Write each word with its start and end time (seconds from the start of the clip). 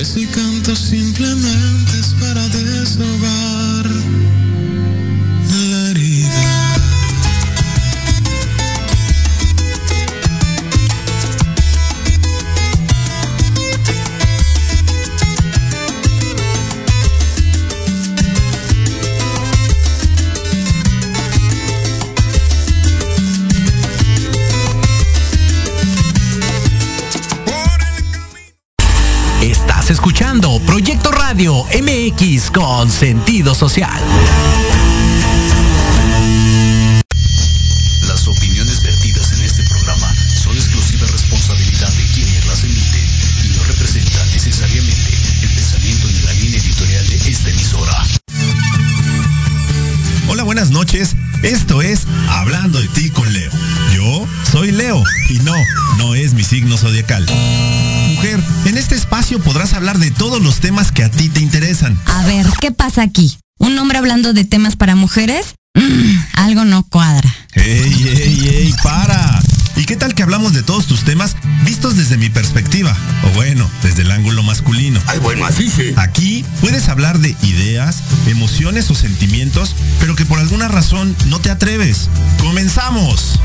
Pues 0.00 0.12
si 0.14 0.26
canto 0.28 0.74
simplemente 0.74 1.98
es 2.00 2.14
para 2.14 2.48
desahogar 2.48 3.99
MX 32.10 32.50
con 32.50 32.90
sentido 32.90 33.54
social. 33.54 34.02
Las 38.06 38.26
opiniones 38.26 38.82
vertidas 38.82 39.32
en 39.32 39.42
este 39.42 39.62
programa 39.64 40.12
son 40.34 40.56
exclusiva 40.56 41.06
responsabilidad 41.06 41.92
de 41.92 42.04
quienes 42.14 42.46
las 42.46 42.64
emiten 42.64 43.04
y 43.44 43.48
no 43.56 43.64
representan 43.64 44.30
necesariamente 44.32 45.10
el 45.42 45.54
pensamiento 45.54 46.06
ni 46.08 46.20
la 46.20 46.32
línea 46.34 46.60
editorial 46.60 47.06
de 47.08 47.16
esta 47.16 47.50
emisora. 47.50 48.06
Hola, 50.28 50.42
buenas 50.42 50.70
noches. 50.70 51.14
Esto 51.42 51.80
es 51.80 52.06
Hablando 52.28 52.80
de 52.80 52.88
ti 52.88 53.10
con 53.10 53.32
Leo. 53.32 53.50
Yo 53.94 54.26
soy 54.50 54.72
Leo 54.72 55.02
y 55.28 55.38
no, 55.40 55.54
no 55.98 56.14
es 56.14 56.34
mi 56.34 56.42
signo 56.42 56.76
zodiacal. 56.76 57.26
Mujer, 58.14 58.40
espacio 59.30 59.40
podrás 59.40 59.74
hablar 59.74 59.98
de 59.98 60.10
todos 60.10 60.42
los 60.42 60.58
temas 60.58 60.90
que 60.90 61.04
a 61.04 61.10
ti 61.10 61.28
te 61.28 61.40
interesan. 61.40 61.96
A 62.06 62.24
ver, 62.26 62.46
¿qué 62.60 62.72
pasa 62.72 63.02
aquí? 63.02 63.38
¿Un 63.58 63.78
hombre 63.78 63.98
hablando 63.98 64.32
de 64.32 64.44
temas 64.44 64.74
para 64.74 64.96
mujeres? 64.96 65.54
Mm, 65.74 66.16
algo 66.34 66.64
no 66.64 66.82
cuadra. 66.82 67.32
¡Ey, 67.52 68.08
ey, 68.08 68.48
ey! 68.48 68.74
¡Para! 68.82 69.40
¿Y 69.76 69.84
qué 69.84 69.94
tal 69.96 70.14
que 70.14 70.24
hablamos 70.24 70.52
de 70.52 70.64
todos 70.64 70.86
tus 70.86 71.04
temas 71.04 71.36
vistos 71.64 71.96
desde 71.96 72.16
mi 72.16 72.28
perspectiva? 72.28 72.96
O 73.24 73.34
bueno, 73.34 73.70
desde 73.82 74.02
el 74.02 74.10
ángulo 74.10 74.42
masculino. 74.42 75.00
Ay, 75.06 75.20
bueno, 75.20 75.46
así 75.46 75.70
sí. 75.70 75.92
Aquí 75.96 76.44
puedes 76.60 76.88
hablar 76.88 77.20
de 77.20 77.36
ideas, 77.42 78.02
emociones 78.26 78.90
o 78.90 78.96
sentimientos, 78.96 79.76
pero 80.00 80.16
que 80.16 80.24
por 80.26 80.40
alguna 80.40 80.66
razón 80.66 81.14
no 81.26 81.38
te 81.38 81.50
atreves. 81.50 82.08
¡Comenzamos! 82.40 83.38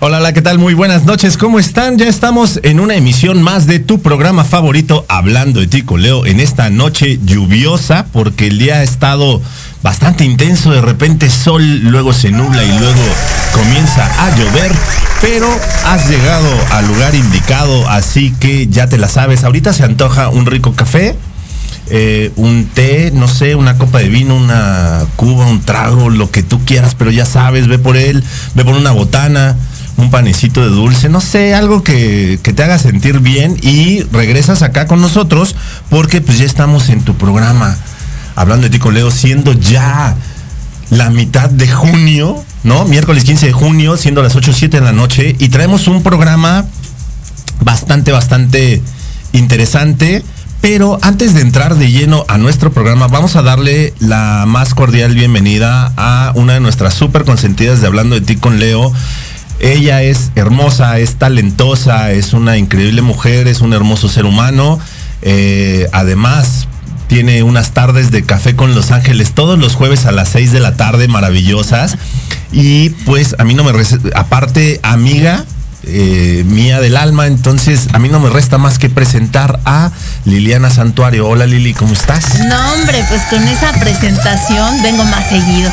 Hola, 0.00 0.18
hola, 0.18 0.32
¿qué 0.32 0.42
tal? 0.42 0.60
Muy 0.60 0.74
buenas 0.74 1.06
noches, 1.06 1.36
¿cómo 1.36 1.58
están? 1.58 1.98
Ya 1.98 2.06
estamos 2.06 2.60
en 2.62 2.78
una 2.78 2.94
emisión 2.94 3.42
más 3.42 3.66
de 3.66 3.80
tu 3.80 4.00
programa 4.00 4.44
favorito, 4.44 5.04
Hablando 5.08 5.58
de 5.58 5.66
ti 5.66 5.82
con 5.82 6.02
Leo, 6.02 6.24
en 6.24 6.38
esta 6.38 6.70
noche 6.70 7.18
lluviosa, 7.24 8.06
porque 8.12 8.46
el 8.46 8.60
día 8.60 8.76
ha 8.76 8.82
estado 8.84 9.42
bastante 9.82 10.24
intenso, 10.24 10.70
de 10.70 10.82
repente 10.82 11.28
sol, 11.28 11.80
luego 11.80 12.12
se 12.12 12.30
nubla 12.30 12.62
y 12.62 12.78
luego 12.78 13.02
comienza 13.52 14.06
a 14.24 14.36
llover, 14.36 14.70
pero 15.20 15.48
has 15.86 16.08
llegado 16.08 16.48
al 16.70 16.86
lugar 16.86 17.16
indicado, 17.16 17.88
así 17.88 18.32
que 18.38 18.68
ya 18.68 18.88
te 18.88 18.98
la 18.98 19.08
sabes, 19.08 19.42
ahorita 19.42 19.72
se 19.72 19.82
antoja 19.82 20.28
un 20.28 20.46
rico 20.46 20.74
café, 20.74 21.16
eh, 21.90 22.30
un 22.36 22.66
té, 22.72 23.10
no 23.12 23.26
sé, 23.26 23.56
una 23.56 23.78
copa 23.78 23.98
de 23.98 24.08
vino, 24.08 24.36
una 24.36 25.06
cuba, 25.16 25.46
un 25.46 25.60
trago, 25.60 26.08
lo 26.08 26.30
que 26.30 26.44
tú 26.44 26.64
quieras, 26.64 26.94
pero 26.94 27.10
ya 27.10 27.26
sabes, 27.26 27.66
ve 27.66 27.80
por 27.80 27.96
él, 27.96 28.22
ve 28.54 28.64
por 28.64 28.76
una 28.76 28.92
botana, 28.92 29.56
un 29.98 30.10
panecito 30.10 30.62
de 30.62 30.68
dulce, 30.68 31.08
no 31.08 31.20
sé, 31.20 31.54
algo 31.54 31.82
que, 31.82 32.38
que 32.42 32.52
te 32.52 32.62
haga 32.62 32.78
sentir 32.78 33.18
bien 33.18 33.56
y 33.60 34.02
regresas 34.04 34.62
acá 34.62 34.86
con 34.86 35.00
nosotros 35.00 35.56
porque 35.90 36.20
pues 36.20 36.38
ya 36.38 36.46
estamos 36.46 36.88
en 36.88 37.02
tu 37.02 37.16
programa, 37.16 37.76
hablando 38.36 38.64
de 38.64 38.70
ti 38.70 38.78
con 38.78 38.94
Leo, 38.94 39.10
siendo 39.10 39.52
ya 39.52 40.16
la 40.90 41.10
mitad 41.10 41.50
de 41.50 41.68
junio, 41.68 42.42
¿no? 42.62 42.84
Miércoles 42.84 43.24
15 43.24 43.46
de 43.46 43.52
junio, 43.52 43.96
siendo 43.96 44.22
las 44.22 44.36
8 44.36 44.52
o 44.52 44.54
7 44.54 44.78
de 44.78 44.84
la 44.84 44.92
noche 44.92 45.36
y 45.38 45.48
traemos 45.48 45.88
un 45.88 46.02
programa 46.02 46.64
bastante, 47.60 48.12
bastante 48.12 48.80
interesante. 49.32 50.22
Pero 50.60 50.98
antes 51.02 51.34
de 51.34 51.42
entrar 51.42 51.76
de 51.76 51.92
lleno 51.92 52.24
a 52.26 52.36
nuestro 52.36 52.72
programa, 52.72 53.06
vamos 53.06 53.36
a 53.36 53.42
darle 53.42 53.94
la 54.00 54.44
más 54.44 54.74
cordial 54.74 55.14
bienvenida 55.14 55.92
a 55.96 56.32
una 56.34 56.54
de 56.54 56.60
nuestras 56.60 56.94
súper 56.94 57.24
consentidas 57.24 57.80
de 57.80 57.86
Hablando 57.86 58.16
de 58.16 58.22
ti 58.22 58.36
con 58.36 58.58
Leo. 58.58 58.92
Ella 59.60 60.02
es 60.02 60.30
hermosa, 60.36 60.98
es 60.98 61.16
talentosa, 61.16 62.12
es 62.12 62.32
una 62.32 62.56
increíble 62.56 63.02
mujer, 63.02 63.48
es 63.48 63.60
un 63.60 63.72
hermoso 63.72 64.08
ser 64.08 64.24
humano. 64.24 64.78
Eh, 65.22 65.88
además, 65.92 66.68
tiene 67.08 67.42
unas 67.42 67.72
tardes 67.72 68.10
de 68.10 68.22
café 68.22 68.54
con 68.54 68.74
Los 68.74 68.92
Ángeles 68.92 69.32
todos 69.32 69.58
los 69.58 69.74
jueves 69.74 70.06
a 70.06 70.12
las 70.12 70.28
6 70.28 70.52
de 70.52 70.60
la 70.60 70.76
tarde, 70.76 71.08
maravillosas. 71.08 71.96
Y 72.52 72.90
pues 72.90 73.34
a 73.38 73.44
mí 73.44 73.54
no 73.54 73.64
me... 73.64 73.72
Aparte, 74.14 74.78
amiga, 74.82 75.44
eh, 75.90 76.44
mía 76.46 76.80
del 76.80 76.96
alma, 76.96 77.26
entonces 77.26 77.88
a 77.92 77.98
mí 77.98 78.08
no 78.08 78.20
me 78.20 78.28
resta 78.28 78.58
más 78.58 78.78
que 78.78 78.90
presentar 78.90 79.60
a 79.64 79.90
Liliana 80.24 80.70
Santuario. 80.70 81.26
Hola 81.26 81.46
Lili, 81.46 81.72
¿cómo 81.72 81.92
estás? 81.92 82.40
No, 82.48 82.72
hombre, 82.74 83.04
pues 83.08 83.22
con 83.30 83.42
esa 83.48 83.72
presentación 83.72 84.82
vengo 84.82 85.04
más 85.04 85.28
seguido. 85.28 85.70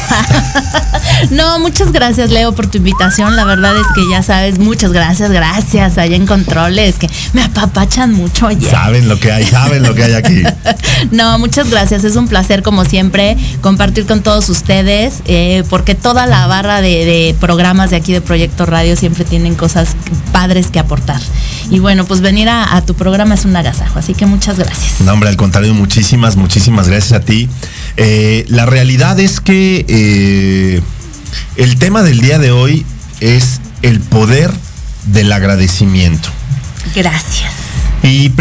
no, 1.32 1.60
muchas 1.60 1.92
gracias, 1.92 2.30
Leo, 2.30 2.54
por 2.54 2.68
tu 2.68 2.78
invitación. 2.78 3.36
La 3.36 3.44
verdad 3.44 3.76
es 3.76 3.86
que 3.94 4.02
ya 4.10 4.24
sabes, 4.24 4.58
muchas 4.58 4.92
gracias, 4.92 5.32
gracias 5.32 5.98
allá 5.98 6.16
en 6.16 6.26
controles, 6.26 6.96
que 6.96 7.10
me 7.34 7.44
apapachan 7.44 8.14
mucho 8.14 8.48
oye. 8.48 8.70
Saben 8.70 9.10
lo 9.10 9.20
que 9.20 9.32
hay, 9.32 9.46
saben 9.46 9.84
lo 9.84 9.94
que 9.94 10.04
hay 10.04 10.14
aquí. 10.14 10.44
No, 11.12 11.38
muchas 11.40 11.70
gracias. 11.70 12.04
Es 12.04 12.16
un 12.16 12.28
placer, 12.28 12.64
como 12.64 12.86
siempre, 12.86 13.38
compartir 13.62 14.06
con 14.06 14.22
todos 14.22 14.50
ustedes, 14.50 15.22
eh, 15.26 15.64
porque 15.70 15.94
toda 15.94 16.26
la 16.26 16.48
barra 16.48 16.82
de, 16.82 17.06
de 17.06 17.36
programas 17.40 17.90
de 17.90 17.98
aquí 17.98 18.14
de 18.14 18.22
Proyecto 18.22 18.66
Radio 18.66 18.96
siempre 18.96 19.24
tienen 19.24 19.56
cosas 19.56 19.96
padres 20.31 20.68
que 20.68 20.80
aportar. 20.80 21.22
Y 21.69 21.80
bueno, 21.80 22.06
pues 22.06 22.22
venir 22.22 22.50
a, 22.50 22.75
a 22.75 22.86
tu 22.86 22.94
programa 22.94 23.36
es 23.36 23.46
un 23.46 23.56
agasajo, 23.56 24.00
así 24.00 24.13
que 24.13 24.25
muchas 24.25 24.57
gracias. 24.57 25.02
No, 25.02 25.13
hombre, 25.13 25.30
al 25.30 25.38
contrario, 25.38 25.74
muchísimas, 25.74 26.36
muchísimas 26.36 26.88
gracias 26.88 27.13
a 27.13 27.22
ti. 27.22 27.50
Eh, 27.98 28.46
la 28.50 28.66
realidad 28.66 29.19
es 29.19 29.40
que 29.40 29.86
eh, 29.88 30.81
el 31.56 31.78
tema 31.78 32.04
del 32.04 32.22
día 32.22 32.40
de 32.40 32.52
hoy 32.52 32.86
es 33.19 33.62
el 33.81 34.00
poder 34.00 34.52
del 35.07 35.31
agradecimiento. 35.31 36.30
Gracias. 36.94 37.55
Y 38.06 38.31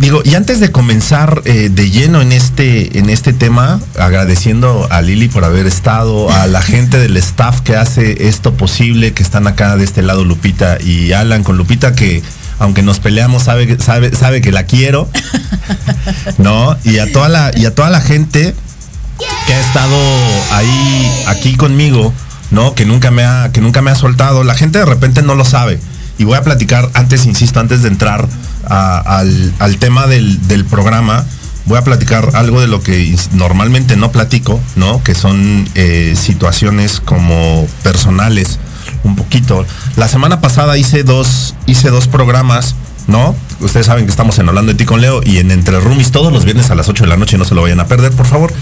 digo, 0.00 0.20
y 0.24 0.34
antes 0.34 0.58
de 0.58 0.72
comenzar 0.72 1.42
eh, 1.44 1.70
de 1.72 1.90
lleno 1.90 2.20
en 2.22 2.32
este, 2.32 2.98
en 2.98 3.08
este 3.08 3.32
tema, 3.32 3.80
agradeciendo 3.96 4.88
a 4.90 5.00
Lili 5.00 5.28
por 5.28 5.44
haber 5.44 5.68
estado, 5.68 6.28
a 6.32 6.48
la 6.48 6.60
gente 6.62 6.98
del 6.98 7.16
staff 7.18 7.60
que 7.60 7.76
hace 7.76 8.26
esto 8.28 8.54
posible, 8.54 9.12
que 9.12 9.22
están 9.22 9.46
acá 9.46 9.76
de 9.76 9.84
este 9.84 10.02
lado 10.02 10.24
Lupita 10.24 10.78
y 10.80 11.12
Alan 11.12 11.44
con 11.44 11.56
Lupita 11.56 11.94
que 11.94 12.20
aunque 12.58 12.82
nos 12.82 12.98
peleamos 12.98 13.44
sabe, 13.44 13.68
que- 13.68 13.78
sabe, 13.78 14.14
sabe 14.14 14.40
que 14.40 14.50
la 14.50 14.64
quiero, 14.64 15.08
¿no? 16.38 16.76
Y 16.82 16.98
a 16.98 17.10
toda 17.12 17.28
la, 17.28 17.52
y 17.54 17.64
a 17.66 17.74
toda 17.74 17.90
la 17.90 18.00
gente 18.00 18.54
que 19.46 19.54
ha 19.54 19.60
estado 19.60 19.96
ahí, 20.50 21.24
aquí 21.28 21.54
conmigo, 21.54 22.12
¿no? 22.50 22.74
Que 22.74 22.86
nunca 22.86 23.12
me 23.12 23.22
ha, 23.22 23.50
que 23.52 23.60
nunca 23.60 23.82
me 23.82 23.92
ha 23.92 23.94
soltado. 23.94 24.42
La 24.42 24.56
gente 24.56 24.80
de 24.80 24.84
repente 24.84 25.22
no 25.22 25.36
lo 25.36 25.44
sabe. 25.44 25.78
Y 26.18 26.24
voy 26.24 26.36
a 26.36 26.42
platicar 26.42 26.90
antes, 26.94 27.24
insisto, 27.26 27.58
antes 27.58 27.82
de 27.82 27.88
entrar 27.88 28.28
al, 28.66 29.54
al 29.58 29.78
tema 29.78 30.06
del, 30.06 30.46
del 30.48 30.64
programa, 30.64 31.24
voy 31.66 31.78
a 31.78 31.82
platicar 31.82 32.30
algo 32.34 32.60
de 32.60 32.66
lo 32.66 32.82
que 32.82 33.14
normalmente 33.32 33.96
no 33.96 34.12
platico, 34.12 34.60
¿no? 34.76 35.02
Que 35.02 35.14
son 35.14 35.68
eh, 35.74 36.14
situaciones 36.16 37.00
como 37.00 37.66
personales, 37.82 38.58
un 39.04 39.16
poquito. 39.16 39.64
La 39.96 40.08
semana 40.08 40.40
pasada 40.40 40.76
hice 40.76 41.04
dos, 41.04 41.54
hice 41.66 41.90
dos 41.90 42.08
programas, 42.08 42.74
¿no? 43.06 43.34
Ustedes 43.60 43.86
saben 43.86 44.04
que 44.04 44.10
estamos 44.10 44.38
en 44.38 44.48
Hablando 44.48 44.72
de 44.72 44.78
Ti 44.78 44.84
con 44.84 45.00
Leo 45.00 45.20
y 45.24 45.38
en 45.38 45.50
Entre 45.50 45.78
Roomies 45.78 46.10
todos 46.10 46.32
los 46.32 46.44
viernes 46.44 46.70
a 46.70 46.74
las 46.74 46.88
8 46.88 47.04
de 47.04 47.08
la 47.08 47.16
noche, 47.16 47.38
no 47.38 47.44
se 47.44 47.54
lo 47.54 47.62
vayan 47.62 47.80
a 47.80 47.86
perder, 47.86 48.12
por 48.12 48.26
favor. 48.26 48.52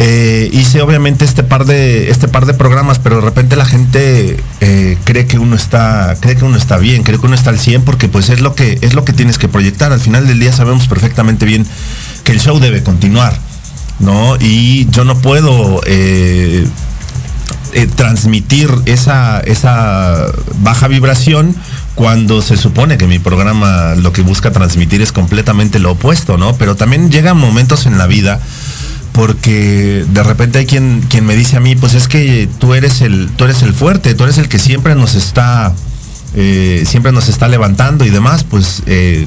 Eh, 0.00 0.48
hice 0.52 0.80
obviamente 0.80 1.24
este 1.24 1.42
par 1.42 1.64
de 1.64 2.10
este 2.10 2.28
par 2.28 2.46
de 2.46 2.54
programas, 2.54 3.00
pero 3.00 3.16
de 3.16 3.22
repente 3.22 3.56
la 3.56 3.64
gente 3.64 4.36
eh, 4.60 4.96
cree 5.02 5.26
que 5.26 5.40
uno 5.40 5.56
está 5.56 6.16
cree 6.20 6.36
que 6.36 6.44
uno 6.44 6.56
está 6.56 6.78
bien, 6.78 7.02
cree 7.02 7.18
que 7.18 7.26
uno 7.26 7.34
está 7.34 7.50
al 7.50 7.58
100 7.58 7.82
porque 7.82 8.08
pues 8.08 8.30
es 8.30 8.40
lo 8.40 8.54
que 8.54 8.78
es 8.80 8.94
lo 8.94 9.04
que 9.04 9.12
tienes 9.12 9.38
que 9.38 9.48
proyectar. 9.48 9.92
Al 9.92 9.98
final 9.98 10.28
del 10.28 10.38
día 10.38 10.52
sabemos 10.52 10.86
perfectamente 10.86 11.46
bien 11.46 11.66
que 12.22 12.30
el 12.30 12.40
show 12.40 12.60
debe 12.60 12.84
continuar, 12.84 13.36
¿no? 13.98 14.36
Y 14.38 14.88
yo 14.90 15.02
no 15.02 15.18
puedo 15.18 15.80
eh, 15.84 16.64
transmitir 17.96 18.70
esa, 18.86 19.40
esa 19.40 20.26
baja 20.60 20.88
vibración 20.88 21.54
cuando 21.98 22.42
se 22.42 22.56
supone 22.56 22.96
que 22.96 23.08
mi 23.08 23.18
programa 23.18 23.96
lo 23.96 24.12
que 24.12 24.22
busca 24.22 24.52
transmitir 24.52 25.02
es 25.02 25.10
completamente 25.10 25.80
lo 25.80 25.90
opuesto, 25.90 26.38
¿no? 26.38 26.54
Pero 26.54 26.76
también 26.76 27.10
llegan 27.10 27.36
momentos 27.36 27.86
en 27.86 27.98
la 27.98 28.06
vida 28.06 28.38
porque 29.10 30.04
de 30.08 30.22
repente 30.22 30.60
hay 30.60 30.66
quien, 30.66 31.04
quien 31.08 31.26
me 31.26 31.34
dice 31.34 31.56
a 31.56 31.60
mí, 31.60 31.74
pues 31.74 31.94
es 31.94 32.06
que 32.06 32.48
tú 32.60 32.74
eres 32.74 33.00
el, 33.00 33.28
tú 33.34 33.46
eres 33.46 33.62
el 33.62 33.74
fuerte, 33.74 34.14
tú 34.14 34.22
eres 34.22 34.38
el 34.38 34.48
que 34.48 34.60
siempre 34.60 34.94
nos 34.94 35.16
está, 35.16 35.72
eh, 36.36 36.84
siempre 36.86 37.10
nos 37.10 37.28
está 37.28 37.48
levantando 37.48 38.04
y 38.04 38.10
demás, 38.10 38.44
pues 38.44 38.84
eh, 38.86 39.26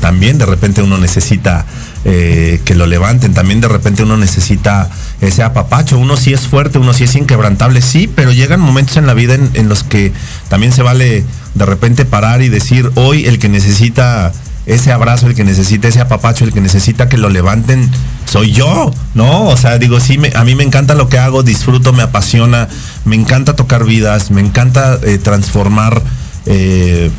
también 0.00 0.38
de 0.38 0.46
repente 0.46 0.80
uno 0.80 0.96
necesita 0.96 1.66
eh, 2.06 2.62
que 2.64 2.74
lo 2.74 2.86
levanten, 2.86 3.34
también 3.34 3.60
de 3.60 3.68
repente 3.68 4.04
uno 4.04 4.16
necesita 4.16 4.88
ese 5.20 5.42
apapacho, 5.42 5.98
uno 5.98 6.16
sí 6.16 6.32
es 6.32 6.48
fuerte, 6.48 6.78
uno 6.78 6.94
sí 6.94 7.04
es 7.04 7.14
inquebrantable, 7.14 7.82
sí, 7.82 8.08
pero 8.08 8.32
llegan 8.32 8.60
momentos 8.60 8.96
en 8.96 9.06
la 9.06 9.12
vida 9.12 9.34
en, 9.34 9.50
en 9.52 9.68
los 9.68 9.84
que 9.84 10.14
también 10.48 10.72
se 10.72 10.80
vale 10.80 11.26
de 11.56 11.66
repente 11.66 12.04
parar 12.04 12.42
y 12.42 12.48
decir, 12.48 12.90
hoy 12.94 13.26
el 13.26 13.38
que 13.38 13.48
necesita 13.48 14.32
ese 14.66 14.92
abrazo, 14.92 15.26
el 15.28 15.34
que 15.34 15.44
necesita 15.44 15.88
ese 15.88 16.00
apapacho, 16.00 16.44
el 16.44 16.52
que 16.52 16.60
necesita 16.60 17.08
que 17.08 17.18
lo 17.18 17.30
levanten, 17.30 17.88
soy 18.24 18.52
yo, 18.52 18.92
¿no? 19.14 19.44
O 19.44 19.56
sea, 19.56 19.78
digo, 19.78 20.00
sí, 20.00 20.18
a 20.34 20.44
mí 20.44 20.54
me 20.54 20.64
encanta 20.64 20.94
lo 20.94 21.08
que 21.08 21.18
hago, 21.18 21.42
disfruto, 21.42 21.92
me 21.92 22.02
apasiona, 22.02 22.68
me 23.04 23.16
encanta 23.16 23.54
tocar 23.54 23.84
vidas, 23.84 24.30
me 24.30 24.40
encanta 24.40 24.98
eh, 25.02 25.18
transformar 25.18 26.02
eh, 26.46 27.10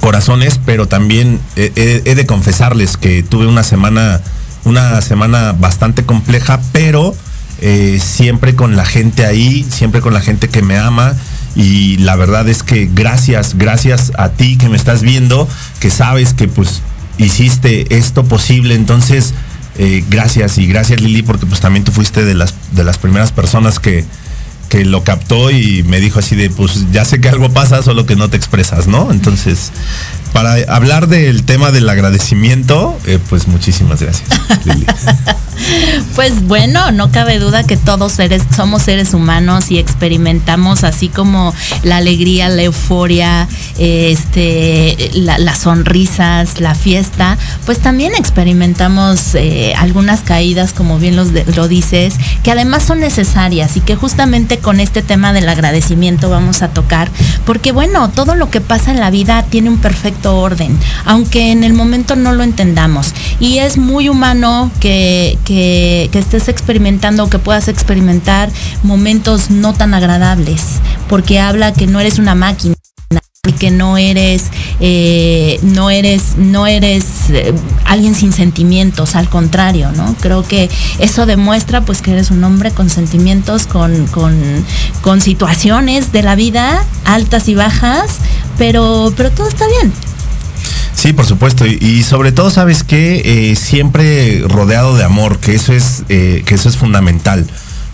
corazones, 0.00 0.60
pero 0.64 0.86
también 0.86 1.40
he, 1.56 2.02
he 2.04 2.14
de 2.14 2.26
confesarles 2.26 2.96
que 2.96 3.24
tuve 3.24 3.46
una 3.46 3.64
semana, 3.64 4.20
una 4.64 5.00
semana 5.02 5.52
bastante 5.52 6.04
compleja, 6.04 6.60
pero 6.72 7.14
eh, 7.58 7.98
siempre 8.02 8.54
con 8.54 8.76
la 8.76 8.84
gente 8.84 9.24
ahí, 9.24 9.66
siempre 9.70 10.02
con 10.02 10.12
la 10.12 10.20
gente 10.20 10.48
que 10.48 10.62
me 10.62 10.76
ama. 10.76 11.14
Y 11.56 11.96
la 11.96 12.16
verdad 12.16 12.48
es 12.48 12.62
que 12.62 12.88
gracias, 12.92 13.56
gracias 13.56 14.12
a 14.18 14.28
ti 14.28 14.58
que 14.58 14.68
me 14.68 14.76
estás 14.76 15.00
viendo, 15.00 15.48
que 15.80 15.90
sabes 15.90 16.34
que 16.34 16.48
pues 16.48 16.82
hiciste 17.18 17.96
esto 17.96 18.24
posible. 18.24 18.74
Entonces, 18.74 19.32
eh, 19.78 20.04
gracias 20.08 20.58
y 20.58 20.66
gracias 20.66 21.00
Lili, 21.00 21.22
porque 21.22 21.46
pues 21.46 21.60
también 21.60 21.84
tú 21.84 21.92
fuiste 21.92 22.24
de 22.24 22.34
las, 22.34 22.54
de 22.72 22.84
las 22.84 22.98
primeras 22.98 23.32
personas 23.32 23.80
que, 23.80 24.04
que 24.68 24.84
lo 24.84 25.04
captó 25.04 25.50
y 25.50 25.82
me 25.84 26.00
dijo 26.00 26.18
así 26.18 26.36
de, 26.36 26.50
pues 26.50 26.92
ya 26.92 27.04
sé 27.04 27.20
que 27.20 27.28
algo 27.28 27.50
pasa, 27.50 27.82
solo 27.82 28.06
que 28.06 28.16
no 28.16 28.28
te 28.28 28.36
expresas, 28.36 28.86
¿no? 28.86 29.10
Entonces, 29.10 29.72
para 30.26 30.54
hablar 30.68 31.08
del 31.08 31.44
tema 31.44 31.70
del 31.72 31.88
agradecimiento, 31.88 32.98
eh, 33.06 33.18
pues 33.28 33.48
muchísimas 33.48 34.00
gracias. 34.02 34.28
Lili. 34.64 34.86
Pues 36.14 36.46
bueno, 36.46 36.90
no 36.92 37.10
cabe 37.10 37.38
duda 37.38 37.64
que 37.64 37.76
todos 37.76 38.12
seres, 38.12 38.42
somos 38.54 38.82
seres 38.82 39.14
humanos 39.14 39.70
y 39.70 39.78
experimentamos 39.78 40.84
así 40.84 41.08
como 41.08 41.54
la 41.82 41.96
alegría, 41.96 42.48
la 42.50 42.62
euforia, 42.62 43.48
eh, 43.78 44.10
este, 44.12 45.10
la- 45.14 45.38
las 45.38 45.58
sonrisas, 45.58 46.60
la 46.60 46.74
fiesta, 46.74 47.38
pues 47.64 47.78
también 47.78 48.14
experimentamos 48.14 49.34
eh, 49.34 49.72
algunas 49.76 50.20
caídas, 50.20 50.72
como 50.74 50.98
bien 50.98 51.16
los 51.16 51.32
de- 51.32 51.44
lo 51.54 51.68
dices, 51.68 52.14
que 52.42 52.50
además 52.50 52.82
son 52.82 53.00
necesarias 53.00 53.76
y 53.76 53.80
que 53.80 53.96
justamente 53.96 54.58
con 54.58 54.78
este 54.80 55.02
tema 55.02 55.32
del 55.32 55.48
agradecimiento 55.48 56.28
vamos 56.30 56.62
a 56.62 56.68
tocar, 56.68 57.10
porque 57.46 57.72
bueno, 57.72 58.10
todo 58.10 58.34
lo 58.34 58.50
que 58.50 58.60
pasa 58.60 58.90
en 58.90 59.00
la 59.00 59.10
vida 59.10 59.42
tiene 59.44 59.70
un 59.70 59.78
perfecto 59.78 60.15
orden, 60.24 60.78
aunque 61.04 61.50
en 61.52 61.64
el 61.64 61.72
momento 61.72 62.16
no 62.16 62.32
lo 62.32 62.42
entendamos. 62.42 63.12
Y 63.40 63.58
es 63.58 63.76
muy 63.76 64.08
humano 64.08 64.70
que, 64.80 65.38
que, 65.44 66.08
que 66.12 66.18
estés 66.18 66.48
experimentando 66.48 67.24
o 67.24 67.30
que 67.30 67.38
puedas 67.38 67.68
experimentar 67.68 68.50
momentos 68.82 69.50
no 69.50 69.74
tan 69.74 69.94
agradables, 69.94 70.80
porque 71.08 71.40
habla 71.40 71.72
que 71.72 71.86
no 71.86 72.00
eres 72.00 72.18
una 72.18 72.34
máquina 72.34 72.75
y 73.46 73.52
que 73.52 73.70
no 73.70 73.96
eres 73.96 74.50
eh, 74.80 75.58
no 75.62 75.90
eres 75.90 76.36
no 76.36 76.66
eres 76.66 77.04
eh, 77.30 77.54
alguien 77.84 78.14
sin 78.14 78.32
sentimientos 78.32 79.14
al 79.14 79.28
contrario 79.28 79.92
no 79.92 80.14
creo 80.20 80.46
que 80.46 80.68
eso 80.98 81.26
demuestra 81.26 81.80
pues 81.82 82.02
que 82.02 82.12
eres 82.12 82.30
un 82.30 82.42
hombre 82.44 82.70
con 82.72 82.90
sentimientos 82.90 83.66
con 83.66 84.06
con, 84.08 84.36
con 85.00 85.20
situaciones 85.20 86.12
de 86.12 86.22
la 86.22 86.34
vida 86.34 86.84
altas 87.04 87.48
y 87.48 87.54
bajas 87.54 88.18
pero 88.58 89.12
pero 89.16 89.30
todo 89.30 89.48
está 89.48 89.66
bien 89.68 89.92
Sí, 90.94 91.12
por 91.12 91.26
supuesto. 91.26 91.66
Y, 91.66 92.02
sobre 92.04 92.32
todo, 92.32 92.48
¿sabes 92.48 92.82
que 92.82 93.54
siempre 93.54 94.42
rodeado 94.48 94.96
de 94.96 95.04
amor, 95.04 95.38
que 95.38 95.54
eso 95.54 95.74
es, 95.74 96.04
eh, 96.08 96.42
que 96.46 96.54
eso 96.54 96.70
es 96.70 96.78
fundamental. 96.78 97.46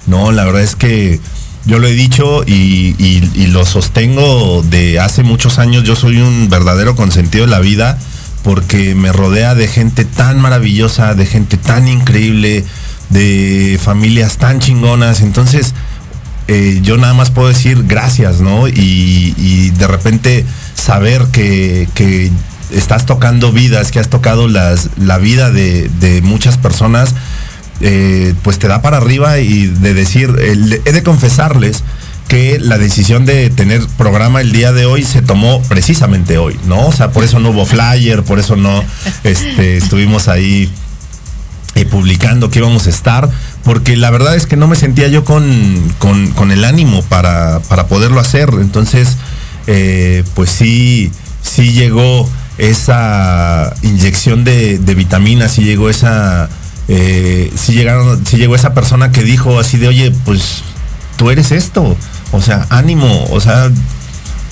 No, 0.07 0.31
la 0.31 0.45
verdad 0.45 0.63
es 0.63 0.77
que 0.77 1.21
yo 1.65 1.79
lo 1.79 1.87
he 1.87 1.93
dicho 1.93 2.43
y, 2.47 3.49
lo 3.53 3.65
sostengo 3.67 4.63
de 4.63 4.99
hace 4.99 5.23
muchos 5.23 5.59
años. 5.59 5.85
Yo 5.85 5.95
soy 5.95 6.19
un 6.19 6.49
verdadero 6.49 6.97
consentido 6.97 7.45
de 7.45 7.51
la 7.51 7.61
vida 7.61 7.99
porque 8.43 8.95
me 8.95 9.13
rodea 9.13 9.55
de 9.55 9.69
gente 9.69 10.05
tan 10.05 10.41
maravillosa, 10.41 11.15
de 11.15 11.27
gente 11.27 11.57
tan 11.57 11.87
increíble, 11.87 12.65
de 13.11 13.79
familias 13.83 14.39
tan 14.39 14.59
chingonas. 14.59 15.21
Entonces, 15.21 15.75
eh, 16.49 16.81
yo 16.83 16.97
nada 16.97 17.15
más 17.15 17.31
puedo 17.31 17.49
decir 17.49 17.85
gracias, 17.87 18.41
¿no? 18.41 18.67
Y, 18.67 19.71
de 19.71 19.87
repente 19.87 20.45
saber 20.75 21.27
que, 21.31 22.31
estás 22.71 23.05
tocando 23.05 23.53
vidas, 23.53 23.91
que 23.91 24.01
has 24.01 24.09
tocado 24.09 24.49
la 24.49 25.19
vida 25.19 25.51
de 25.51 26.21
muchas 26.25 26.57
personas, 26.59 27.15
eh, 27.83 28.35
pues 28.43 28.59
te 28.59 28.69
da 28.69 28.81
para 28.81 28.97
arriba 28.99 29.39
y 29.41 29.67
de 29.67 29.93
decir, 29.95 30.31
he 30.41 30.93
de 30.93 31.03
confesarles 31.03 31.83
que 32.29 32.59
la 32.61 32.79
decisión 32.79 33.27
de 33.27 33.51
tener 33.51 33.85
programa 33.99 34.41
el 34.41 34.53
día 34.53 34.73
de 34.73 34.87
hoy 34.87 35.03
se 35.03 35.21
tomó 35.21 35.61
precisamente 35.69 36.39
hoy, 36.39 36.57
¿no? 36.67 36.87
O 36.87 36.93
sea, 36.93 37.11
por 37.11 37.25
eso 37.25 37.39
no 37.41 37.51
hubo 37.51 37.67
flyer, 37.67 38.23
por 38.23 38.39
eso 38.39 38.57
no 38.57 38.83
este, 39.25 39.77
estuvimos 39.77 40.29
ahí 40.29 40.71
eh, 41.75 41.85
publicando 41.85 42.49
que 42.51 42.61
íbamos 42.61 42.87
a 42.87 42.91
estar, 42.91 43.29
porque 43.65 43.97
la 43.97 44.11
verdad 44.11 44.35
es 44.37 44.47
que 44.47 44.57
no 44.57 44.67
me 44.69 44.77
sentía 44.77 45.09
yo 45.09 45.25
con, 45.25 45.45
con- 45.99 46.29
con 46.33 46.53
el 46.53 46.65
ánimo 46.65 47.03
para, 47.03 47.61
para 47.69 47.87
poderlo 47.87 48.21
hacer. 48.21 48.49
Entonces, 48.61 49.17
eh, 49.67 50.23
pues 50.35 50.49
sí, 50.51 51.11
sí 51.43 51.73
llegó 51.73 52.29
esa 52.59 53.75
inyección 53.83 54.45
de, 54.45 54.79
de 54.79 54.95
vitaminas, 54.95 55.53
sí 55.53 55.63
llegó 55.65 55.89
esa, 55.91 56.49
eh, 56.95 57.51
sí 57.57 57.73
llegaron, 57.73 58.25
sí 58.27 58.37
llegó 58.37 58.55
esa 58.55 58.75
persona 58.75 59.13
que 59.13 59.23
dijo 59.23 59.59
así 59.59 59.79
de, 59.79 59.89
oye, 59.89 60.13
pues 60.27 60.63
tú 61.17 61.31
eres 61.31 61.51
esto, 61.51 61.97
o 62.33 62.43
sea, 62.43 62.67
ánimo, 62.69 63.25
o 63.31 63.41
sea, 63.41 63.71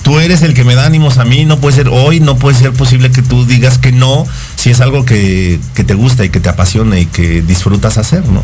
tú 0.01 0.19
eres 0.19 0.41
el 0.41 0.55
que 0.55 0.63
me 0.63 0.73
da 0.73 0.87
ánimos 0.87 1.19
a 1.19 1.23
mí, 1.23 1.45
no 1.45 1.59
puede 1.59 1.75
ser 1.75 1.89
hoy, 1.89 2.19
no 2.19 2.37
puede 2.37 2.57
ser 2.57 2.73
posible 2.73 3.11
que 3.11 3.21
tú 3.21 3.45
digas 3.45 3.77
que 3.77 3.91
no, 3.91 4.25
si 4.55 4.71
es 4.71 4.81
algo 4.81 5.05
que, 5.05 5.59
que 5.75 5.83
te 5.83 5.93
gusta 5.93 6.25
y 6.25 6.29
que 6.29 6.39
te 6.39 6.49
apasiona 6.49 6.97
y 6.97 7.05
que 7.05 7.43
disfrutas 7.43 7.99
hacer, 7.99 8.27
¿no? 8.27 8.41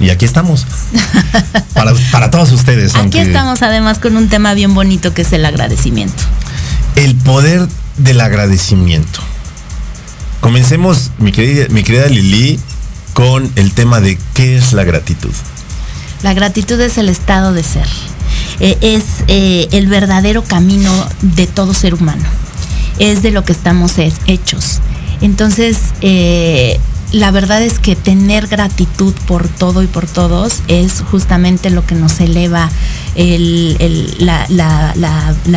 Y 0.00 0.08
aquí 0.08 0.24
estamos. 0.24 0.66
Para, 1.74 1.92
para 2.10 2.30
todos 2.30 2.52
ustedes. 2.52 2.92
aquí 2.94 3.00
aunque 3.00 3.20
estamos 3.20 3.60
además 3.60 3.98
con 3.98 4.16
un 4.16 4.30
tema 4.30 4.54
bien 4.54 4.74
bonito 4.74 5.12
que 5.12 5.22
es 5.22 5.32
el 5.34 5.44
agradecimiento 5.44 6.22
El 6.94 7.14
poder 7.16 7.68
del 7.98 8.18
agradecimiento. 8.22 9.20
comencemos, 10.40 11.10
mi 11.18 11.32
querida, 11.32 11.66
mi 11.68 11.82
querida 11.82 12.06
Lili, 12.06 12.58
con 13.16 13.50
el 13.56 13.72
tema 13.72 14.00
de 14.02 14.18
qué 14.34 14.58
es 14.58 14.74
la 14.74 14.84
gratitud. 14.84 15.32
La 16.22 16.34
gratitud 16.34 16.78
es 16.82 16.98
el 16.98 17.08
estado 17.08 17.54
de 17.54 17.62
ser. 17.62 17.86
Eh, 18.60 18.76
es 18.82 19.04
eh, 19.26 19.68
el 19.72 19.86
verdadero 19.86 20.44
camino 20.44 20.92
de 21.22 21.46
todo 21.46 21.72
ser 21.72 21.94
humano. 21.94 22.26
Es 22.98 23.22
de 23.22 23.30
lo 23.30 23.42
que 23.42 23.52
estamos 23.52 23.94
hechos. 24.26 24.80
Entonces, 25.22 25.78
eh, 26.02 26.78
la 27.12 27.30
verdad 27.30 27.62
es 27.62 27.78
que 27.78 27.96
tener 27.96 28.48
gratitud 28.48 29.14
por 29.26 29.48
todo 29.48 29.82
y 29.82 29.86
por 29.86 30.06
todos 30.06 30.60
es 30.68 31.02
justamente 31.10 31.70
lo 31.70 31.86
que 31.86 31.94
nos 31.94 32.20
eleva 32.20 32.68
la, 34.18 34.46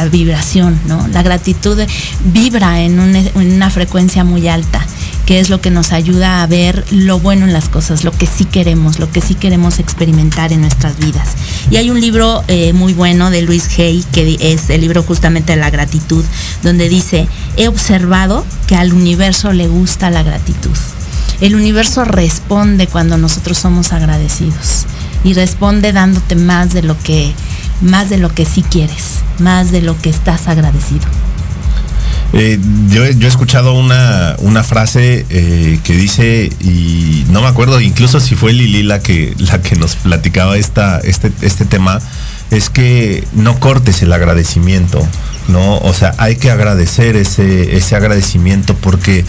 vibración, 0.09 0.79
¿no? 0.87 1.05
La 1.09 1.23
gratitud 1.23 1.77
vibra 2.23 2.79
en 2.79 3.01
una, 3.35 3.69
frecuencia 3.69 4.23
muy 4.23 4.47
alta 4.47 4.85
que 5.29 5.39
es 5.39 5.51
lo 5.51 5.61
que 5.61 5.69
nos 5.69 5.91
ayuda 5.91 6.41
a 6.41 6.47
ver 6.47 6.83
lo 6.89 7.19
bueno 7.19 7.45
en 7.45 7.53
las 7.53 7.69
cosas, 7.69 8.03
lo 8.03 8.11
que 8.11 8.25
sí 8.25 8.45
queremos, 8.45 8.97
lo 8.97 9.11
que 9.11 9.21
sí 9.21 9.35
queremos 9.35 9.77
experimentar 9.77 10.51
en 10.51 10.61
nuestras 10.61 10.97
vidas. 10.97 11.35
Y 11.69 11.77
hay 11.77 11.91
un 11.91 12.01
libro 12.01 12.43
eh, 12.47 12.73
muy 12.73 12.95
bueno 12.95 13.29
de 13.29 13.43
Luis 13.43 13.69
Hay, 13.77 14.03
que 14.11 14.37
es 14.39 14.71
el 14.71 14.81
libro 14.81 15.03
justamente 15.03 15.53
de 15.53 15.61
la 15.61 15.69
gratitud, 15.69 16.25
donde 16.63 16.89
dice, 16.89 17.27
he 17.57 17.67
observado 17.67 18.43
que 18.65 18.75
al 18.75 18.91
universo 18.91 19.53
le 19.53 19.67
gusta 19.67 20.09
la 20.09 20.23
gratitud. 20.23 20.75
El 21.41 21.53
universo 21.53 22.05
responde 22.05 22.87
cuando 22.87 23.15
nosotros 23.19 23.59
somos 23.59 23.93
agradecidos 23.93 24.87
y 25.23 25.33
responde 25.33 25.93
dándote 25.93 26.37
más 26.37 26.73
de 26.73 26.81
lo 26.81 26.97
que 26.97 27.35
más 27.81 28.09
de 28.09 28.17
lo 28.17 28.33
que 28.33 28.45
sí 28.45 28.63
quieres, 28.63 29.19
más 29.37 29.69
de 29.69 29.83
lo 29.83 29.95
que 29.95 30.09
estás 30.09 30.47
agradecido. 30.47 31.05
Eh, 32.33 32.59
yo, 32.89 33.05
he 33.05 33.27
escuchado 33.27 33.73
una, 33.73 34.63
frase 34.63 35.25
eh, 35.29 35.79
que 35.83 35.93
dice, 35.93 36.51
y 36.59 37.25
no 37.29 37.41
me 37.41 37.47
acuerdo 37.47 37.81
incluso 37.81 38.19
si 38.19 38.35
fue 38.35 38.53
Lili 38.53 38.83
la 38.83 39.01
que, 39.01 39.33
la 39.39 39.61
que 39.61 39.75
nos 39.75 39.95
platicaba 39.95 40.57
esta, 40.57 40.99
este, 40.99 41.31
este 41.41 41.65
tema, 41.65 41.99
es 42.51 42.69
que 42.69 43.23
no 43.33 43.59
cortes 43.59 44.01
el 44.01 44.13
agradecimiento, 44.13 45.05
¿no? 45.47 45.77
O 45.79 45.93
sea, 45.93 46.13
hay 46.17 46.35
que 46.35 46.51
agradecer 46.51 47.15
ese, 47.15 47.75
ese 47.77 47.95
agradecimiento 47.95 48.75
porque 48.75 49.25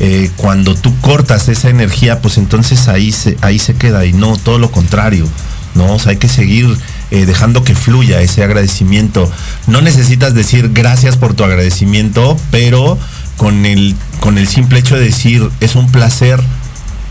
eh, 0.00 0.30
cuando 0.36 0.74
tú 0.74 0.92
cortas 1.00 1.48
esa 1.48 1.70
energía, 1.70 2.20
pues 2.20 2.38
entonces 2.38 2.88
ahí 2.88 3.14
ahí 3.42 3.58
se 3.58 3.74
queda 3.74 4.04
y 4.06 4.12
no 4.12 4.36
todo 4.36 4.58
lo 4.58 4.70
contrario, 4.70 5.26
¿no? 5.74 5.94
O 5.94 5.98
sea, 5.98 6.10
hay 6.10 6.18
que 6.18 6.28
seguir 6.28 6.76
eh, 7.10 7.26
dejando 7.26 7.64
que 7.64 7.74
fluya 7.74 8.20
ese 8.20 8.42
agradecimiento. 8.42 9.30
No 9.66 9.80
necesitas 9.80 10.34
decir 10.34 10.70
gracias 10.72 11.16
por 11.16 11.34
tu 11.34 11.44
agradecimiento, 11.44 12.36
pero 12.50 12.98
con 13.36 13.66
el, 13.66 13.94
con 14.20 14.38
el 14.38 14.48
simple 14.48 14.78
hecho 14.78 14.96
de 14.96 15.04
decir 15.04 15.48
es 15.60 15.74
un 15.74 15.90
placer, 15.90 16.40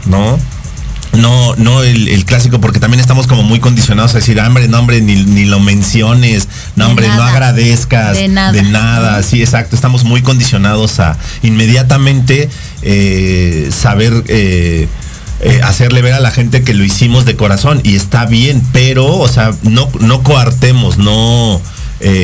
¿no? 0.05 0.37
no, 1.17 1.55
no 1.57 1.83
el, 1.83 2.25
clásico, 2.25 2.59
porque 2.59 2.79
también 2.79 2.99
estamos 2.99 3.27
como 3.27 3.43
muy 3.43 3.59
condicionados 3.59 4.13
a 4.15 4.17
decir, 4.17 4.39
hambre, 4.39 4.67
no, 4.67 4.79
hombre, 4.79 5.01
ni, 5.01 5.45
lo 5.45 5.59
menciones, 5.59 6.47
no, 6.75 6.87
hombre, 6.87 7.07
no 7.07 7.23
agradezcas, 7.23 8.17
de 8.17 8.27
nada. 8.27 8.51
de 8.51 8.63
nada. 8.63 9.23
Sí, 9.23 9.41
exacto, 9.41 9.75
estamos 9.75 10.03
muy 10.03 10.21
condicionados 10.21 10.99
a 10.99 11.17
inmediatamente 11.43 12.49
eh, 12.81 13.69
saber 13.71 14.23
eh, 14.27 14.87
eh, 15.43 15.61
hacerle 15.63 16.01
ver 16.01 16.13
a 16.13 16.19
la 16.19 16.31
gente 16.31 16.63
que 16.63 16.73
lo 16.73 16.83
hicimos 16.83 17.25
de 17.25 17.35
corazón 17.35 17.81
y 17.83 17.95
está 17.95 18.25
bien, 18.25 18.61
pero, 18.71 19.05
o 19.05 19.27
sea, 19.27 19.51
no, 19.63 19.89
no 19.99 20.23
coartemos, 20.23 20.97
no, 20.97 21.61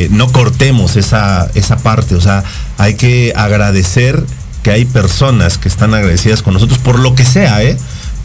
no 0.10 0.32
cortemos 0.32 0.98
esa, 0.98 1.50
esa 1.56 1.78
parte, 1.78 2.16
o 2.16 2.22
sea, 2.22 2.44
hay 2.78 2.96
que 2.96 3.32
agradecer 3.36 4.22
que 4.64 4.72
hay 4.72 4.86
personas 4.86 5.58
que 5.58 5.70
están 5.70 5.94
agradecidas 5.94 6.42
con 6.42 6.54
nosotros 6.54 6.80
por 6.80 7.00
lo 7.00 7.16
que 7.16 7.24
sea, 7.24 7.64
¿eh? 7.64 7.78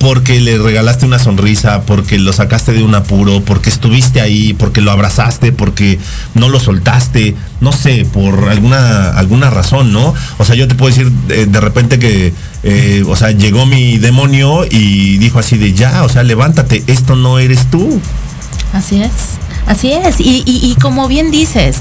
Porque 0.04 0.38
le 0.38 0.58
regalaste 0.58 1.06
una 1.06 1.18
sonrisa, 1.18 1.86
porque 1.86 2.18
lo 2.18 2.34
sacaste 2.34 2.72
de 2.72 2.82
un 2.82 2.94
apuro, 2.94 3.40
porque 3.40 3.70
estuviste 3.70 4.20
ahí, 4.20 4.52
porque 4.52 4.82
lo 4.82 4.90
abrazaste, 4.90 5.50
porque 5.50 5.98
no 6.34 6.50
lo 6.50 6.60
soltaste, 6.60 7.34
no 7.62 7.72
sé, 7.72 8.06
por 8.12 8.50
alguna, 8.50 9.08
alguna 9.12 9.48
razón, 9.48 9.94
¿no? 9.94 10.12
O 10.36 10.44
sea, 10.44 10.56
yo 10.56 10.68
te 10.68 10.74
puedo 10.74 10.94
decir 10.94 11.10
eh, 11.30 11.46
de, 11.48 11.58
repente 11.58 11.98
que, 11.98 12.34
eh, 12.64 13.02
o 13.06 13.16
sea, 13.16 13.30
llegó 13.30 13.64
mi 13.64 13.96
demonio 13.96 14.66
y 14.70 15.16
dijo 15.16 15.38
así 15.38 15.56
de 15.56 15.72
ya, 15.72 16.04
o 16.04 16.10
sea, 16.10 16.22
levántate, 16.22 16.84
esto 16.86 17.16
no 17.16 17.38
eres 17.38 17.70
tú. 17.70 17.98
Así 18.74 19.02
es. 19.02 19.10
Así 19.66 19.92
es, 19.92 20.16
y, 20.18 20.76
como 20.80 21.08
bien 21.08 21.30
dices, 21.30 21.78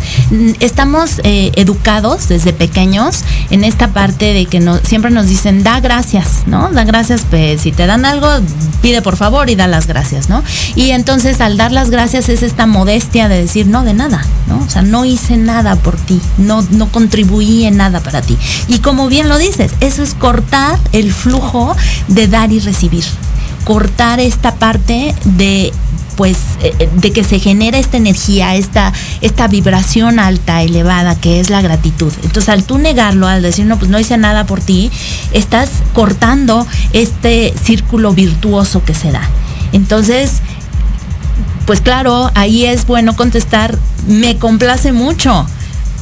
estamos 0.62 1.20
eh, 1.24 1.52
educados 1.56 2.30
desde 2.30 2.54
pequeños 2.54 3.24
en 3.50 3.66
esta 3.66 3.90
parte 3.90 4.34
de 4.34 4.46
que 4.46 4.62
no, 4.62 4.78
siempre 4.78 5.12
nos 5.12 5.28
dicen, 5.28 5.64
da 5.64 5.82
gracias, 5.82 6.44
¿no? 6.46 6.70
Da 6.72 6.86
gracias, 6.86 7.26
pues 7.30 7.62
si 7.62 7.74
te 7.74 7.86
dan 7.86 8.06
algo, 8.06 8.30
pide 8.82 9.02
por 9.02 9.18
favor 9.18 9.50
y 9.50 9.56
da 9.56 9.68
las 9.68 9.86
gracias, 9.86 10.30
¿no? 10.30 10.44
Y 10.76 10.92
entonces 10.92 11.42
al 11.42 11.58
dar 11.58 11.74
las 11.74 11.90
gracias 11.90 12.30
es 12.30 12.42
esta 12.42 12.68
modestia 12.68 13.28
de 13.28 13.42
decir, 13.42 13.68
no, 13.68 13.84
de 13.84 13.94
nada, 13.94 14.24
¿no? 14.48 14.64
O 14.66 14.70
sea, 14.70 14.82
no 14.82 15.04
hice 15.04 15.36
nada 15.36 15.76
por 15.76 15.98
ti, 15.98 16.22
no, 16.38 16.66
no 16.72 16.90
contribuí 16.90 17.66
en 17.66 17.76
nada 17.78 18.00
para 18.00 18.22
ti. 18.22 18.38
Y 18.70 18.80
como 18.80 19.08
bien 19.08 19.28
lo 19.28 19.38
dices, 19.38 19.74
eso 19.82 20.04
es 20.04 20.14
cortar 20.14 20.80
el 20.94 21.12
flujo 21.12 21.76
de 22.08 22.28
dar 22.28 22.52
y 22.54 22.60
recibir 22.60 23.04
cortar 23.64 24.20
esta 24.20 24.56
parte 24.56 25.16
de 25.24 25.72
pues 26.16 26.38
eh, 26.62 26.74
eh, 26.80 26.90
de 26.96 27.12
que 27.12 27.24
se 27.24 27.40
genera 27.40 27.78
esta 27.78 27.98
energía, 27.98 28.56
esta, 28.56 28.94
esta 29.22 29.48
vibración 29.48 30.20
alta, 30.20 30.62
elevada, 30.62 31.16
que 31.16 31.40
es 31.40 31.50
la 31.50 31.62
gratitud. 31.62 32.12
Entonces 32.24 32.50
al 32.50 32.64
tú 32.64 32.78
negarlo, 32.78 33.28
al 33.28 33.42
decir, 33.42 33.66
no, 33.66 33.78
pues 33.78 33.90
no 33.90 34.00
hice 34.00 34.18
nada 34.18 34.46
por 34.46 34.62
ti, 34.62 34.92
estás 35.32 35.70
cortando 35.94 36.66
este 36.94 37.54
círculo 37.64 38.14
virtuoso 38.14 38.84
que 38.84 38.94
se 38.94 39.12
da. 39.12 39.22
Entonces, 39.72 40.42
pues 41.66 41.82
claro, 41.82 42.32
ahí 42.36 42.66
es 42.66 42.86
bueno 42.86 43.16
contestar, 43.16 43.78
me 44.08 44.38
complace 44.38 44.92
mucho 44.92 45.48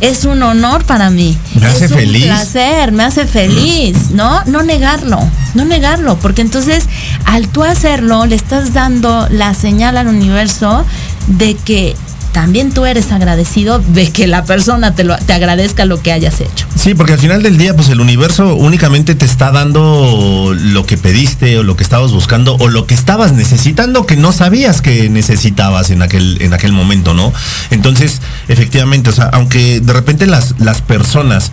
es 0.02 0.26
un 0.26 0.44
honor 0.44 0.84
para 0.84 1.10
mí. 1.10 1.38
Me 1.56 1.68
hace 1.68 1.86
es 1.86 1.94
feliz. 1.94 2.26
Placer, 2.26 2.92
me 2.92 3.04
hace 3.04 3.26
feliz, 3.26 4.12
¿no? 4.12 4.44
No 4.46 4.64
negarlo, 4.64 5.20
no 5.54 5.64
negarlo, 5.64 6.18
porque 6.20 6.42
entonces 6.42 6.86
al 7.26 7.48
tú 7.48 7.64
hacerlo 7.64 8.26
le 8.26 8.36
estás 8.36 8.74
dando 8.74 9.28
la 9.30 9.54
señal 9.54 9.98
al 9.98 10.08
universo 10.08 10.86
de 11.28 11.56
que 11.56 11.96
también 12.32 12.72
tú 12.72 12.86
eres 12.86 13.12
agradecido 13.12 13.80
de 13.80 14.12
que 14.12 14.28
la 14.28 14.44
persona 14.46 14.96
te, 14.96 15.04
lo, 15.04 15.18
te 15.18 15.34
agradezca 15.34 15.86
lo 15.86 16.02
que 16.02 16.12
hayas 16.12 16.42
hecho. 16.42 16.66
Sí, 16.76 16.94
porque 16.94 17.14
al 17.14 17.20
final 17.20 17.44
del 17.44 17.58
día, 17.58 17.76
pues 17.76 17.90
el 17.90 18.02
universo 18.02 18.56
únicamente 18.56 19.16
te 19.16 19.26
está 19.26 19.52
dando 19.52 20.54
lo 20.58 20.86
que 20.86 20.98
pediste 20.98 21.58
o 21.60 21.64
lo 21.64 21.76
que 21.76 21.84
estabas 21.84 22.12
buscando 22.12 22.56
o 22.56 22.68
lo 22.68 22.88
que 22.88 22.94
estabas 22.94 23.34
necesitando 23.34 24.06
que 24.06 24.16
no 24.16 24.32
sabías 24.32 24.82
que 24.82 25.10
necesitabas 25.10 25.90
en 25.90 26.02
aquel, 26.02 26.38
en 26.42 26.54
aquel 26.54 26.72
momento, 26.72 27.14
¿no? 27.14 27.34
Entonces, 27.70 28.22
efectivamente, 28.48 29.10
o 29.10 29.14
sea, 29.14 29.30
aunque 29.34 29.80
de 29.82 29.94
repente 29.94 30.26
las, 30.26 30.56
las 30.60 30.82
personas 30.82 31.52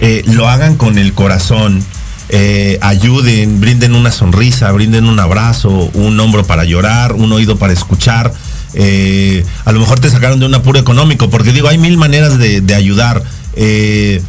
eh, 0.00 0.22
lo 0.26 0.48
hagan 0.48 0.76
con 0.76 0.98
el 0.98 1.12
corazón, 1.14 1.82
eh, 2.30 2.78
ayuden, 2.80 3.60
brinden 3.60 3.94
una 3.94 4.10
sonrisa, 4.10 4.72
brinden 4.72 5.06
un 5.06 5.20
abrazo, 5.20 5.90
un 5.94 6.18
hombro 6.18 6.44
para 6.44 6.64
llorar, 6.64 7.12
un 7.12 7.32
oído 7.32 7.56
para 7.56 7.72
escuchar, 7.72 8.32
eh, 8.74 9.44
a 9.64 9.72
lo 9.72 9.80
mejor 9.80 10.00
te 10.00 10.10
sacaron 10.10 10.40
de 10.40 10.46
un 10.46 10.54
apuro 10.54 10.78
económico, 10.78 11.30
porque 11.30 11.52
digo, 11.52 11.68
hay 11.68 11.78
mil 11.78 11.96
maneras 11.96 12.38
de, 12.38 12.74
ayudar. 12.74 13.22
Eh, 13.56 14.20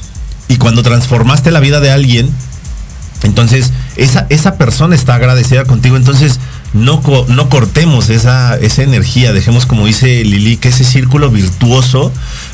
y 0.48 0.58
cuando 0.58 0.84
transformaste 0.84 1.52
la 1.52 1.60
vida 1.60 1.80
de 1.80 1.90
alguien, 1.92 2.30
entonces 3.24 3.72
esa, 3.96 4.28
esa 4.30 4.58
persona 4.58 4.96
está 4.96 5.16
agradecida 5.16 5.64
contigo, 5.66 5.98
entonces 5.98 6.40
no, 6.74 7.02
no 7.30 7.50
cortemos 7.50 8.10
esa, 8.10 8.58
esa 8.58 8.84
energía, 8.84 9.34
dejemos 9.34 9.66
como 9.66 9.86
dice 9.86 10.24
Lili, 10.24 10.58
que 10.58 10.70
ese 10.70 10.84
círculo 10.84 11.32
virtuoso 11.32 12.12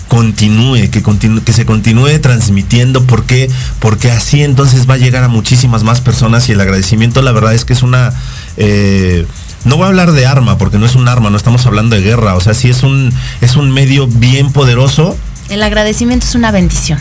continúe, 0.07 0.89
que, 0.91 1.03
que 1.43 1.53
se 1.53 1.65
continúe 1.65 2.19
transmitiendo, 2.21 3.03
porque, 3.03 3.49
porque 3.79 4.11
así 4.11 4.43
entonces 4.43 4.89
va 4.89 4.93
a 4.93 4.97
llegar 4.97 5.23
a 5.23 5.27
muchísimas 5.27 5.83
más 5.83 6.01
personas 6.01 6.47
y 6.49 6.51
el 6.51 6.61
agradecimiento 6.61 7.21
la 7.21 7.31
verdad 7.31 7.53
es 7.53 7.65
que 7.65 7.73
es 7.73 7.83
una... 7.83 8.13
Eh, 8.57 9.25
no 9.65 9.77
voy 9.77 9.85
a 9.85 9.87
hablar 9.87 10.11
de 10.11 10.25
arma, 10.25 10.57
porque 10.57 10.77
no 10.77 10.85
es 10.85 10.95
un 10.95 11.07
arma, 11.07 11.29
no 11.29 11.37
estamos 11.37 11.65
hablando 11.65 11.95
de 11.95 12.01
guerra. 12.01 12.35
O 12.35 12.41
sea, 12.41 12.53
sí 12.53 12.69
es 12.69 12.83
un, 12.83 13.13
es 13.41 13.55
un 13.55 13.71
medio 13.71 14.07
bien 14.07 14.51
poderoso. 14.51 15.17
El 15.49 15.63
agradecimiento 15.63 16.25
es 16.25 16.35
una 16.35 16.51
bendición. 16.51 16.99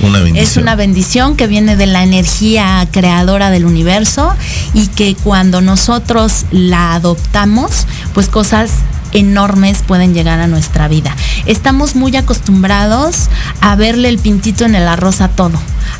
Una 0.00 0.20
bendición. 0.20 0.44
Es 0.44 0.56
una 0.56 0.76
bendición 0.76 1.36
que 1.36 1.46
viene 1.46 1.76
de 1.76 1.86
la 1.86 2.04
energía 2.04 2.86
creadora 2.92 3.50
del 3.50 3.66
universo 3.66 4.32
y 4.72 4.86
que 4.86 5.16
cuando 5.16 5.60
nosotros 5.60 6.46
la 6.52 6.94
adoptamos, 6.94 7.86
pues 8.14 8.28
cosas 8.28 8.70
enormes 9.12 9.82
pueden 9.86 10.14
llegar 10.14 10.40
a 10.40 10.46
nuestra 10.46 10.88
vida. 10.88 11.14
Estamos 11.46 11.96
muy 11.96 12.16
acostumbrados 12.16 13.28
a 13.60 13.74
verle 13.74 14.08
el 14.08 14.18
pintito 14.18 14.64
en 14.64 14.74
el 14.74 14.86
arroz 14.86 15.20
a 15.20 15.28
todo, 15.28 15.58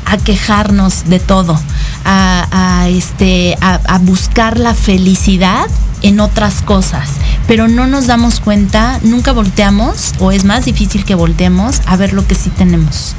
a 0.09 0.17
quejarnos 0.17 1.09
de 1.09 1.19
todo, 1.19 1.59
a, 2.05 2.87
este, 2.89 3.57
a, 3.61 3.99
buscar 3.99 4.57
la 4.57 4.73
felicidad 4.73 5.67
en 6.01 6.19
otras 6.19 6.61
cosas, 6.61 7.09
pero 7.47 7.67
no 7.67 7.87
nos 7.87 8.07
damos 8.07 8.39
cuenta, 8.39 8.99
nunca 9.03 9.31
volteamos, 9.33 10.13
o 10.19 10.31
es 10.31 10.45
más 10.45 10.65
difícil 10.65 11.05
que 11.05 11.15
volteemos 11.15 11.81
a 11.85 11.95
ver 11.95 12.13
lo 12.13 12.25
que 12.25 12.35
sí 12.35 12.49
tenemos 12.49 13.15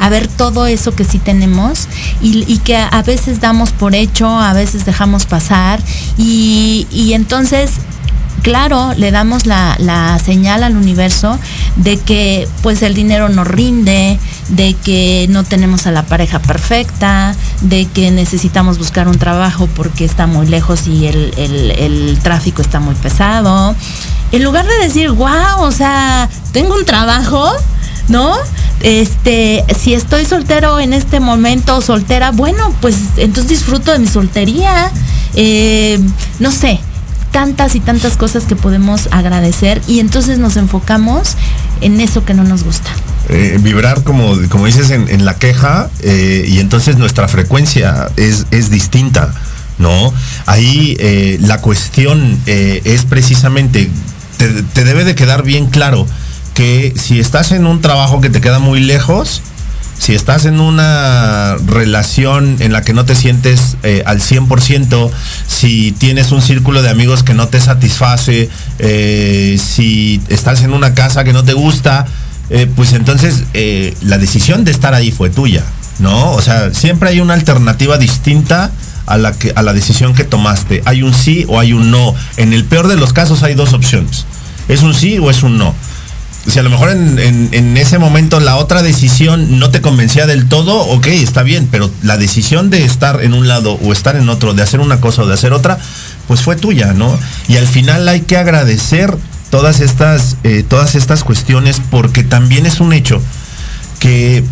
a 0.00 0.08
ver 0.08 0.26
todo 0.26 0.66
eso 0.66 0.94
que 0.96 1.04
sí 1.04 1.20
tenemos 1.20 1.88
y, 2.20 2.58
que 2.58 2.76
a 2.76 3.02
veces 3.02 3.40
damos 3.40 3.70
por 3.70 3.94
hecho, 3.94 4.28
a 4.28 4.52
veces 4.52 4.84
dejamos 4.84 5.24
pasar 5.24 5.80
y 6.18 7.12
entonces 7.12 7.70
claro, 8.42 8.92
le 8.96 9.10
damos 9.10 9.46
la, 9.46 9.76
la, 9.78 10.18
señal 10.18 10.62
al 10.62 10.76
universo 10.76 11.38
de 11.76 11.98
que 11.98 12.48
pues 12.62 12.82
el 12.82 12.94
dinero 12.94 13.28
no 13.28 13.44
rinde, 13.44 14.18
de 14.48 14.74
que 14.74 15.26
no 15.30 15.44
tenemos 15.44 15.86
a 15.86 15.90
la 15.90 16.02
pareja 16.02 16.38
perfecta, 16.38 17.34
de 17.62 17.86
que 17.86 18.10
necesitamos 18.10 18.78
buscar 18.78 19.08
un 19.08 19.18
trabajo 19.18 19.68
porque 19.74 20.04
está 20.04 20.26
muy 20.26 20.46
lejos 20.46 20.86
y 20.86 21.06
el, 21.06 21.32
el, 21.36 22.18
tráfico 22.22 22.62
está 22.62 22.80
muy 22.80 22.94
pesado. 22.94 23.74
En 24.32 24.42
lugar 24.42 24.66
de 24.66 24.84
decir, 24.84 25.10
wow, 25.10 25.60
o 25.60 25.72
sea, 25.72 26.28
tengo 26.52 26.74
un 26.74 26.84
trabajo, 26.84 27.50
¿no? 28.08 28.34
Este, 28.80 29.64
si 29.78 29.94
estoy 29.94 30.24
soltero 30.24 30.78
en 30.80 30.92
este 30.92 31.20
momento, 31.20 31.80
soltera, 31.80 32.30
bueno, 32.32 32.74
pues 32.80 32.96
entonces 33.16 33.48
disfruto 33.48 33.92
de 33.92 33.98
mi 33.98 34.06
soltería. 34.06 34.90
Eh, 35.34 35.98
no 36.38 36.52
sé, 36.52 36.80
tantas 37.34 37.74
y 37.74 37.80
tantas 37.80 38.16
cosas 38.16 38.44
que 38.44 38.54
podemos 38.54 39.08
agradecer 39.10 39.82
y 39.88 39.98
entonces 39.98 40.38
nos 40.38 40.56
enfocamos 40.56 41.34
en 41.80 42.00
eso 42.00 42.24
que 42.24 42.32
no 42.32 42.44
nos 42.44 42.62
gusta. 42.62 42.90
Eh, 43.28 43.58
vibrar, 43.60 44.04
como, 44.04 44.36
como 44.48 44.66
dices, 44.66 44.90
en, 44.90 45.24
la 45.24 45.34
queja 45.36 45.90
eh, 46.00 46.44
y 46.46 46.60
entonces 46.60 46.96
nuestra 46.96 47.26
frecuencia 47.26 48.08
es, 48.16 48.46
es 48.52 48.70
distinta, 48.70 49.34
¿no? 49.78 50.14
Ahí 50.46 50.96
eh, 51.00 51.38
la 51.40 51.60
cuestión 51.60 52.38
es 52.46 53.04
precisamente, 53.04 53.90
te, 54.36 54.62
te 54.62 54.84
debe 54.84 55.02
de 55.02 55.16
quedar 55.16 55.42
bien 55.42 55.66
claro 55.66 56.06
que 56.54 56.94
si 56.96 57.18
estás 57.18 57.50
en 57.50 57.66
un 57.66 57.80
trabajo 57.80 58.20
que 58.20 58.30
te 58.30 58.40
queda 58.40 58.60
muy 58.60 58.78
lejos, 58.78 59.42
si 60.04 60.14
estás 60.14 60.44
en 60.44 60.60
una 60.60 61.56
relación 61.64 62.58
en 62.60 62.72
la 62.72 62.82
que 62.82 62.92
no 62.92 63.06
te 63.06 63.14
sientes 63.14 63.78
eh, 63.84 64.02
al 64.04 64.20
100%, 64.20 65.10
si 65.46 65.92
tienes 65.92 66.30
un 66.30 66.42
círculo 66.42 66.82
de 66.82 66.90
amigos 66.90 67.22
que 67.22 67.32
no 67.32 67.48
te 67.48 67.58
satisface, 67.58 68.50
eh, 68.80 69.58
si 69.58 70.20
estás 70.28 70.62
en 70.62 70.74
una 70.74 70.92
casa 70.92 71.24
que 71.24 71.32
no 71.32 71.42
te 71.42 71.54
gusta, 71.54 72.04
eh, 72.50 72.70
pues 72.76 72.92
entonces 72.92 73.44
eh, 73.54 73.96
la 74.02 74.18
decisión 74.18 74.64
de 74.64 74.72
estar 74.72 74.92
ahí 74.92 75.10
fue 75.10 75.30
tuya, 75.30 75.64
¿no? 76.00 76.32
O 76.32 76.42
sea, 76.42 76.74
siempre 76.74 77.08
hay 77.08 77.20
una 77.20 77.32
alternativa 77.32 77.96
distinta 77.96 78.70
a 79.06 79.16
la, 79.16 79.32
que, 79.32 79.54
a 79.56 79.62
la 79.62 79.72
decisión 79.72 80.14
que 80.14 80.24
tomaste. 80.24 80.82
Hay 80.84 81.02
un 81.02 81.14
sí 81.14 81.46
o 81.48 81.58
hay 81.58 81.72
un 81.72 81.90
no. 81.90 82.14
En 82.36 82.52
el 82.52 82.66
peor 82.66 82.88
de 82.88 82.96
los 82.96 83.14
casos 83.14 83.42
hay 83.42 83.54
dos 83.54 83.72
opciones. 83.72 84.26
Es 84.68 84.82
un 84.82 84.92
sí 84.92 85.18
o 85.18 85.30
es 85.30 85.42
un 85.42 85.56
no 85.56 85.74
si 86.46 86.58
a 86.58 86.62
lo 86.62 86.70
mejor 86.70 86.90
en, 86.90 87.48
en, 87.52 87.76
ese 87.76 87.98
momento 87.98 88.38
la 88.38 88.56
otra 88.56 88.82
decisión 88.82 89.58
no 89.58 89.70
te 89.70 89.80
convencía 89.80 90.26
del 90.26 90.46
todo, 90.46 90.76
ok, 90.76 91.06
está 91.06 91.42
bien, 91.42 91.68
pero 91.70 91.90
la 92.02 92.18
decisión 92.18 92.68
de 92.70 92.84
estar 92.84 93.22
en 93.22 93.32
un 93.32 93.48
lado 93.48 93.78
o 93.82 93.92
estar 93.92 94.16
en 94.16 94.28
otro, 94.28 94.52
de 94.52 94.62
hacer 94.62 94.80
una 94.80 95.00
cosa 95.00 95.22
o 95.22 95.26
de 95.26 95.34
hacer 95.34 95.52
otra, 95.52 95.78
pues 96.28 96.42
fue 96.42 96.56
tuya, 96.56 96.92
¿no? 96.92 97.18
Y 97.48 97.56
al 97.56 97.66
final 97.66 98.06
hay 98.08 98.20
que 98.22 98.36
agradecer 98.36 99.16
todas 99.50 99.80
estas, 99.80 100.36
eh, 100.44 100.64
todas 100.68 100.94
estas 100.94 101.24
cuestiones 101.24 101.80
porque 101.90 102.24
también 102.24 102.66
es 102.66 102.80
un 102.80 102.92
hecho 102.92 103.22
que 103.98 104.44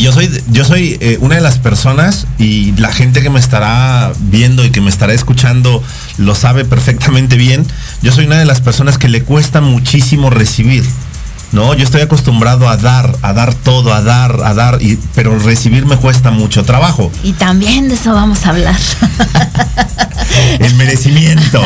y 0.00 0.02
yo 0.02 0.12
soy, 0.12 0.30
yo 0.48 0.64
soy 0.64 0.96
eh, 1.02 1.18
una 1.20 1.34
de 1.34 1.42
las 1.42 1.58
personas 1.58 2.26
y 2.38 2.72
la 2.78 2.90
gente 2.90 3.20
que 3.20 3.28
me 3.28 3.38
estará 3.38 4.12
viendo 4.18 4.64
y 4.64 4.70
que 4.70 4.80
me 4.80 4.88
estará 4.88 5.12
escuchando 5.12 5.82
lo 6.16 6.34
sabe 6.34 6.64
perfectamente 6.64 7.36
bien. 7.36 7.66
Yo 8.00 8.10
soy 8.10 8.24
una 8.24 8.38
de 8.38 8.46
las 8.46 8.62
personas 8.62 8.96
que 8.96 9.10
le 9.10 9.24
cuesta 9.24 9.60
muchísimo 9.60 10.30
recibir. 10.30 10.86
No, 11.52 11.74
yo 11.74 11.84
estoy 11.84 12.00
acostumbrado 12.00 12.70
a 12.70 12.78
dar, 12.78 13.14
a 13.20 13.34
dar 13.34 13.52
todo, 13.52 13.92
a 13.92 14.00
dar, 14.00 14.40
a 14.42 14.54
dar, 14.54 14.80
y, 14.80 14.98
pero 15.14 15.38
recibir 15.38 15.84
me 15.84 15.98
cuesta 15.98 16.30
mucho 16.30 16.64
trabajo. 16.64 17.12
Y 17.22 17.34
también 17.34 17.88
de 17.88 17.96
eso 17.96 18.14
vamos 18.14 18.46
a 18.46 18.50
hablar. 18.50 18.76
El 20.60 20.76
merecimiento, 20.76 21.60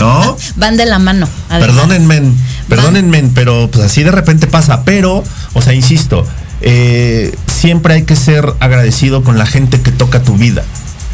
¿no? 0.00 0.36
Van 0.56 0.76
de 0.76 0.86
la 0.86 0.98
mano. 0.98 1.28
Perdónenme, 1.48 2.32
perdónenme, 2.68 3.30
pero 3.32 3.70
pues 3.70 3.84
así 3.84 4.02
de 4.02 4.10
repente 4.10 4.48
pasa. 4.48 4.82
Pero, 4.82 5.22
o 5.52 5.62
sea, 5.62 5.72
insisto, 5.72 6.26
eh, 6.62 7.32
siempre 7.66 7.94
hay 7.94 8.04
que 8.04 8.14
ser 8.14 8.54
agradecido 8.60 9.24
con 9.24 9.38
la 9.38 9.44
gente 9.44 9.80
que 9.80 9.90
toca 9.90 10.22
tu 10.22 10.36
vida, 10.36 10.62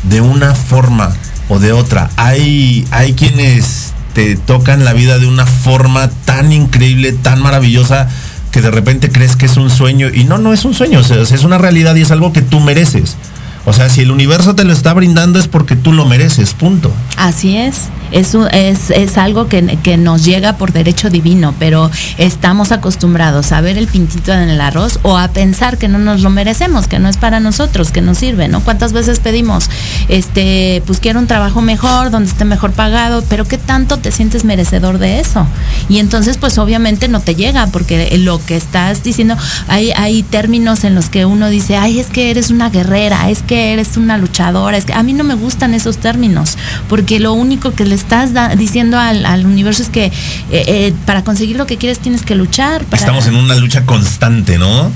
de 0.02 0.20
una 0.20 0.54
forma 0.54 1.10
o 1.48 1.58
de 1.58 1.72
otra. 1.72 2.10
Hay, 2.16 2.86
hay 2.90 3.14
quienes 3.14 3.94
te 4.12 4.36
tocan 4.36 4.84
la 4.84 4.92
vida 4.92 5.18
de 5.18 5.26
una 5.26 5.46
forma 5.46 6.10
tan 6.26 6.52
increíble, 6.52 7.12
tan 7.12 7.40
maravillosa, 7.40 8.06
que 8.50 8.60
de 8.60 8.70
repente 8.70 9.10
crees 9.10 9.34
que 9.34 9.46
es 9.46 9.56
un 9.56 9.70
sueño 9.70 10.10
y 10.12 10.24
no, 10.24 10.36
no 10.36 10.52
es 10.52 10.66
un 10.66 10.74
sueño, 10.74 11.00
o 11.00 11.22
es 11.22 11.42
una 11.42 11.56
realidad 11.56 11.94
y 11.94 12.02
es 12.02 12.10
algo 12.10 12.34
que 12.34 12.42
tú 12.42 12.60
mereces. 12.60 13.16
O 13.64 13.72
sea, 13.72 13.88
si 13.88 14.00
el 14.00 14.10
universo 14.10 14.54
te 14.54 14.64
lo 14.64 14.72
está 14.72 14.92
brindando 14.92 15.38
es 15.38 15.48
porque 15.48 15.76
tú 15.76 15.92
lo 15.92 16.04
mereces, 16.04 16.54
punto. 16.54 16.92
Así 17.16 17.56
es. 17.56 17.88
Eso 18.10 18.46
es, 18.50 18.90
es 18.90 19.16
algo 19.16 19.48
que, 19.48 19.78
que, 19.82 19.96
nos 19.96 20.22
llega 20.22 20.58
por 20.58 20.72
derecho 20.72 21.08
divino, 21.08 21.54
pero 21.58 21.90
estamos 22.18 22.70
acostumbrados 22.70 23.52
a 23.52 23.62
ver 23.62 23.78
el 23.78 23.86
pintito 23.86 24.34
en 24.34 24.50
el 24.50 24.60
arroz 24.60 24.98
o 25.02 25.16
a 25.16 25.28
pensar 25.28 25.78
que 25.78 25.88
no 25.88 25.98
nos 25.98 26.20
lo 26.20 26.28
merecemos, 26.28 26.88
que 26.88 26.98
no 26.98 27.08
es 27.08 27.16
para 27.16 27.40
nosotros, 27.40 27.90
que 27.90 28.02
nos 28.02 28.18
sirve, 28.18 28.48
¿no? 28.48 28.60
¿Cuántas 28.60 28.92
veces 28.92 29.18
pedimos, 29.18 29.70
este, 30.08 30.82
pues 30.86 31.00
quiero 31.00 31.20
un 31.20 31.26
trabajo 31.26 31.62
mejor, 31.62 32.10
donde 32.10 32.28
esté 32.28 32.44
mejor 32.44 32.72
pagado, 32.72 33.24
pero 33.30 33.46
qué 33.46 33.56
tanto 33.56 33.96
te 33.96 34.12
sientes 34.12 34.44
merecedor 34.44 34.98
de 34.98 35.20
eso? 35.20 35.46
Y 35.88 35.98
entonces, 35.98 36.36
pues 36.36 36.58
obviamente 36.58 37.08
no 37.08 37.20
te 37.20 37.34
llega, 37.34 37.66
porque 37.68 38.14
lo 38.18 38.44
que 38.44 38.56
estás 38.56 39.02
diciendo, 39.02 39.38
hay, 39.68 39.90
hay 39.92 40.22
términos 40.22 40.84
en 40.84 40.94
los 40.94 41.08
que 41.08 41.24
uno 41.24 41.48
dice, 41.48 41.78
ay, 41.78 41.98
es 41.98 42.08
que 42.08 42.30
eres 42.30 42.50
una 42.50 42.68
guerrera, 42.68 43.30
es 43.30 43.40
que 43.40 43.51
eres 43.54 43.96
una 43.96 44.18
luchadora, 44.18 44.76
es 44.76 44.84
que 44.84 44.92
a 44.92 45.02
mí 45.02 45.12
no 45.12 45.24
me 45.24 45.34
gustan 45.34 45.74
esos 45.74 45.98
términos, 45.98 46.56
porque 46.88 47.20
lo 47.20 47.32
único 47.32 47.72
que 47.72 47.84
les 47.84 48.00
estás 48.00 48.30
diciendo 48.56 48.98
al, 48.98 49.26
al, 49.26 49.46
universo 49.46 49.82
es 49.82 49.88
que 49.88 50.06
eh, 50.06 50.12
eh, 50.50 50.94
para 51.06 51.24
conseguir 51.24 51.56
lo 51.56 51.66
que 51.66 51.76
quieres 51.76 51.98
tienes 51.98 52.22
que 52.22 52.34
luchar. 52.34 52.84
Estamos 52.92 53.26
en 53.26 53.36
una 53.36 53.54
lucha 53.56 53.84
constante, 53.84 54.58
¿no? 54.58 54.90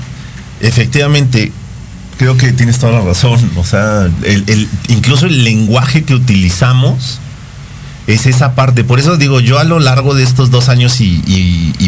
Efectivamente, 0.59 1.51
creo 2.17 2.37
que 2.37 2.51
tienes 2.51 2.79
toda 2.79 2.93
la 2.93 3.01
razón. 3.01 3.51
O 3.55 3.63
sea, 3.63 4.09
el, 4.23 4.67
incluso 4.89 5.27
el 5.27 5.43
lenguaje 5.43 6.03
que 6.03 6.13
utilizamos 6.13 7.19
es 8.07 8.25
esa 8.25 8.55
parte. 8.55 8.85
Por 8.85 8.99
eso 8.99 9.17
digo, 9.17 9.41
yo 9.41 9.59
a 9.59 9.65
lo 9.65 9.79
largo 9.79 10.15
de 10.15 10.23
estos 10.23 10.49
dos 10.49 10.69
años 10.69 11.01
y, 11.01 11.23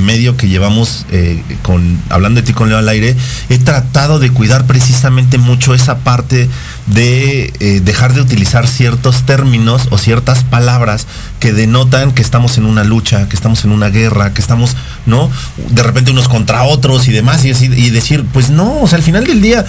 medio 0.02 0.38
que 0.38 0.48
llevamos 0.48 1.06
eh, 1.12 1.44
con 1.62 2.02
hablando 2.10 2.42
de 2.42 2.48
ti 2.48 2.54
con 2.54 2.70
Leo 2.70 2.80
al 2.80 2.90
aire, 2.90 3.16
he 3.50 3.60
tratado 3.60 4.18
de 4.18 4.32
cuidar 4.32 4.66
precisamente 4.66 5.38
mucho 5.38 5.76
esa 5.76 6.00
parte 6.00 6.50
de 6.88 7.54
eh, 7.60 7.82
dejar 7.84 8.14
de 8.14 8.22
utilizar 8.22 8.68
ciertos 8.68 9.28
términos 9.28 9.88
o 9.92 10.00
ciertas 10.00 10.44
palabras 10.44 11.06
que 11.40 11.54
denotan 11.54 12.12
que 12.12 12.24
estamos 12.24 12.58
en 12.58 12.66
una 12.66 12.84
lucha, 12.84 13.30
que 13.30 13.36
estamos 13.36 13.66
en 13.66 13.72
una 13.72 13.90
guerra, 13.90 14.34
que 14.34 14.42
estamos, 14.42 14.76
¿no? 15.06 15.30
De 15.70 15.84
repente 15.84 16.10
unos 16.10 16.28
contra 16.28 16.64
otros 16.64 17.08
y 17.08 17.12
demás, 17.12 17.46
y, 17.46 17.52
y 17.52 17.90
decir, 17.92 18.26
pues 18.34 18.50
no, 18.50 18.82
o 18.82 18.88
sea, 18.88 18.98
al 18.98 19.04
final 19.04 19.26
del 19.26 19.42
día 19.42 19.64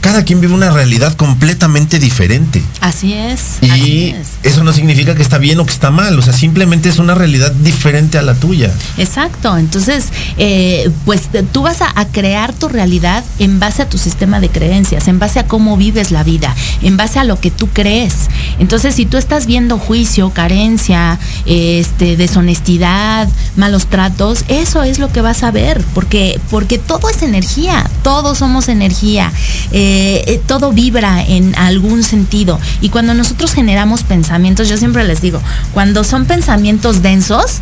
cada 0.00 0.24
quien 0.24 0.40
vive 0.40 0.54
una 0.54 0.70
realidad 0.70 1.14
completamente 1.14 1.98
diferente. 1.98 2.62
Así 2.80 3.12
es. 3.12 3.58
Y 3.60 3.70
así 3.70 4.08
es. 4.10 4.28
eso 4.42 4.64
no 4.64 4.72
significa 4.72 5.14
que 5.14 5.22
está 5.22 5.38
bien 5.38 5.58
o 5.58 5.66
que 5.66 5.72
está 5.72 5.90
mal, 5.90 6.18
o 6.18 6.22
sea, 6.22 6.32
simplemente 6.32 6.88
es 6.88 6.98
una 6.98 7.14
realidad 7.14 7.52
diferente 7.52 8.18
a 8.18 8.22
la 8.22 8.34
tuya. 8.34 8.72
Exacto, 8.96 9.56
entonces, 9.56 10.06
eh, 10.36 10.90
pues 11.04 11.22
tú 11.52 11.62
vas 11.62 11.82
a, 11.82 11.92
a, 11.94 12.06
crear 12.06 12.52
tu 12.52 12.68
realidad 12.68 13.24
en 13.38 13.58
base 13.60 13.82
a 13.82 13.88
tu 13.88 13.98
sistema 13.98 14.40
de 14.40 14.48
creencias, 14.48 15.08
en 15.08 15.18
base 15.18 15.40
a 15.40 15.46
cómo 15.46 15.76
vives 15.76 16.10
la 16.10 16.22
vida, 16.22 16.54
en 16.82 16.96
base 16.96 17.18
a 17.18 17.24
lo 17.24 17.40
que 17.40 17.50
tú 17.50 17.68
crees. 17.68 18.28
Entonces, 18.58 18.94
si 18.94 19.06
tú 19.06 19.16
estás 19.16 19.46
viendo 19.46 19.78
juicio, 19.78 20.30
carencia, 20.30 21.18
este, 21.46 22.16
deshonestidad, 22.16 23.28
malos 23.56 23.86
tratos, 23.86 24.44
eso 24.48 24.82
es 24.82 24.98
lo 24.98 25.12
que 25.12 25.20
vas 25.20 25.42
a 25.42 25.50
ver, 25.50 25.82
porque, 25.94 26.40
porque 26.50 26.78
todo 26.78 27.08
es 27.10 27.22
energía, 27.22 27.88
todos 28.02 28.38
somos 28.38 28.68
energía. 28.68 29.32
Eh, 29.72 29.87
eh, 29.90 30.40
todo 30.46 30.72
vibra 30.72 31.22
en 31.22 31.54
algún 31.56 32.02
sentido. 32.02 32.58
Y 32.80 32.90
cuando 32.90 33.14
nosotros 33.14 33.52
generamos 33.52 34.02
pensamientos, 34.02 34.68
yo 34.68 34.76
siempre 34.76 35.04
les 35.04 35.20
digo, 35.20 35.40
cuando 35.72 36.04
son 36.04 36.26
pensamientos 36.26 37.02
densos, 37.02 37.60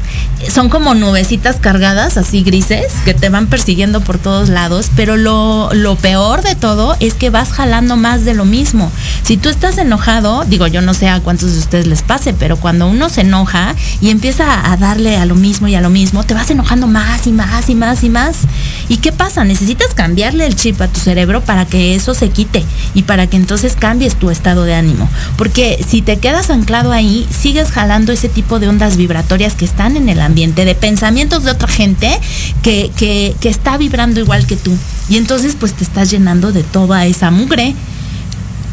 son 0.53 0.69
como 0.69 0.95
nubecitas 0.95 1.57
cargadas, 1.57 2.17
así 2.17 2.43
grises, 2.43 2.93
que 3.05 3.15
te 3.15 3.29
van 3.29 3.47
persiguiendo 3.47 4.01
por 4.01 4.19
todos 4.19 4.49
lados, 4.49 4.91
pero 4.97 5.17
lo 5.17 5.97
peor 6.01 6.43
de 6.43 6.55
todo 6.55 6.97
es 7.01 7.15
que 7.15 7.31
vas 7.31 7.53
jalando 7.53 7.97
más 7.97 8.25
de 8.25 8.35
lo 8.35 8.45
mismo. 8.45 8.91
Si 9.23 9.37
tú 9.37 9.49
estás 9.49 9.79
enojado, 9.79 10.45
digo, 10.45 10.67
yo 10.67 10.83
no 10.83 10.95
sé 10.95 11.09
a 11.09 11.21
cuántos 11.21 11.53
de 11.53 11.59
ustedes 11.59 11.87
les 11.87 12.03
pase, 12.03 12.35
pero 12.35 12.57
cuando 12.57 12.89
uno 12.89 13.09
se 13.09 13.23
enoja 13.23 13.75
y 14.01 14.11
empieza 14.11 14.71
a 14.71 14.77
darle 14.77 15.17
a 15.17 15.27
lo 15.27 15.35
mismo 15.35 15.69
y 15.69 15.75
a 15.75 15.81
lo 15.81 15.91
mismo, 15.91 16.25
te 16.25 16.35
vas 16.35 16.51
enojando 16.51 16.87
más 16.87 17.27
y 17.27 17.33
más 17.33 17.69
y 17.69 17.75
más 17.75 18.05
y 18.05 18.11
más. 18.11 18.37
¿Y 18.88 18.99
qué 18.99 19.12
pasa? 19.12 19.44
Necesitas 19.44 19.94
cambiarle 19.94 20.46
el 20.46 20.55
chip 20.57 20.81
a 20.81 20.88
tu 20.88 21.01
cerebro 21.01 21.42
para 21.42 21.66
que 21.66 21.94
eso 21.94 22.14
se 22.14 22.31
quite 22.31 22.64
y 22.94 23.03
para 23.03 23.27
que 23.27 23.37
entonces 23.37 23.75
cambies 23.79 24.16
tu 24.16 24.31
estado 24.31 24.64
de 24.64 24.75
ánimo. 24.75 25.09
Porque 25.37 25.85
si 25.87 26.03
te 26.03 26.18
quedas 26.18 26.51
anclado 26.51 26.92
ahí, 26.92 27.27
sigues 27.31 27.70
jalando 27.70 28.12
ese 28.12 28.29
tipo 28.29 28.59
de 28.59 28.68
ondas 28.68 28.96
vibratorias 28.96 29.55
que 29.55 29.64
están 29.64 29.96
en 29.96 30.09
el 30.09 30.20
ambiente, 30.20 30.64
de 30.64 30.75
pensamientos 30.75 31.44
de 31.44 31.51
otra 31.51 31.68
gente 31.68 32.18
que, 32.62 32.90
que, 32.96 33.35
que 33.40 33.49
está 33.49 33.77
vibrando 33.77 34.20
igual 34.20 34.46
que 34.46 34.57
tú. 34.57 34.77
Y 35.09 35.16
entonces 35.16 35.57
pues 35.59 35.72
te 35.72 35.85
estás 35.85 36.11
llenando 36.11 36.53
de 36.53 36.62
toda 36.62 37.07
esa 37.07 37.31
mugre 37.31 37.75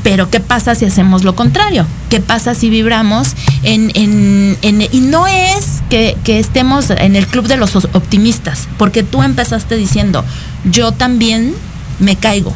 pero 0.04 0.30
¿qué 0.30 0.39
pasa 0.39 0.76
si 0.76 0.86
hacemos 0.86 1.24
lo 1.24 1.36
contrario? 1.36 1.88
¿Qué 2.10 2.20
pasa 2.20 2.54
si 2.54 2.70
vibramos 2.70 3.34
en... 3.63 3.92
en, 3.96 4.58
en 4.62 4.82
y 4.82 5.00
no 5.00 5.26
es 5.28 5.82
que, 5.89 6.18
que, 6.24 6.39
estemos 6.39 6.89
en 6.89 7.16
el 7.16 7.26
club 7.26 7.48
de 7.48 7.58
los 7.58 7.76
optimistas, 7.76 8.68
porque 8.78 9.02
tú 9.04 9.24
empezaste 9.24 9.76
diciendo, 9.76 10.24
yo 10.66 10.92
también 10.92 11.54
me 12.00 12.16
caigo, 12.18 12.54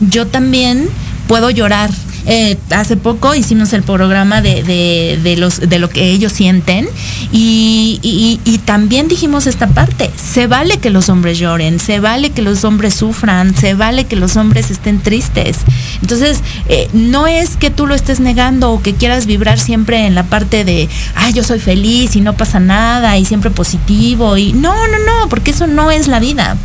yo 0.00 0.26
también 0.26 0.88
puedo 1.26 1.50
llorar, 1.50 1.90
eh, 2.26 2.56
hace 2.70 2.96
poco 2.96 3.34
hicimos 3.34 3.72
el 3.72 3.82
programa 3.82 4.40
de, 4.42 4.62
de, 4.62 5.36
los, 5.36 5.60
de 5.60 5.78
lo 5.78 5.88
que 5.88 6.10
ellos 6.10 6.32
sienten 6.32 6.88
y, 7.32 8.60
también 8.64 9.08
dijimos 9.08 9.46
esta 9.46 9.66
parte, 9.66 10.10
se 10.16 10.46
vale 10.46 10.78
que 10.78 10.90
los 10.90 11.08
hombres 11.08 11.38
lloren, 11.38 11.80
se 11.80 12.00
vale 12.00 12.30
que 12.30 12.42
los 12.42 12.64
hombres 12.64 12.94
sufran, 12.94 13.54
se 13.54 13.74
vale 13.74 14.04
que 14.04 14.16
los 14.16 14.36
hombres 14.36 14.70
estén 14.70 15.00
tristes. 15.00 15.58
Entonces, 16.00 16.40
eh, 16.68 16.88
no 16.92 17.26
es 17.26 17.56
que 17.56 17.70
tú 17.70 17.86
lo 17.86 17.94
estés 17.94 18.20
negando 18.20 18.70
o 18.70 18.80
que 18.80 18.94
quieras 18.94 19.26
vibrar 19.26 19.58
siempre 19.58 20.06
en 20.06 20.14
la 20.14 20.22
parte 20.22 20.64
de, 20.64 20.88
ay, 21.16 21.32
yo 21.32 21.42
soy 21.42 21.58
feliz 21.58 22.14
y 22.16 22.20
no 22.20 22.34
pasa 22.34 22.60
nada 22.60 23.18
y 23.18 23.24
siempre 23.24 23.50
positivo 23.50 24.36
y 24.36 24.52
no, 24.52 24.74
no, 24.86 24.98
no, 24.98 25.28
porque 25.28 25.50
eso 25.50 25.66
no 25.66 25.90
es 25.90 26.08
la 26.08 26.20
vida. 26.20 26.56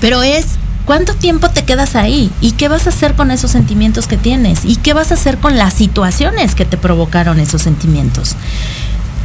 Pero 0.00 0.22
es 0.22 0.57
¿Cuánto 0.88 1.12
tiempo 1.12 1.50
te 1.50 1.66
quedas 1.66 1.96
ahí? 1.96 2.30
¿Y 2.40 2.52
qué 2.52 2.68
vas 2.68 2.86
a 2.86 2.88
hacer 2.88 3.14
con 3.14 3.30
esos 3.30 3.50
sentimientos 3.50 4.06
que 4.06 4.16
tienes? 4.16 4.64
¿Y 4.64 4.76
qué 4.76 4.94
vas 4.94 5.10
a 5.10 5.16
hacer 5.16 5.36
con 5.36 5.58
las 5.58 5.74
situaciones 5.74 6.54
que 6.54 6.64
te 6.64 6.78
provocaron 6.78 7.40
esos 7.40 7.60
sentimientos? 7.60 8.36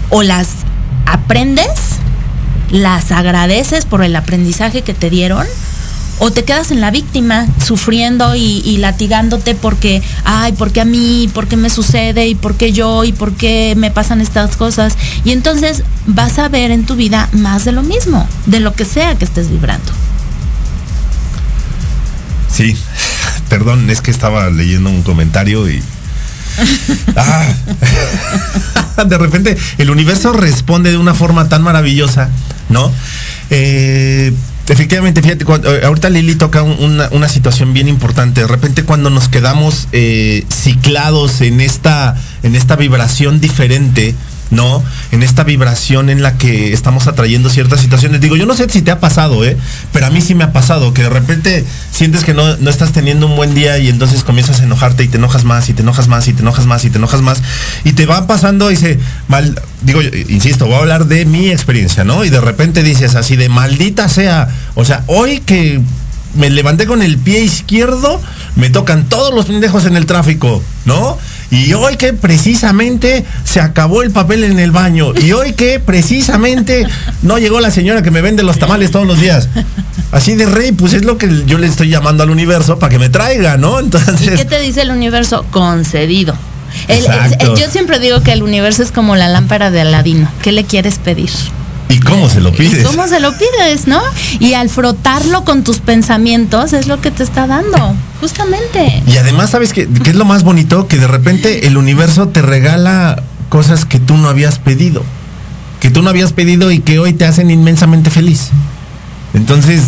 ¿O 0.10 0.24
las 0.24 0.50
aprendes? 1.06 1.70
¿Las 2.70 3.14
agradeces 3.14 3.86
por 3.86 4.04
el 4.04 4.14
aprendizaje 4.18 4.82
que 4.82 4.94
te 4.94 5.10
dieron? 5.10 5.48
o 6.20 6.32
te 6.32 6.44
quedas 6.44 6.72
en 6.72 6.80
la 6.80 6.92
víctima 6.92 7.48
sufriendo 7.66 8.36
y, 8.36 8.78
latigándote 8.78 9.56
porque, 9.56 10.02
ay, 10.26 10.52
porque 10.52 10.80
a 10.82 10.86
mí, 10.86 11.30
porque 11.34 11.58
me 11.58 11.70
sucede 11.70 12.28
y 12.28 12.36
porque 12.36 12.72
yo 12.72 13.04
y 13.04 13.14
por 13.14 13.34
qué 13.34 13.74
me 13.76 13.90
pasan 13.90 14.22
estas 14.22 14.58
cosas. 14.58 14.96
Y 15.24 15.32
entonces 15.32 15.84
vas 16.08 16.40
a 16.40 16.50
ver 16.50 16.72
en 16.72 16.86
tu 16.86 16.96
vida 16.96 17.30
más 17.32 17.66
de 17.66 17.72
lo 17.72 17.84
mismo, 17.84 18.28
de 18.46 18.60
lo 18.60 18.74
que 18.74 18.86
sea 18.86 19.16
que 19.16 19.26
estés 19.26 19.50
vibrando. 19.50 19.92
Sí, 22.54 22.78
perdón, 23.50 23.90
es 23.90 24.02
que 24.02 24.12
estaba 24.12 24.50
leyendo 24.50 24.90
un 24.90 25.04
comentario 25.04 25.70
y... 25.70 25.82
Ah. 27.16 27.46
de 29.08 29.18
repente 29.18 29.58
el 29.80 29.90
universo 29.90 30.34
responde 30.34 30.92
de 30.92 30.98
una 30.98 31.16
forma 31.16 31.50
tan 31.50 31.64
maravillosa, 31.64 32.30
¿no? 32.70 32.92
Eh, 33.50 34.32
efectivamente, 34.68 35.22
fíjate, 35.22 35.46
cuando, 35.46 35.70
ahorita 35.70 36.10
Lili 36.10 36.36
toca 36.36 36.62
una, 36.64 37.10
una, 37.12 37.28
situación 37.28 37.74
bien 37.74 37.88
importante. 37.88 38.42
De 38.42 38.48
repente 38.48 38.84
cuando 38.84 39.10
nos 39.10 39.30
quedamos 39.30 39.88
eh, 39.92 40.46
ciclados 40.52 41.42
en 41.42 41.62
esta, 41.62 42.16
en 42.44 42.56
esta 42.56 42.76
vibración 42.76 43.40
diferente, 43.40 44.16
¿no? 44.52 44.84
En 45.12 45.24
esta 45.24 45.44
vibración 45.44 46.10
en 46.10 46.22
la 46.22 46.38
que 46.38 46.74
estamos 46.74 47.08
atrayendo 47.08 47.50
ciertas 47.50 47.82
situaciones. 47.82 48.22
Digo, 48.22 48.36
yo 48.36 48.46
no 48.46 48.56
sé 48.56 48.70
si 48.70 48.82
te 48.82 48.92
ha 48.92 49.00
pasado, 49.00 49.44
¿eh? 49.46 49.58
Pero 49.92 50.06
a 50.06 50.10
mí 50.10 50.22
sí 50.22 50.36
me 50.36 50.44
ha 50.44 50.54
pasado, 50.54 50.94
que 50.94 51.04
de 51.04 51.10
repente 51.10 51.66
sientes 51.92 52.24
que 52.24 52.34
no, 52.34 52.58
no 52.58 52.70
estás 52.70 52.92
teniendo 52.92 53.28
un 53.28 53.36
buen 53.36 53.54
día 53.56 53.78
y 53.80 53.90
entonces 53.90 54.24
comienzas 54.24 54.62
a 54.62 54.64
enojarte 54.64 55.04
y 55.04 55.08
te 55.08 55.18
enojas 55.18 55.44
más 55.44 55.70
y 55.70 55.74
te 55.74 55.82
enojas 55.82 56.08
más 56.08 56.28
y 56.28 56.34
te 56.34 56.42
enojas 56.42 56.66
más 56.66 56.86
y 56.86 56.90
te 56.90 56.98
enojas 56.98 57.22
más. 57.22 57.42
Y 57.84 57.94
te 57.94 58.06
va 58.06 58.28
pasando 58.28 58.72
y 58.72 58.76
se 58.76 59.00
mal, 59.28 59.60
digo, 59.82 60.02
insisto, 60.02 60.66
voy 60.66 60.76
a 60.76 60.80
hablar 60.80 61.06
de 61.06 61.26
mi 61.26 61.50
experiencia, 61.50 62.04
¿no? 62.04 62.24
Y 62.26 62.30
de 62.30 62.42
repente 62.42 62.84
dices 62.84 63.16
así 63.16 63.36
de 63.36 63.50
maldita 63.50 64.10
sea, 64.10 64.48
o 64.76 64.86
sea, 64.86 65.04
hoy 65.08 65.40
que 65.40 65.82
me 66.36 66.50
levanté 66.50 66.86
con 66.86 67.02
el 67.02 67.18
pie 67.18 67.42
izquierdo, 67.42 68.22
me 68.56 68.70
tocan 68.70 69.08
todos 69.08 69.34
los 69.34 69.46
pendejos 69.46 69.86
en 69.86 69.96
el 69.96 70.06
tráfico, 70.06 70.64
¿no? 70.86 71.18
Y 71.54 71.72
hoy 71.76 71.98
que 71.98 72.14
precisamente 72.14 73.24
se 73.44 73.60
acabó 73.60 74.02
el 74.02 74.10
papel 74.10 74.44
en 74.44 74.58
el 74.58 74.72
baño. 74.72 75.14
Y 75.16 75.34
hoy 75.34 75.54
que 75.54 75.80
precisamente 75.80 76.88
no 77.22 77.38
llegó 77.38 77.60
la 77.60 77.70
señora 77.70 78.02
que 78.02 78.10
me 78.10 78.22
vende 78.22 78.42
los 78.42 78.58
tamales 78.58 78.90
todos 78.90 79.06
los 79.06 79.20
días. 79.20 79.50
Así 80.12 80.34
de 80.34 80.48
rey, 80.48 80.72
pues 80.72 80.94
es 80.94 81.06
lo 81.06 81.20
que 81.20 81.44
yo 81.46 81.60
le 81.60 81.68
estoy 81.68 81.90
llamando 81.90 82.24
al 82.24 82.32
universo 82.32 82.80
para 82.80 82.90
que 82.90 82.98
me 82.98 83.10
traiga, 83.10 83.58
¿no? 83.58 83.80
Entonces. 83.80 84.34
¿Y 84.34 84.38
qué 84.38 84.46
te 84.46 84.60
dice 84.62 84.82
el 84.82 84.90
universo? 84.90 85.46
Concedido. 85.52 86.34
El, 86.88 87.06
el, 87.40 87.56
yo 87.56 87.70
siempre 87.70 88.00
digo 88.00 88.22
que 88.24 88.34
el 88.34 88.42
universo 88.42 88.82
es 88.82 88.92
como 88.92 89.16
la 89.16 89.30
lámpara 89.30 89.70
de 89.70 89.82
Aladino. 89.82 90.28
¿Qué 90.42 90.52
le 90.52 90.64
quieres 90.64 90.98
pedir? 90.98 91.30
¿Y 91.94 92.00
cómo 92.00 92.28
se 92.28 92.42
lo 92.42 92.52
pides? 92.52 92.82
¿Y 92.82 92.84
¿Cómo 92.84 93.08
se 93.08 93.20
lo 93.20 93.32
pides, 93.38 93.88
no? 93.88 94.02
Y 94.40 94.56
al 94.56 94.70
frotarlo 94.70 95.46
con 95.46 95.64
tus 95.64 95.78
pensamientos 95.78 96.74
es 96.74 96.88
lo 96.88 97.00
que 97.02 97.12
te 97.12 97.22
está 97.22 97.46
dando, 97.46 97.96
justamente. 98.20 99.04
Y 99.06 99.18
además, 99.18 99.52
¿sabes 99.52 99.74
qué, 99.74 99.88
qué 99.88 100.10
es 100.10 100.16
lo 100.16 100.26
más 100.26 100.44
bonito? 100.44 100.88
Que 100.88 100.98
de 100.98 101.08
repente 101.08 101.68
el 101.68 101.78
universo 101.78 102.30
te 102.30 102.42
regala 102.42 103.22
cosas 103.50 103.86
que 103.86 104.00
tú 104.00 104.18
no 104.18 104.28
habías 104.28 104.58
pedido. 104.58 105.04
Que 105.80 105.92
tú 105.92 106.02
no 106.02 106.10
habías 106.10 106.34
pedido 106.34 106.72
y 106.72 106.80
que 106.80 106.98
hoy 106.98 107.14
te 107.14 107.26
hacen 107.26 107.52
inmensamente 107.52 108.10
feliz. 108.10 108.50
Entonces, 109.36 109.84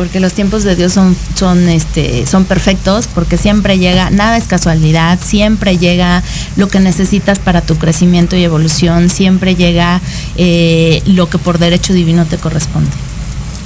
porque 0.00 0.18
los 0.18 0.32
tiempos 0.32 0.64
de 0.64 0.76
Dios 0.76 0.94
son, 0.94 1.14
son, 1.34 1.68
este, 1.68 2.26
son 2.26 2.46
perfectos, 2.46 3.06
porque 3.14 3.36
siempre 3.36 3.78
llega, 3.78 4.08
nada 4.08 4.38
es 4.38 4.44
casualidad, 4.44 5.18
siempre 5.22 5.76
llega 5.76 6.22
lo 6.56 6.68
que 6.68 6.80
necesitas 6.80 7.38
para 7.38 7.60
tu 7.60 7.76
crecimiento 7.76 8.34
y 8.34 8.42
evolución, 8.42 9.10
siempre 9.10 9.56
llega 9.56 10.00
eh, 10.36 11.02
lo 11.04 11.28
que 11.28 11.36
por 11.36 11.58
derecho 11.58 11.92
divino 11.92 12.24
te 12.24 12.38
corresponde. 12.38 12.88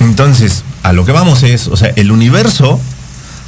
Entonces, 0.01 0.65
a 0.83 0.93
lo 0.93 1.05
que 1.05 1.13
vamos 1.13 1.45
es, 1.45 1.69
o 1.69 1.77
sea, 1.77 1.93
el 1.95 2.11
universo 2.11 2.81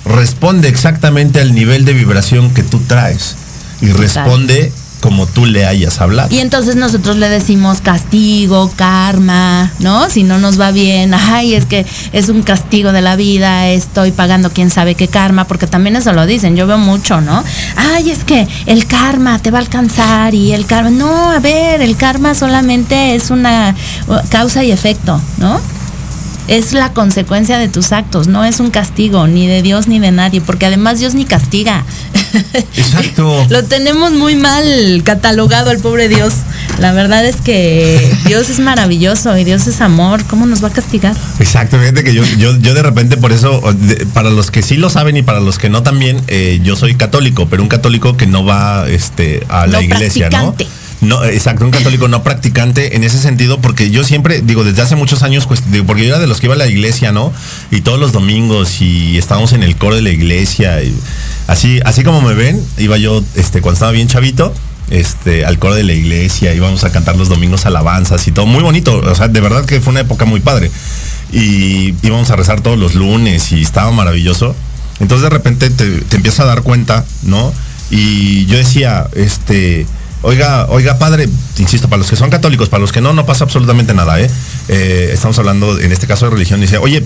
responde 0.05 0.69
exactamente 0.69 1.41
al 1.41 1.57
nivel 1.57 1.85
de 1.85 1.93
vibración 1.93 2.55
que 2.55 2.63
tú 2.63 2.79
traes 2.87 3.35
y 3.81 3.89
responde 3.89 4.71
como 5.07 5.25
tú 5.29 5.47
le 5.47 5.65
hayas 5.65 6.01
hablado. 6.01 6.35
Y 6.35 6.41
entonces 6.41 6.75
nosotros 6.75 7.17
le 7.17 7.29
decimos 7.29 7.81
castigo, 7.81 8.73
karma, 8.75 9.71
¿no? 9.79 10.11
Si 10.11 10.25
no 10.25 10.39
nos 10.39 10.61
va 10.61 10.73
bien, 10.73 11.15
ay, 11.15 11.55
es 11.55 11.65
que 11.65 11.87
es 12.11 12.29
un 12.29 12.43
castigo 12.43 12.91
de 12.91 13.03
la 13.03 13.15
vida, 13.15 13.69
estoy 13.69 14.11
pagando 14.11 14.51
quién 14.51 14.69
sabe 14.69 14.97
qué 14.97 15.07
karma, 15.07 15.45
porque 15.45 15.69
también 15.69 15.95
eso 15.95 16.13
lo 16.13 16.27
dicen, 16.27 16.57
yo 16.57 16.67
veo 16.67 16.79
mucho, 16.79 17.21
¿no? 17.21 17.45
Ay, 17.77 18.11
es 18.11 18.25
que 18.25 18.49
el 18.67 18.89
karma 18.89 19.39
te 19.39 19.53
va 19.53 19.59
a 19.59 19.61
alcanzar 19.61 20.35
y 20.35 20.53
el 20.53 20.67
karma, 20.67 20.91
no, 20.91 21.31
a 21.31 21.39
ver, 21.39 21.83
el 21.83 21.97
karma 21.97 22.35
solamente 22.35 23.15
es 23.15 23.31
una 23.31 23.77
causa 24.29 24.65
y 24.65 24.73
efecto, 24.73 25.21
¿no? 25.39 25.61
es 26.49 26.73
la 26.73 26.93
consecuencia 26.93 27.59
de 27.59 27.69
tus 27.69 27.93
actos, 27.93 28.29
no 28.29 28.45
es 28.45 28.61
un 28.61 28.71
castigo 28.71 29.27
ni 29.27 29.47
de 29.47 29.63
Dios 29.63 29.89
ni 29.89 29.99
de 29.99 30.13
nadie, 30.13 30.41
porque 30.41 30.67
además 30.67 30.99
Dios 30.99 31.15
ni 31.15 31.25
castiga. 31.25 31.85
Exacto. 32.77 33.47
Lo 33.49 33.65
tenemos 33.65 34.13
muy 34.13 34.37
mal 34.37 35.03
catalogado 35.05 35.71
al 35.71 35.79
pobre 35.79 36.09
Dios. 36.09 36.35
La 36.79 36.93
verdad 36.93 37.25
es 37.25 37.37
que 37.37 38.15
Dios 38.27 38.51
es 38.51 38.59
maravilloso 38.59 39.37
y 39.37 39.45
Dios 39.45 39.67
es 39.67 39.81
amor. 39.81 40.25
¿Cómo 40.27 40.47
nos 40.47 40.63
va 40.63 40.69
a 40.69 40.73
castigar? 40.73 41.17
Exacto, 41.39 41.79
fíjate 41.79 42.05
que 42.05 42.13
yo, 42.13 42.25
yo, 42.39 42.57
yo 42.59 42.75
de 42.75 42.83
repente 42.83 43.17
por 43.17 43.33
eso, 43.33 43.63
para 44.13 44.31
los 44.31 44.51
que 44.51 44.63
sí 44.63 44.77
lo 44.77 44.91
saben 44.91 45.17
y 45.17 45.23
para 45.23 45.41
los 45.41 45.59
que 45.59 45.71
no 45.71 45.83
también, 45.83 46.21
eh, 46.29 46.61
yo 46.63 46.77
soy 46.77 46.95
católico, 46.95 47.49
pero 47.49 47.63
un 47.63 47.69
católico 47.69 48.17
que 48.17 48.27
no 48.27 48.45
va 48.45 48.89
este, 48.89 49.45
a 49.49 49.67
la 49.67 49.79
no 49.79 49.83
iglesia, 49.83 50.29
practicante. 50.29 50.65
¿no? 50.65 50.86
No, 51.01 51.23
exacto, 51.25 51.65
un 51.65 51.71
católico 51.71 52.09
no 52.09 52.23
practicante 52.23 52.97
en 52.97 53.05
ese 53.05 53.19
sentido, 53.19 53.61
porque 53.61 53.91
yo 53.91 54.03
siempre, 54.03 54.41
digo, 54.41 54.65
desde 54.65 54.83
hace 54.83 54.97
muchos 54.97 55.23
años, 55.23 55.47
pues, 55.47 55.63
porque 55.87 56.03
yo 56.03 56.09
era 56.09 56.19
de 56.19 56.27
los 56.27 56.41
que 56.41 56.47
iba 56.47 56.55
a 56.55 56.59
la 56.59 56.67
iglesia, 56.67 57.13
¿no? 57.13 57.33
Y 57.71 57.83
todos 57.83 58.01
los 58.01 58.13
domingos 58.13 58.81
y 58.81 59.19
estábamos 59.19 59.53
en 59.53 59.63
el 59.63 59.77
coro 59.77 59.97
de 59.97 60.03
la 60.03 60.11
iglesia. 60.11 60.83
Y 60.83 60.97
así, 61.49 61.81
así 61.85 62.03
como 62.03 62.23
me 62.23 62.35
ven, 62.35 62.63
iba 62.79 62.97
yo, 62.97 63.23
este, 63.35 63.61
cuando 63.61 63.75
estaba 63.75 63.93
bien 63.93 64.09
chavito, 64.09 64.55
este, 64.91 65.45
al 65.45 65.59
coro 65.59 65.75
de 65.75 65.83
la 65.83 65.93
iglesia, 65.93 66.55
íbamos 66.55 66.85
a 66.85 66.91
cantar 66.91 67.17
los 67.17 67.29
domingos 67.29 67.67
alabanzas 67.67 68.27
y 68.27 68.33
todo, 68.33 68.47
muy 68.47 68.63
bonito, 68.63 68.99
o 68.99 69.15
sea, 69.15 69.29
de 69.29 69.41
verdad 69.41 69.65
que 69.65 69.81
fue 69.81 69.91
una 69.91 70.01
época 70.01 70.25
muy 70.25 70.41
padre. 70.41 70.71
Y 71.33 71.95
íbamos 72.03 72.31
a 72.31 72.37
rezar 72.37 72.63
todos 72.63 72.79
los 72.79 72.95
lunes 72.95 73.53
y 73.53 73.61
estaba 73.61 73.91
maravilloso. 73.91 74.55
Entonces 75.01 75.25
de 75.25 75.31
repente 75.31 75.69
te, 75.69 76.01
te 76.03 76.17
empiezas 76.17 76.41
a 76.41 76.45
dar 76.47 76.63
cuenta, 76.63 77.05
¿no? 77.25 77.53
Y 77.91 78.47
yo 78.47 78.57
decía, 78.57 79.09
este, 79.15 79.87
Oiga, 80.27 80.67
oiga, 80.71 80.99
padre, 80.99 81.29
insisto, 81.57 81.89
para 81.89 81.99
los 81.99 82.11
que 82.11 82.17
son 82.17 82.31
católicos, 82.31 82.69
para 82.69 82.81
los 82.81 82.91
que 82.91 83.01
no, 83.01 83.13
no 83.13 83.25
pasa 83.25 83.45
absolutamente 83.45 83.95
nada, 83.95 84.21
¿eh? 84.21 84.29
eh 84.67 85.11
estamos 85.13 85.39
hablando, 85.39 85.79
en 85.79 85.93
este 85.93 86.09
caso, 86.09 86.25
de 86.25 86.33
religión. 86.33 86.61
Dice, 86.61 86.79
oye, 86.79 87.05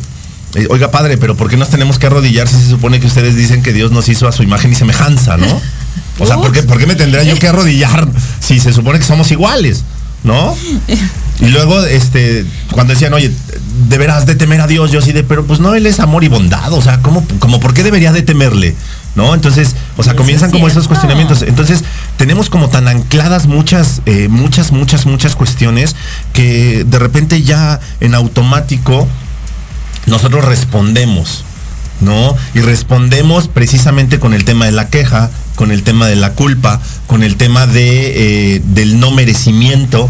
eh, 0.55 0.67
oiga, 0.71 0.91
padre, 0.91 1.19
pero 1.19 1.37
¿por 1.37 1.51
qué 1.51 1.59
nos 1.59 1.69
tenemos 1.69 1.99
que 1.99 2.07
arrodillar 2.07 2.49
si 2.49 2.55
se 2.55 2.71
supone 2.71 2.99
que 2.99 3.07
ustedes 3.07 3.37
dicen 3.37 3.63
que 3.63 3.75
Dios 3.75 3.91
nos 3.93 4.09
hizo 4.09 4.27
a 4.27 4.33
su 4.33 4.43
imagen 4.43 4.73
y 4.73 4.75
semejanza, 4.75 5.37
¿no? 5.37 5.61
O 6.19 6.25
sea, 6.25 6.37
¿por 6.37 6.51
qué, 6.51 6.63
¿por 6.63 6.79
qué 6.79 6.87
me 6.87 6.95
tendría 6.95 7.23
yo 7.23 7.39
que 7.39 7.47
arrodillar 7.47 8.09
si 8.41 8.59
se 8.59 8.73
supone 8.73 8.99
que 8.99 9.05
somos 9.05 9.31
iguales? 9.31 9.85
¿No? 10.23 10.55
Y 11.41 11.47
luego, 11.47 11.83
este, 11.85 12.45
cuando 12.73 12.93
decían, 12.93 13.15
oye, 13.15 13.33
deberás 13.89 14.27
de 14.27 14.35
temer 14.35 14.61
a 14.61 14.67
Dios. 14.67 14.91
Yo 14.91 14.99
así 14.99 15.13
de, 15.13 15.25
pero 15.25 15.47
pues 15.47 15.61
no, 15.61 15.75
Él 15.75 15.87
es 15.87 16.01
amor 16.01 16.23
y 16.25 16.29
bondad. 16.29 16.73
O 16.73 16.83
sea, 16.83 17.01
¿cómo, 17.01 17.27
como, 17.39 17.61
¿por 17.61 17.73
qué 17.73 17.83
debería 17.83 18.13
de 18.13 18.23
temerle? 18.23 18.75
¿No? 19.15 19.35
Entonces, 19.35 19.75
o 19.97 20.03
sea, 20.03 20.13
Eso 20.13 20.19
comienzan 20.19 20.51
es 20.51 20.53
como 20.53 20.69
esos 20.69 20.87
cuestionamientos. 20.87 21.43
Entonces, 21.43 21.83
tenemos 22.17 22.51
como 22.51 22.69
tan 22.69 22.89
ancladas 22.89 23.47
muchas, 23.47 24.03
eh, 24.07 24.29
muchas, 24.29 24.73
muchas, 24.73 25.07
muchas 25.07 25.35
cuestiones 25.35 25.97
que 26.33 26.85
de 26.85 26.99
repente 26.99 27.43
ya 27.43 27.81
en 28.01 28.15
automático 28.15 29.09
nosotros 30.07 30.45
respondemos, 30.45 31.45
¿no? 32.01 32.37
Y 32.55 32.61
respondemos 32.61 33.49
precisamente 33.49 34.19
con 34.19 34.35
el 34.35 34.45
tema 34.45 34.67
de 34.67 34.73
la 34.73 34.89
queja, 34.89 35.31
con 35.61 35.73
el 35.73 35.83
tema 35.83 36.09
de 36.09 36.17
la 36.17 36.33
culpa, 36.33 36.81
con 37.07 37.23
el 37.23 37.37
tema 37.37 37.67
de, 37.67 38.55
eh, 38.55 38.63
del 38.65 38.99
no 38.99 39.11
merecimiento. 39.11 40.09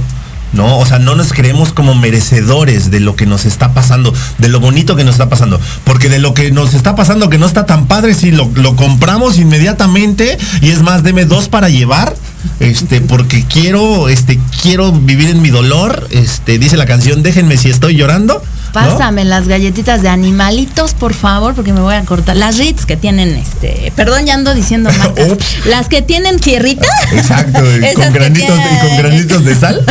¿No? 0.53 0.79
O 0.79 0.87
sea, 0.87 0.99
no 0.99 1.15
nos 1.15 1.33
creemos 1.33 1.73
como 1.73 1.95
merecedores 1.95 2.91
de 2.91 2.99
lo 2.99 3.15
que 3.15 3.25
nos 3.25 3.45
está 3.45 3.73
pasando, 3.73 4.13
de 4.39 4.49
lo 4.49 4.59
bonito 4.59 4.95
que 4.97 5.05
nos 5.05 5.15
está 5.15 5.29
pasando. 5.29 5.61
Porque 5.85 6.09
de 6.09 6.21
lo 6.21 6.35
que 6.35 6.53
nos 6.53 6.75
está 6.75 6.95
pasando 6.95 7.31
que 7.31 7.39
no 7.39 7.47
está 7.47 7.67
tan 7.67 7.87
padre, 7.87 8.15
si 8.15 8.31
lo, 8.31 8.49
lo 8.55 8.77
compramos 8.77 9.39
inmediatamente, 9.39 10.39
y 10.61 10.71
es 10.71 10.83
más, 10.83 11.03
deme 11.03 11.25
dos 11.25 11.49
para 11.49 11.69
llevar, 11.69 12.15
este, 12.61 13.01
porque 13.01 13.45
quiero, 13.47 14.09
este, 14.09 14.39
quiero 14.63 14.93
vivir 14.93 15.31
en 15.31 15.43
mi 15.43 15.51
dolor. 15.51 16.07
Este, 16.11 16.59
dice 16.59 16.77
la 16.77 16.87
canción, 16.87 17.23
déjenme 17.23 17.57
si 17.57 17.71
estoy 17.71 17.97
llorando. 17.97 18.35
¿no? 18.35 18.73
Pásame 18.73 19.25
las 19.25 19.49
galletitas 19.49 20.01
de 20.03 20.09
animalitos, 20.09 20.95
por 20.95 21.13
favor, 21.13 21.55
porque 21.55 21.73
me 21.73 21.81
voy 21.81 21.95
a 21.97 22.05
cortar. 22.05 22.37
Las 22.37 22.57
Ritz 22.59 22.87
que 22.87 22.97
tienen, 22.97 23.31
este, 23.31 23.93
perdón, 23.97 24.27
ya 24.27 24.35
ando 24.35 24.55
diciendo 24.55 24.91
marcas. 24.99 25.29
Las 25.67 25.89
que 25.89 26.03
tienen 26.03 26.39
tierrita. 26.39 26.87
Exacto, 27.13 27.61
y 27.65 27.85
Esas 27.85 28.05
con 28.07 28.15
granitos, 28.15 28.57
de, 28.57 28.63
y 28.63 28.79
con 28.79 28.89
tienen- 28.89 28.99
granitos 28.99 29.45
de 29.45 29.57
sal, 29.57 29.85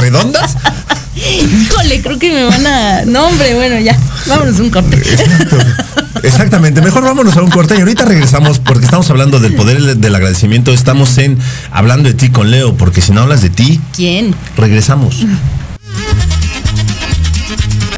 redondas. 0.00 0.56
Híjole, 1.14 2.00
creo 2.02 2.18
que 2.18 2.32
me 2.32 2.44
van 2.44 2.66
a. 2.66 3.04
No, 3.04 3.26
hombre, 3.26 3.54
bueno, 3.54 3.78
ya. 3.80 3.96
Vámonos 4.26 4.58
a 4.58 4.62
un 4.62 4.70
corte. 4.70 4.96
Exacto. 4.96 5.56
Exactamente, 6.22 6.80
mejor 6.82 7.02
vámonos 7.02 7.36
a 7.36 7.42
un 7.42 7.50
corte 7.50 7.74
y 7.76 7.80
ahorita 7.80 8.04
regresamos 8.04 8.60
porque 8.60 8.84
estamos 8.84 9.10
hablando 9.10 9.40
del 9.40 9.54
poder 9.54 9.96
del 9.96 10.14
agradecimiento, 10.14 10.72
estamos 10.72 11.18
en 11.18 11.36
hablando 11.82 12.08
de 12.08 12.14
ti 12.14 12.30
con 12.30 12.48
Leo, 12.52 12.76
porque 12.76 13.00
si 13.02 13.10
no 13.10 13.22
hablas 13.22 13.42
de 13.42 13.50
ti, 13.50 13.80
¿Quién? 13.92 14.36
regresamos. 14.56 15.26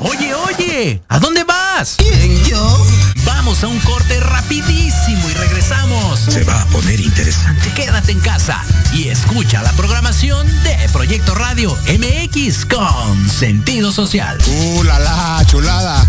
Oye, 0.01 0.35
oye, 0.35 1.03
¿a 1.07 1.19
dónde 1.19 1.45
vas? 1.45 1.97
¿Quién, 1.99 2.43
yo? 2.45 2.87
Vamos 3.27 3.63
a 3.63 3.69
un 3.69 3.79
corte 3.81 4.19
rapidísimo 4.21 5.29
y 5.29 5.35
regresamos. 5.35 6.19
Se 6.19 6.45
va 6.45 6.63
a 6.63 6.67
poner 6.67 6.99
interesante. 6.99 7.71
Quédate 7.75 8.13
en 8.13 8.21
casa 8.21 8.63
y 8.95 9.09
escucha 9.09 9.63
la 9.63 9.73
programación 9.73 10.47
de 10.63 10.89
Proyecto 10.91 11.35
Radio 11.35 11.77
MX 11.87 12.65
con 12.65 13.29
sentido 13.29 13.93
social. 13.93 14.39
¡Uh, 14.47 14.83
la, 14.85 14.99
la, 14.99 15.45
chulada! 15.45 16.09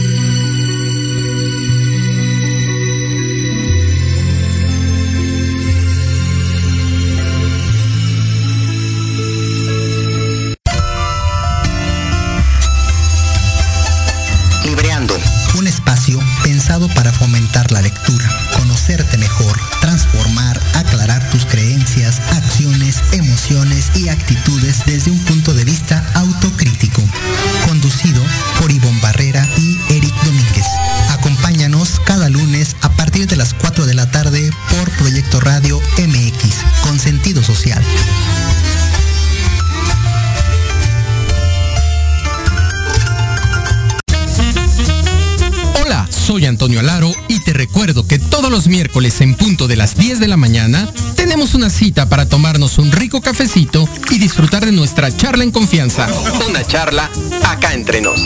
Fomentar 17.21 17.71
la 17.71 17.83
lectura, 17.83 18.27
conocerte 18.57 19.15
mejor, 19.19 19.55
transformar, 19.79 20.59
aclarar 20.73 21.21
tus 21.29 21.45
creencias, 21.45 22.19
acciones, 22.31 23.03
emociones 23.11 23.91
y 23.95 24.09
actitudes 24.09 24.81
desde 24.87 25.11
un 25.11 25.19
punto 25.25 25.53
de 25.53 25.63
vista 25.63 26.03
autocrítico. 26.15 27.03
Conducido 27.67 28.23
por 28.59 28.71
miércoles 48.71 49.19
en 49.19 49.35
punto 49.35 49.67
de 49.67 49.75
las 49.75 49.95
10 49.97 50.19
de 50.21 50.29
la 50.29 50.37
mañana 50.37 50.89
tenemos 51.17 51.53
una 51.53 51.69
cita 51.69 52.07
para 52.07 52.27
tomarnos 52.27 52.77
un 52.77 52.91
rico 52.91 53.21
cafecito 53.21 53.87
y 54.09 54.17
disfrutar 54.17 54.65
de 54.65 54.71
nuestra 54.71 55.15
charla 55.15 55.43
en 55.43 55.51
confianza. 55.51 56.07
Una 56.49 56.63
charla 56.65 57.11
acá 57.43 57.73
entre 57.73 58.01
nos. 58.01 58.21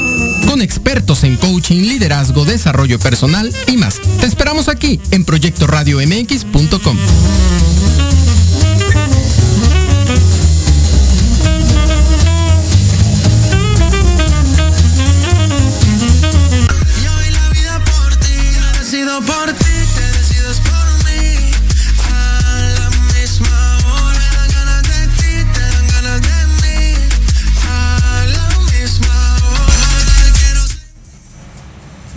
Con 0.48 0.62
expertos 0.62 1.24
en 1.24 1.36
coaching, 1.38 1.82
liderazgo, 1.82 2.46
desarrollo 2.46 3.00
personal 3.00 3.52
y 3.68 3.78
más. 3.78 4.00
Te 4.20 4.28
esperamos 4.28 4.70
aquí 4.70 5.00
en 5.12 5.26
proyectoradiomx.com. 5.26 6.98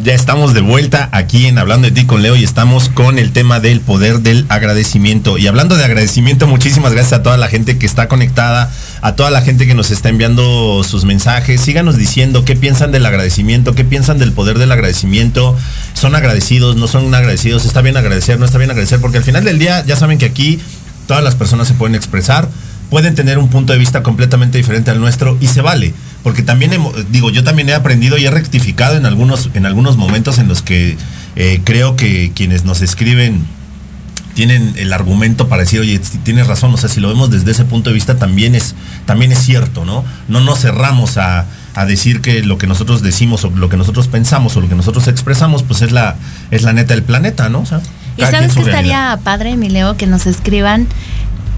Ya 0.00 0.14
estamos 0.14 0.54
de 0.54 0.60
vuelta 0.60 1.08
aquí 1.10 1.46
en 1.46 1.58
Hablando 1.58 1.88
de 1.88 1.92
ti 1.92 2.06
con 2.06 2.22
Leo 2.22 2.36
y 2.36 2.44
estamos 2.44 2.88
con 2.88 3.18
el 3.18 3.32
tema 3.32 3.58
del 3.58 3.80
poder 3.80 4.20
del 4.20 4.46
agradecimiento. 4.48 5.38
Y 5.38 5.48
hablando 5.48 5.76
de 5.76 5.84
agradecimiento, 5.84 6.46
muchísimas 6.46 6.92
gracias 6.92 7.14
a 7.14 7.24
toda 7.24 7.36
la 7.36 7.48
gente 7.48 7.78
que 7.78 7.86
está 7.86 8.06
conectada, 8.06 8.70
a 9.02 9.16
toda 9.16 9.32
la 9.32 9.42
gente 9.42 9.66
que 9.66 9.74
nos 9.74 9.90
está 9.90 10.08
enviando 10.08 10.84
sus 10.84 11.04
mensajes. 11.04 11.60
Síganos 11.60 11.96
diciendo 11.96 12.44
qué 12.44 12.54
piensan 12.54 12.92
del 12.92 13.06
agradecimiento, 13.06 13.74
qué 13.74 13.84
piensan 13.84 14.20
del 14.20 14.32
poder 14.32 14.60
del 14.60 14.70
agradecimiento. 14.70 15.56
¿Son 15.94 16.14
agradecidos? 16.14 16.76
¿No 16.76 16.86
son 16.86 17.12
agradecidos? 17.12 17.64
¿Está 17.64 17.82
bien 17.82 17.96
agradecer? 17.96 18.38
¿No 18.38 18.44
está 18.44 18.58
bien 18.58 18.70
agradecer? 18.70 19.00
Porque 19.00 19.18
al 19.18 19.24
final 19.24 19.42
del 19.42 19.58
día 19.58 19.84
ya 19.84 19.96
saben 19.96 20.18
que 20.18 20.26
aquí 20.26 20.60
todas 21.08 21.24
las 21.24 21.34
personas 21.34 21.66
se 21.66 21.74
pueden 21.74 21.96
expresar 21.96 22.48
pueden 22.90 23.14
tener 23.14 23.38
un 23.38 23.48
punto 23.48 23.72
de 23.72 23.78
vista 23.78 24.02
completamente 24.02 24.58
diferente 24.58 24.90
al 24.90 25.00
nuestro 25.00 25.36
y 25.40 25.46
se 25.46 25.60
vale. 25.60 25.94
Porque 26.22 26.42
también, 26.42 26.72
digo, 27.10 27.30
yo 27.30 27.44
también 27.44 27.68
he 27.68 27.74
aprendido 27.74 28.18
y 28.18 28.26
he 28.26 28.30
rectificado 28.30 28.96
en 28.96 29.06
algunos, 29.06 29.50
en 29.54 29.66
algunos 29.66 29.96
momentos 29.96 30.38
en 30.38 30.48
los 30.48 30.62
que 30.62 30.96
eh, 31.36 31.60
creo 31.64 31.96
que 31.96 32.32
quienes 32.34 32.64
nos 32.64 32.82
escriben 32.82 33.44
tienen 34.34 34.74
el 34.76 34.92
argumento 34.92 35.48
para 35.48 35.62
decir, 35.62 35.80
oye, 35.80 36.00
tienes 36.22 36.46
razón, 36.46 36.72
o 36.72 36.76
sea, 36.76 36.88
si 36.88 37.00
lo 37.00 37.08
vemos 37.08 37.28
desde 37.28 37.50
ese 37.50 37.64
punto 37.64 37.90
de 37.90 37.94
vista 37.94 38.16
también 38.16 38.54
es, 38.54 38.76
también 39.04 39.32
es 39.32 39.40
cierto, 39.40 39.84
¿no? 39.84 40.04
No 40.28 40.40
nos 40.40 40.60
cerramos 40.60 41.18
a, 41.18 41.44
a 41.74 41.86
decir 41.86 42.20
que 42.20 42.44
lo 42.44 42.56
que 42.56 42.68
nosotros 42.68 43.02
decimos 43.02 43.44
o 43.44 43.50
lo 43.50 43.68
que 43.68 43.76
nosotros 43.76 44.06
pensamos 44.06 44.56
o 44.56 44.60
lo 44.60 44.68
que 44.68 44.76
nosotros 44.76 45.08
expresamos, 45.08 45.64
pues 45.64 45.82
es 45.82 45.90
la, 45.90 46.16
es 46.52 46.62
la 46.62 46.72
neta 46.72 46.94
del 46.94 47.02
planeta, 47.02 47.48
¿no? 47.48 47.60
O 47.60 47.66
sea, 47.66 47.80
¿Y 48.16 48.22
sabes 48.22 48.54
realidad. 48.54 48.66
estaría 48.68 49.18
padre, 49.22 49.56
mi 49.56 49.70
Leo, 49.70 49.96
que 49.96 50.06
nos 50.06 50.26
escriban 50.26 50.86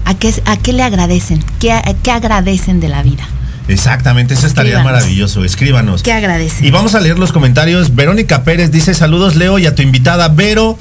a 0.05 0.13
qué, 0.15 0.33
a 0.45 0.57
qué 0.57 0.73
le 0.73 0.83
agradecen? 0.83 1.43
¿Qué, 1.59 1.71
a- 1.71 1.83
qué 2.03 2.11
agradecen 2.11 2.79
de 2.79 2.89
la 2.89 3.03
vida? 3.03 3.27
Exactamente, 3.67 4.33
eso 4.33 4.47
estaría 4.47 4.83
maravilloso. 4.83 5.45
Escríbanos. 5.45 6.03
¿Qué 6.03 6.11
agradecen? 6.11 6.65
Y 6.65 6.71
vamos 6.71 6.93
a 6.95 6.99
leer 6.99 7.17
los 7.19 7.31
comentarios. 7.31 7.95
Verónica 7.95 8.43
Pérez 8.43 8.71
dice 8.71 8.93
saludos 8.93 9.35
Leo 9.35 9.59
y 9.59 9.65
a 9.65 9.75
tu 9.75 9.81
invitada 9.81 10.27
Vero. 10.29 10.77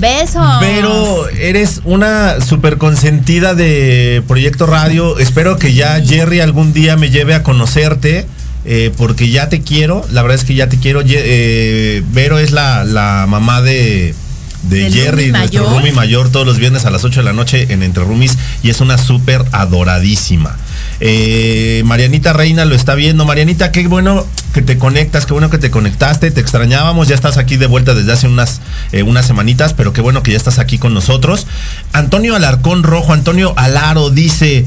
Besos. 0.00 0.46
Pero 0.60 1.28
eres 1.30 1.82
una 1.84 2.40
super 2.40 2.78
consentida 2.78 3.54
de 3.54 4.22
Proyecto 4.26 4.64
Radio. 4.66 5.18
Espero 5.18 5.58
que 5.58 5.74
ya 5.74 6.00
Jerry 6.02 6.40
algún 6.40 6.72
día 6.72 6.96
me 6.96 7.10
lleve 7.10 7.34
a 7.34 7.42
conocerte. 7.42 8.26
eh, 8.64 8.92
porque 8.96 9.28
ya 9.30 9.48
te 9.48 9.62
quiero, 9.62 10.04
la 10.10 10.20
verdad 10.22 10.36
es 10.38 10.44
que 10.44 10.54
ya 10.54 10.68
te 10.68 10.78
quiero. 10.78 11.02
Eh, 11.04 12.02
Vero 12.12 12.38
es 12.38 12.52
la, 12.52 12.84
la 12.84 13.26
mamá 13.28 13.60
de, 13.62 14.14
de 14.62 14.90
Jerry, 14.90 15.32
nuestro 15.32 15.68
roomie 15.68 15.92
mayor, 15.92 16.30
todos 16.30 16.46
los 16.46 16.58
viernes 16.58 16.84
a 16.84 16.90
las 16.90 17.04
8 17.04 17.20
de 17.20 17.24
la 17.24 17.32
noche 17.32 17.72
en 17.72 17.82
Entre 17.82 18.04
Roomies 18.04 18.36
y 18.62 18.70
es 18.70 18.80
una 18.80 18.98
súper 18.98 19.44
adoradísima. 19.52 20.56
Eh, 21.00 21.82
Marianita 21.86 22.32
Reina 22.32 22.64
lo 22.66 22.74
está 22.74 22.94
viendo. 22.94 23.24
Marianita, 23.24 23.72
qué 23.72 23.86
bueno 23.86 24.26
que 24.52 24.62
te 24.62 24.78
conectas, 24.78 25.26
qué 25.26 25.32
bueno 25.32 25.48
que 25.48 25.58
te 25.58 25.70
conectaste, 25.70 26.30
te 26.30 26.40
extrañábamos, 26.40 27.08
ya 27.08 27.14
estás 27.14 27.38
aquí 27.38 27.56
de 27.56 27.66
vuelta 27.66 27.94
desde 27.94 28.12
hace 28.12 28.28
unas, 28.28 28.60
eh, 28.92 29.02
unas 29.02 29.26
semanitas, 29.26 29.72
pero 29.74 29.92
qué 29.92 30.00
bueno 30.00 30.22
que 30.22 30.32
ya 30.32 30.36
estás 30.36 30.58
aquí 30.58 30.78
con 30.78 30.92
nosotros. 30.92 31.46
Antonio 31.92 32.36
Alarcón 32.36 32.82
Rojo, 32.82 33.12
Antonio 33.12 33.54
Alaro 33.56 34.10
dice, 34.10 34.66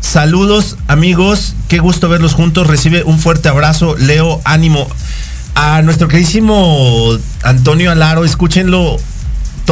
saludos 0.00 0.76
amigos, 0.88 1.54
qué 1.68 1.78
gusto 1.78 2.08
verlos 2.08 2.34
juntos, 2.34 2.66
recibe 2.66 3.04
un 3.04 3.18
fuerte 3.18 3.48
abrazo, 3.48 3.96
Leo, 3.98 4.40
ánimo. 4.44 4.88
A 5.54 5.82
nuestro 5.82 6.08
queridísimo 6.08 7.18
Antonio 7.42 7.92
Alaro, 7.92 8.24
escúchenlo 8.24 8.96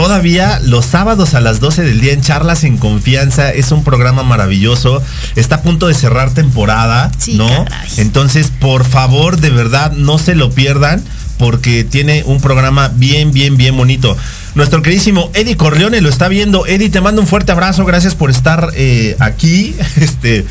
todavía 0.02 0.60
los 0.64 0.86
sábados 0.86 1.34
a 1.34 1.40
las 1.40 1.60
12 1.60 1.82
del 1.82 2.00
día 2.00 2.12
en 2.14 2.22
Charlas 2.22 2.64
en 2.64 2.78
Confianza. 2.78 3.50
Es 3.50 3.70
un 3.70 3.84
programa 3.84 4.22
maravilloso. 4.22 5.02
Está 5.36 5.56
a 5.56 5.62
punto 5.62 5.88
de 5.88 5.94
cerrar 5.94 6.32
temporada, 6.32 7.10
Sí, 7.18 7.34
¿no? 7.34 7.46
caray. 7.66 7.88
Entonces, 7.98 8.50
por 8.60 8.84
favor, 8.86 9.36
de 9.38 9.50
verdad, 9.50 9.92
no 9.92 10.18
se 10.18 10.34
lo 10.34 10.50
pierdan 10.52 11.04
porque 11.38 11.84
tiene 11.84 12.22
un 12.24 12.40
programa 12.40 12.88
bien, 12.88 13.32
bien, 13.32 13.58
bien 13.58 13.76
bonito. 13.76 14.16
Nuestro 14.54 14.80
queridísimo 14.82 15.30
Eddie 15.34 15.56
Corleone 15.56 16.00
lo 16.00 16.08
está 16.08 16.28
viendo. 16.28 16.66
Eddie, 16.66 16.88
te 16.88 17.00
mando 17.02 17.20
un 17.20 17.28
fuerte 17.28 17.52
abrazo. 17.52 17.84
Gracias 17.84 18.14
por 18.14 18.30
estar 18.30 18.70
eh, 18.74 19.16
aquí. 19.20 19.74
Este. 19.96 20.46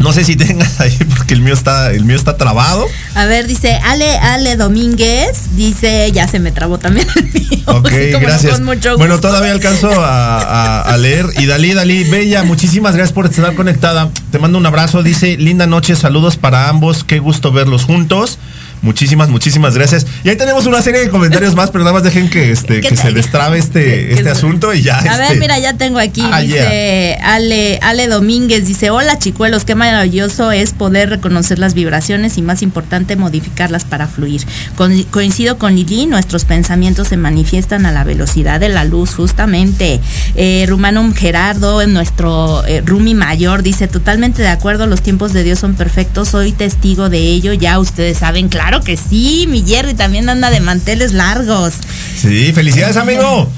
No 0.00 0.12
sé 0.12 0.24
si 0.24 0.34
tengas 0.34 0.80
ahí 0.80 0.96
porque 1.16 1.34
el 1.34 1.42
mío 1.42 1.54
está, 1.54 1.92
el 1.92 2.04
mío 2.04 2.16
está 2.16 2.36
trabado. 2.36 2.86
A 3.14 3.26
ver, 3.26 3.46
dice 3.46 3.74
Ale, 3.84 4.16
Ale 4.18 4.56
Domínguez, 4.56 5.54
dice, 5.56 6.10
ya 6.12 6.26
se 6.26 6.38
me 6.40 6.50
trabó 6.52 6.78
también 6.78 7.06
el 7.16 7.24
mío. 7.32 7.50
Ok, 7.66 7.90
no, 8.12 8.18
gracias. 8.20 8.54
con 8.54 8.64
mucho 8.64 8.96
Bueno, 8.96 9.20
todavía 9.20 9.52
alcanzo 9.52 9.90
a, 10.02 10.38
a- 10.40 10.80
a 10.82 10.96
leer. 10.96 11.26
Y 11.38 11.46
Dalí, 11.46 11.72
Dalí, 11.74 12.02
Bella, 12.04 12.42
muchísimas 12.42 12.94
gracias 12.96 13.12
por 13.12 13.26
estar 13.26 13.54
conectada. 13.54 14.10
Te 14.32 14.38
mando 14.40 14.58
un 14.58 14.66
abrazo. 14.66 15.02
Dice, 15.04 15.36
linda 15.36 15.66
noche, 15.66 15.94
saludos 15.94 16.36
para 16.36 16.68
ambos. 16.68 17.04
Qué 17.04 17.18
gusto 17.20 17.52
verlos 17.52 17.84
juntos. 17.84 18.38
Muchísimas, 18.82 19.28
muchísimas 19.28 19.74
gracias. 19.74 20.06
Y 20.24 20.30
ahí 20.30 20.36
tenemos 20.36 20.64
una 20.66 20.80
serie 20.80 21.00
de 21.00 21.10
comentarios 21.10 21.54
más, 21.54 21.70
pero 21.70 21.84
nada 21.84 21.92
más 21.92 22.02
dejen 22.02 22.30
que, 22.30 22.50
este, 22.50 22.80
¿Qué 22.80 22.88
que 22.88 22.96
se 22.96 23.12
destrabe 23.12 23.58
este, 23.58 24.14
este 24.14 24.30
asunto 24.30 24.72
y 24.72 24.80
ya. 24.82 24.98
A 24.98 25.16
ver, 25.18 25.26
este, 25.32 25.36
mira, 25.40 25.58
ya 25.58 25.74
tengo 25.74 25.98
aquí, 25.98 26.22
Ah, 26.24 26.40
dice 26.40 27.18
Ale, 27.22 27.78
Ale 27.82 28.08
Domínguez, 28.08 28.66
dice, 28.66 28.88
hola 28.90 29.18
chicuelos, 29.18 29.64
qué 29.66 29.74
maravilloso 29.74 30.50
es 30.50 30.72
poder 30.72 31.10
reconocer 31.10 31.58
las 31.58 31.74
vibraciones 31.74 32.38
y 32.38 32.42
más 32.42 32.62
importante, 32.62 33.16
modificarlas 33.16 33.84
para 33.84 34.06
fluir. 34.06 34.46
Con- 34.76 35.02
coincido 35.04 35.58
con 35.58 35.74
Lili, 35.76 36.06
nuestros 36.06 36.46
pensamientos 36.46 37.08
se 37.08 37.16
manifiestan 37.18 37.84
a 37.84 37.92
la 37.92 38.04
velocidad 38.04 38.60
de 38.60 38.70
la 38.70 38.84
luz, 38.84 39.14
justamente. 39.14 40.00
Eh, 40.36 40.64
Rumanum 40.68 41.12
Gerardo, 41.12 41.86
nuestro 41.86 42.64
eh, 42.66 42.82
Rumi 42.84 43.14
mayor, 43.14 43.62
dice, 43.62 43.88
totalmente 43.88 44.40
de 44.40 44.48
acuerdo, 44.48 44.86
los 44.86 45.02
tiempos 45.02 45.34
de 45.34 45.42
Dios 45.42 45.58
son 45.58 45.74
perfectos, 45.74 46.28
soy 46.30 46.52
testigo 46.52 47.10
de 47.10 47.18
ello, 47.18 47.52
ya 47.52 47.78
ustedes 47.78 48.16
saben, 48.18 48.48
claro 48.48 48.69
que 48.78 48.96
sí, 48.96 49.46
mi 49.48 49.64
Jerry 49.66 49.94
también 49.94 50.28
anda 50.28 50.50
de 50.50 50.60
manteles 50.60 51.12
largos. 51.12 51.74
Sí, 52.16 52.52
felicidades, 52.52 52.96
amigo. 52.96 53.50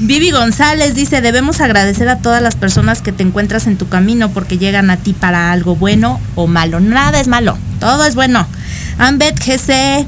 Vivi 0.00 0.30
González 0.30 0.94
dice, 0.94 1.20
debemos 1.20 1.60
agradecer 1.60 2.08
a 2.08 2.18
todas 2.18 2.42
las 2.42 2.54
personas 2.54 3.02
que 3.02 3.12
te 3.12 3.22
encuentras 3.22 3.66
en 3.66 3.76
tu 3.78 3.88
camino 3.88 4.30
porque 4.30 4.58
llegan 4.58 4.90
a 4.90 4.96
ti 4.98 5.12
para 5.12 5.50
algo 5.50 5.74
bueno 5.74 6.20
o 6.34 6.46
malo. 6.46 6.78
Nada 6.78 7.18
es 7.18 7.26
malo, 7.26 7.56
todo 7.80 8.04
es 8.04 8.14
bueno. 8.14 8.46
Ambet 8.98 9.38
GC, 9.38 10.06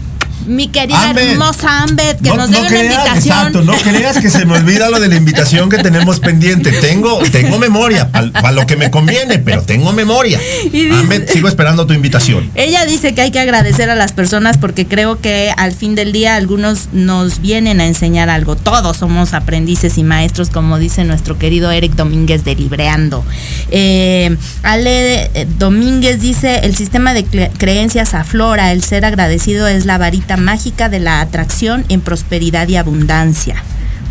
mi 0.51 0.69
querida 0.69 1.13
hermosa 1.17 1.83
Ambet, 1.83 2.21
que 2.21 2.31
nos 2.31 2.51
debe 2.51 2.61
una 2.61 2.69
creas, 2.69 2.95
invitación. 2.97 3.37
exacto, 3.39 3.63
no 3.63 3.73
creas 3.77 4.19
que 4.19 4.31
se 4.31 4.45
me 4.47 4.55
olvida 4.55 4.91
lo 4.91 5.01
de 5.01 5.09
la 5.09 5.17
invitación 5.17 5.69
que 5.69 5.79
tenemos 5.79 6.21
pendiente. 6.21 6.73
Tengo, 6.73 7.19
tengo 7.31 7.59
memoria, 7.59 8.11
para 8.11 8.53
lo 8.53 8.67
que 8.67 8.77
me 8.77 8.91
conviene, 8.91 9.39
pero 9.39 9.63
tengo 9.63 9.93
memoria. 9.93 10.41
Y 10.65 10.69
dice- 10.87 10.95
Ahmed, 10.95 11.29
sigo 11.31 11.49
esperando 11.49 11.87
tu 11.87 11.93
invitación. 11.95 12.51
Ella 12.55 12.85
dice 12.85 13.15
que 13.15 13.21
hay 13.23 13.31
que 13.31 13.41
agradecer 13.41 13.91
a 13.91 13.95
las 13.95 14.13
personas 14.13 14.59
porque 14.59 14.87
creo 14.87 15.21
que 15.21 15.53
al 15.57 15.73
fin 15.73 15.95
del 15.95 16.13
día 16.13 16.35
algunos 16.37 16.89
nos 16.93 17.41
vienen 17.41 17.81
a 17.81 17.87
enseñar 17.87 18.29
algo. 18.29 18.57
Todos 18.57 18.97
somos 18.99 19.35
aprendices 19.35 19.99
y 19.99 20.03
maestros, 20.03 20.51
como 20.51 20.79
dice 20.79 21.05
nuestro 21.05 21.39
querido 21.39 21.71
Eric 21.71 21.95
Domínguez 21.95 22.45
de 22.45 22.55
Libreando. 22.57 23.25
Eh, 23.71 24.37
Ale 24.63 25.31
eh, 25.35 25.47
Domínguez 25.59 26.21
dice, 26.21 26.61
el 26.65 26.77
sistema 26.77 27.15
de 27.15 27.25
cre- 27.25 27.51
creencias 27.57 28.15
aflora, 28.15 28.73
el 28.73 28.83
ser 28.83 29.05
agradecido 29.05 29.67
es 29.69 29.87
la 29.87 29.99
varita 29.99 30.37
mágica 30.41 30.89
de 30.89 31.01
la 31.01 31.21
atracción 31.21 31.85
en 31.89 32.01
prosperidad 32.01 32.69
y 32.69 32.77
abundancia. 32.77 33.63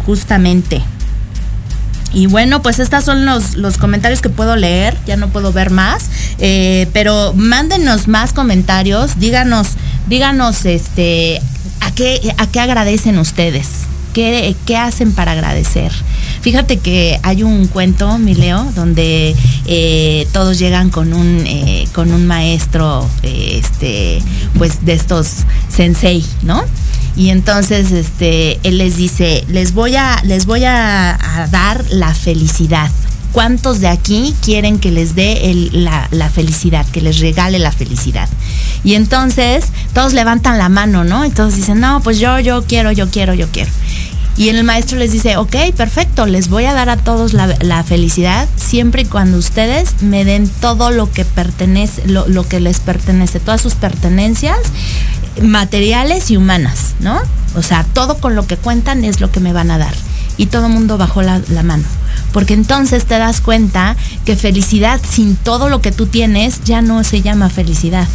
Justamente. 0.05 0.82
Y 2.11 2.25
bueno, 2.25 2.61
pues 2.61 2.80
estos 2.80 3.03
son 3.03 3.25
los, 3.25 3.55
los 3.55 3.77
comentarios 3.77 4.21
que 4.21 4.30
puedo 4.30 4.55
leer, 4.55 4.97
ya 5.05 5.15
no 5.15 5.30
puedo 5.30 5.53
ver 5.53 5.69
más, 5.69 6.09
eh, 6.39 6.88
pero 6.91 7.34
mándenos 7.36 8.07
más 8.07 8.34
comentarios, 8.34 9.19
díganos, 9.19 9.73
díganos 10.07 10.65
este, 10.65 11.39
a 11.82 11.91
qué, 11.91 12.34
a 12.38 12.47
qué 12.47 12.59
agradecen 12.59 13.19
ustedes, 13.19 13.67
qué, 14.14 14.55
qué 14.66 14.78
hacen 14.78 15.12
para 15.12 15.34
agradecer. 15.34 15.91
Fíjate 16.41 16.78
que 16.78 17.20
hay 17.24 17.43
un 17.43 17.68
cuento, 17.68 18.18
mi 18.18 18.34
Leo, 18.34 18.64
donde 18.76 19.36
eh, 19.66 20.28
todos 20.32 20.57
llegan 20.57 20.89
con 20.89 21.14
un, 21.14 21.45
eh, 21.45 21.88
con 21.93 22.14
un 22.14 22.26
maestro, 22.26 23.07
este, 23.24 24.22
pues 24.57 24.86
de 24.86 24.93
estos 24.93 25.45
sensei, 25.68 26.26
¿no? 26.43 26.64
Y 27.16 27.30
entonces 27.30 27.91
este, 27.91 28.60
él 28.64 28.78
les 28.78 28.95
dice, 28.95 29.43
les 29.49 29.74
voy 29.74 29.95
a, 29.95 30.22
les 30.24 30.45
voy 30.45 30.64
a 30.64 31.47
dar 31.51 31.84
la 31.89 32.14
felicidad. 32.14 32.89
¿Cuántos 33.32 33.80
de 33.80 33.88
aquí 33.88 34.36
quieren 34.43 34.80
que 34.80 34.91
les 34.91 35.13
dé 35.13 35.69
la, 35.71 36.30
felicidad, 36.30 36.86
que 36.88 37.01
les 37.01 37.19
regale 37.19 37.59
la 37.59 37.71
felicidad? 37.71 38.27
Y 38.84 38.95
entonces 38.95 39.65
todos 39.93 40.13
levantan 40.13 40.57
la 40.57 40.69
mano, 40.69 41.03
¿no? 41.03 41.25
Y 41.25 41.30
todos 41.30 41.55
dicen, 41.55 41.80
no, 41.80 42.01
pues 42.01 42.17
yo, 42.19 42.39
yo 42.39 42.63
quiero, 42.63 42.91
yo 42.91 43.09
quiero, 43.09 43.34
yo 43.36 43.47
quiero. 43.51 43.71
Y 44.36 44.49
el 44.49 44.63
maestro 44.63 44.97
les 44.97 45.11
dice, 45.11 45.38
ok, 45.38 45.55
perfecto, 45.75 46.25
les 46.25 46.47
voy 46.47 46.65
a 46.65 46.73
dar 46.73 46.89
a 46.89 46.97
todos 46.97 47.34
la, 47.34 47.84
felicidad 47.84 48.47
siempre 48.55 49.01
y 49.01 49.05
cuando 49.05 49.38
ustedes 49.38 50.01
me 50.01 50.23
den 50.23 50.47
todo 50.47 50.91
lo 50.91 51.11
que 51.11 51.25
pertenece, 51.25 52.07
lo, 52.07 52.47
que 52.47 52.59
les 52.59 52.80
pertenece, 52.80 53.39
todas 53.39 53.61
sus 53.61 53.75
pertenencias 53.75 54.57
materiales 55.41 56.32
y 56.32 56.38
humanas, 56.38 56.95
¿no? 57.01 57.19
O 57.55 57.61
sea, 57.61 57.86
todo 57.93 58.17
con 58.19 58.36
lo 58.36 58.47
que 58.47 58.55
cuentan 58.55 59.03
es 59.03 59.19
lo 59.19 59.30
que 59.30 59.41
me 59.41 59.51
van 59.53 59.71
a 59.71 59.77
dar. 59.77 59.93
Y 60.38 60.45
todo 60.45 60.67
el 60.67 60.71
mundo 60.71 60.97
bajó 60.97 61.21
la 61.21 61.63
mano. 61.63 61.84
Porque 62.34 62.53
entonces 62.53 63.05
te 63.05 63.17
das 63.17 63.41
cuenta 63.41 63.95
que 64.25 64.36
felicidad 64.36 64.99
sin 65.07 65.36
todo 65.36 65.69
lo 65.69 65.82
que 65.82 65.91
tú 65.91 66.05
tienes 66.05 66.63
ya 66.63 66.82
no 66.82 67.03
se 67.03 67.21
llama 67.21 67.49
felicidad 67.49 68.07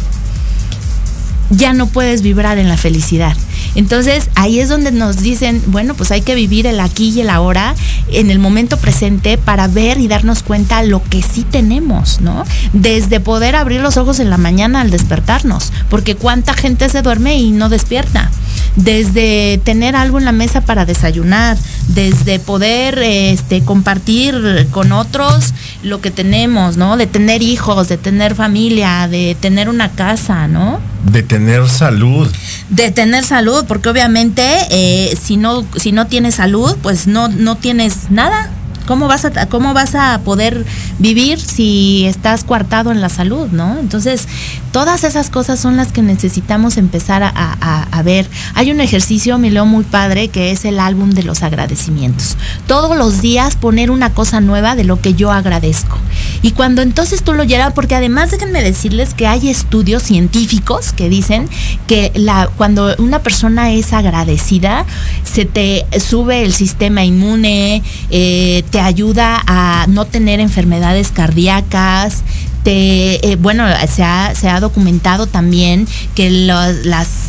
ya 1.49 1.73
no 1.73 1.87
puedes 1.87 2.21
vibrar 2.21 2.57
en 2.57 2.69
la 2.69 2.77
felicidad. 2.77 3.35
Entonces 3.75 4.29
ahí 4.35 4.59
es 4.59 4.69
donde 4.69 4.91
nos 4.91 5.17
dicen, 5.17 5.61
bueno, 5.67 5.95
pues 5.95 6.11
hay 6.11 6.21
que 6.21 6.35
vivir 6.35 6.65
el 6.65 6.79
aquí 6.79 7.09
y 7.09 7.21
el 7.21 7.29
ahora, 7.29 7.75
en 8.09 8.31
el 8.31 8.39
momento 8.39 8.77
presente, 8.77 9.37
para 9.37 9.67
ver 9.67 9.99
y 9.99 10.07
darnos 10.07 10.43
cuenta 10.43 10.81
lo 10.83 11.03
que 11.03 11.21
sí 11.21 11.43
tenemos, 11.43 12.21
¿no? 12.21 12.45
Desde 12.73 13.19
poder 13.19 13.55
abrir 13.55 13.81
los 13.81 13.97
ojos 13.97 14.19
en 14.19 14.29
la 14.29 14.37
mañana 14.37 14.81
al 14.81 14.91
despertarnos, 14.91 15.71
porque 15.89 16.15
cuánta 16.15 16.53
gente 16.53 16.87
se 16.89 17.01
duerme 17.01 17.37
y 17.37 17.51
no 17.51 17.69
despierta. 17.69 18.31
Desde 18.75 19.59
tener 19.63 19.95
algo 19.95 20.19
en 20.19 20.25
la 20.25 20.31
mesa 20.31 20.61
para 20.61 20.85
desayunar, 20.85 21.57
desde 21.87 22.39
poder 22.39 22.99
este, 22.99 23.63
compartir 23.63 24.67
con 24.71 24.91
otros 24.91 25.53
lo 25.83 26.01
que 26.01 26.11
tenemos, 26.11 26.77
¿no? 26.77 26.97
De 26.97 27.07
tener 27.07 27.41
hijos, 27.41 27.87
de 27.87 27.97
tener 27.97 28.35
familia, 28.35 29.07
de 29.07 29.37
tener 29.39 29.69
una 29.69 29.91
casa, 29.91 30.47
¿no? 30.47 30.79
De 31.11 31.23
tener 31.23 31.67
salud. 31.69 32.27
de 32.69 32.91
tener 32.91 33.23
salud, 33.23 33.65
porque 33.67 33.89
obviamente 33.89 34.43
eh, 34.71 35.15
si 35.21 35.37
no 35.37 35.65
si 35.75 35.91
no 35.91 36.07
tienes 36.07 36.35
salud, 36.35 36.75
pues 36.81 37.07
no 37.07 37.27
no 37.27 37.55
tienes 37.55 38.09
nada. 38.09 38.49
¿Cómo 38.85 39.07
vas 39.07 39.25
a 39.25 39.47
cómo 39.47 39.73
vas 39.73 39.95
a 39.95 40.19
poder 40.23 40.65
vivir 40.99 41.39
si 41.39 42.05
estás 42.05 42.43
coartado 42.43 42.91
en 42.91 43.01
la 43.01 43.09
salud, 43.09 43.47
no? 43.51 43.77
Entonces 43.79 44.27
Todas 44.75 45.05
esas 45.05 45.29
cosas 45.29 45.57
son 45.57 45.77
las 45.77 45.93
que 45.93 46.01
necesitamos 46.01 46.75
empezar 46.75 47.23
a, 47.23 48.01
ver. 48.03 48.27
Hay 48.55 48.71
un 48.71 48.81
ejercicio, 48.81 49.37
mi 49.37 49.49
leo, 49.49 49.65
muy 49.65 49.85
padre, 49.85 50.27
que 50.27 50.51
es 50.51 50.65
el 50.65 50.81
álbum 50.81 51.11
de 51.11 51.23
los 51.23 51.43
agradecimientos. 51.43 52.35
Todos 52.67 52.97
los 52.97 53.21
días 53.21 53.55
poner 53.55 53.89
una 53.89 54.13
cosa 54.13 54.41
nueva 54.41 54.75
de 54.75 54.83
lo 54.83 54.99
que 54.99 55.13
yo 55.13 55.31
agradezco. 55.31 55.97
Y 56.41 56.51
cuando 56.51 56.81
entonces 56.81 57.23
tú 57.23 57.33
lo 57.33 57.45
llenas, 57.45 57.71
porque 57.71 57.95
además 57.95 58.31
déjenme 58.31 58.61
decirles 58.61 59.13
que 59.13 59.27
hay 59.27 59.47
estudios 59.47 60.03
científicos 60.03 60.91
que 60.91 61.07
dicen 61.07 61.47
que 61.87 62.11
cuando 62.57 62.93
una 62.97 63.19
persona 63.19 63.71
es 63.71 63.93
agradecida, 63.93 64.85
se 65.23 65.45
te 65.45 65.85
sube 66.01 66.43
el 66.43 66.51
sistema 66.51 67.05
inmune, 67.05 67.81
eh, 68.09 68.65
te 68.75 68.81
ayuda 68.81 69.41
a 69.47 69.85
no 69.87 70.03
tener 70.03 70.41
enfermedades 70.41 71.09
cardíacas, 71.13 72.23
eh, 72.65 73.37
bueno, 73.39 73.63
se 73.89 74.03
ha, 74.03 74.35
se 74.35 74.49
ha 74.49 74.59
documentado 74.59 75.27
también 75.27 75.87
que 76.13 76.29
los, 76.29 76.75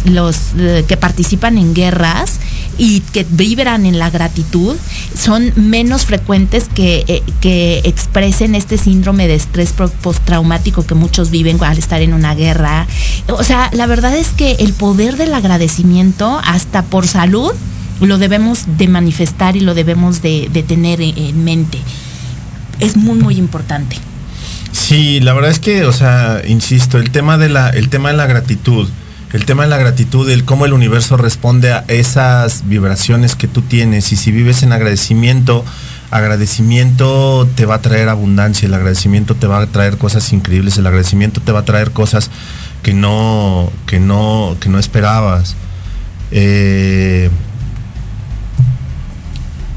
los 0.06 0.36
eh, 0.58 0.84
que 0.88 0.96
participan 0.96 1.56
en 1.56 1.72
guerras 1.72 2.40
y 2.78 2.98
que 2.98 3.24
vibran 3.30 3.86
en 3.86 4.00
la 4.00 4.10
gratitud 4.10 4.74
son 5.16 5.52
menos 5.54 6.04
frecuentes 6.04 6.68
que, 6.74 7.04
eh, 7.06 7.22
que 7.40 7.80
expresen 7.84 8.56
este 8.56 8.76
síndrome 8.76 9.28
de 9.28 9.36
estrés 9.36 9.72
postraumático 10.02 10.84
que 10.84 10.96
muchos 10.96 11.30
viven 11.30 11.62
al 11.62 11.78
estar 11.78 12.02
en 12.02 12.12
una 12.12 12.34
guerra. 12.34 12.88
O 13.28 13.44
sea, 13.44 13.70
la 13.72 13.86
verdad 13.86 14.16
es 14.16 14.30
que 14.30 14.56
el 14.58 14.72
poder 14.72 15.16
del 15.16 15.32
agradecimiento, 15.32 16.40
hasta 16.44 16.82
por 16.82 17.06
salud, 17.06 17.52
lo 18.00 18.18
debemos 18.18 18.64
de 18.78 18.88
manifestar 18.88 19.56
y 19.56 19.60
lo 19.60 19.74
debemos 19.74 20.22
de, 20.22 20.48
tener 20.66 21.00
en- 21.00 21.16
en 21.16 21.44
mente. 21.44 21.78
Es 22.80 22.96
muy, 22.96 23.18
muy 23.18 23.36
importante. 23.36 23.96
Sí, 24.72 25.20
la 25.20 25.32
verdad 25.32 25.50
es 25.50 25.58
que, 25.58 25.84
o 25.84 25.92
sea, 25.92 26.42
insisto, 26.46 26.98
el 26.98 27.10
tema 27.10 27.38
de 27.38 27.48
la, 27.48 27.70
el 27.70 27.88
tema 27.88 28.10
de 28.10 28.16
la 28.16 28.26
gratitud, 28.26 28.88
el 29.32 29.44
tema 29.46 29.62
de 29.64 29.70
la 29.70 29.78
gratitud, 29.78 30.28
el 30.30 30.44
cómo 30.44 30.66
el 30.66 30.72
universo 30.72 31.16
responde 31.16 31.72
a 31.72 31.84
esas 31.88 32.68
vibraciones 32.68 33.34
que 33.34 33.48
tú 33.48 33.62
tienes. 33.62 34.12
Y 34.12 34.16
si 34.16 34.30
vives 34.32 34.62
en 34.62 34.72
agradecimiento, 34.72 35.64
agradecimiento 36.10 37.48
te 37.56 37.64
va 37.66 37.76
a 37.76 37.80
traer 37.82 38.08
abundancia, 38.08 38.66
el 38.66 38.74
agradecimiento 38.74 39.34
te 39.34 39.46
va 39.46 39.60
a 39.60 39.66
traer 39.66 39.96
cosas 39.98 40.32
increíbles, 40.32 40.76
el 40.78 40.86
agradecimiento 40.86 41.40
te 41.40 41.52
va 41.52 41.60
a 41.60 41.64
traer 41.64 41.90
cosas 41.92 42.30
que 42.82 42.92
no, 42.94 43.70
que 43.86 43.98
no, 43.98 44.56
que 44.60 44.68
no 44.68 44.78
esperabas. 44.78 45.56
Eh, 46.30 47.30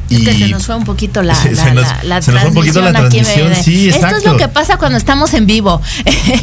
Es 0.09 0.21
que 0.23 0.31
y- 0.33 0.39
se 0.39 0.47
nos 0.49 0.65
fue 0.65 0.75
un 0.75 0.83
poquito 0.85 1.21
la, 1.21 1.35
Se- 1.41 1.51
la- 1.51 1.63
se 1.63 1.71
nos- 1.73 1.83
la- 1.83 2.03
la 2.03 2.21
se 2.21 2.31
nos 2.31 2.41
fue 2.41 2.49
un 2.49 2.55
poquito 2.55 2.81
la 2.81 2.91
transmisión 2.91 3.25
aquí, 3.25 3.33
transmisión, 3.33 3.49
bebé. 3.49 3.63
sí, 3.63 3.89
Esto 3.89 4.07
es 4.17 4.25
lo 4.25 4.37
que 4.37 4.47
pasa 4.47 4.77
cuando 4.77 4.97
estamos 4.97 5.33
en 5.33 5.45
vivo. 5.45 5.81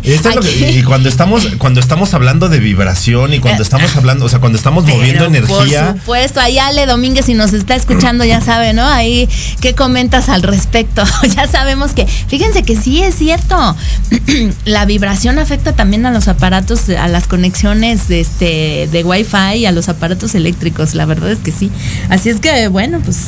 Esto 0.02 0.28
es 0.30 0.34
lo 0.36 0.40
que- 0.42 0.48
Aquí- 0.48 0.78
y 0.78 0.82
cuando 0.82 1.08
estamos, 1.08 1.46
cuando 1.58 1.80
estamos 1.80 2.14
hablando 2.14 2.48
de 2.48 2.58
vibración 2.60 3.34
y 3.34 3.38
cuando 3.40 3.62
estamos 3.62 3.94
hablando, 3.96 4.24
o 4.24 4.28
sea, 4.28 4.38
cuando 4.38 4.56
estamos 4.58 4.84
moviendo 4.86 5.24
energía, 5.24 5.86
Por 5.92 5.98
supuesto, 6.00 6.40
ahí 6.40 6.58
Ale 6.58 6.86
Domínguez, 6.86 7.26
si 7.26 7.34
nos 7.34 7.52
está 7.52 7.74
escuchando, 7.74 8.24
ya 8.24 8.40
sabe, 8.40 8.72
¿no? 8.72 8.86
Ahí, 8.86 9.28
¿qué 9.60 9.74
comentas 9.74 10.28
al 10.28 10.42
respecto? 10.42 11.02
ya 11.36 11.46
sabemos 11.48 11.92
que, 11.92 12.06
fíjense 12.06 12.62
que 12.62 12.76
sí 12.76 13.02
es 13.02 13.16
cierto, 13.16 13.76
la 14.64 14.84
vibración 14.84 15.38
afecta 15.38 15.72
también 15.74 16.06
a 16.06 16.10
los 16.10 16.28
aparatos, 16.28 16.88
a 16.90 17.08
las 17.08 17.26
conexiones 17.26 18.08
de, 18.08 18.20
este, 18.20 18.88
de 18.90 19.04
Wi-Fi 19.04 19.56
y 19.58 19.66
a 19.66 19.72
los 19.72 19.88
aparatos 19.88 20.34
eléctricos, 20.34 20.94
la 20.94 21.04
verdad 21.06 21.30
es 21.30 21.38
que 21.38 21.50
sí. 21.52 21.70
Así 22.08 22.28
es 22.30 22.40
que, 22.40 22.68
bueno, 22.68 23.00
pues 23.04 23.18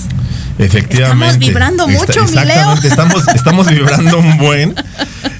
efectivamente. 0.59 1.27
Estamos 1.27 1.39
vibrando 1.39 1.89
mucho, 1.89 2.25
mi 2.27 2.45
Leo. 2.45 2.75
Estamos, 2.83 3.29
estamos 3.35 3.69
vibrando 3.69 4.19
un 4.19 4.39
buen. 4.39 4.75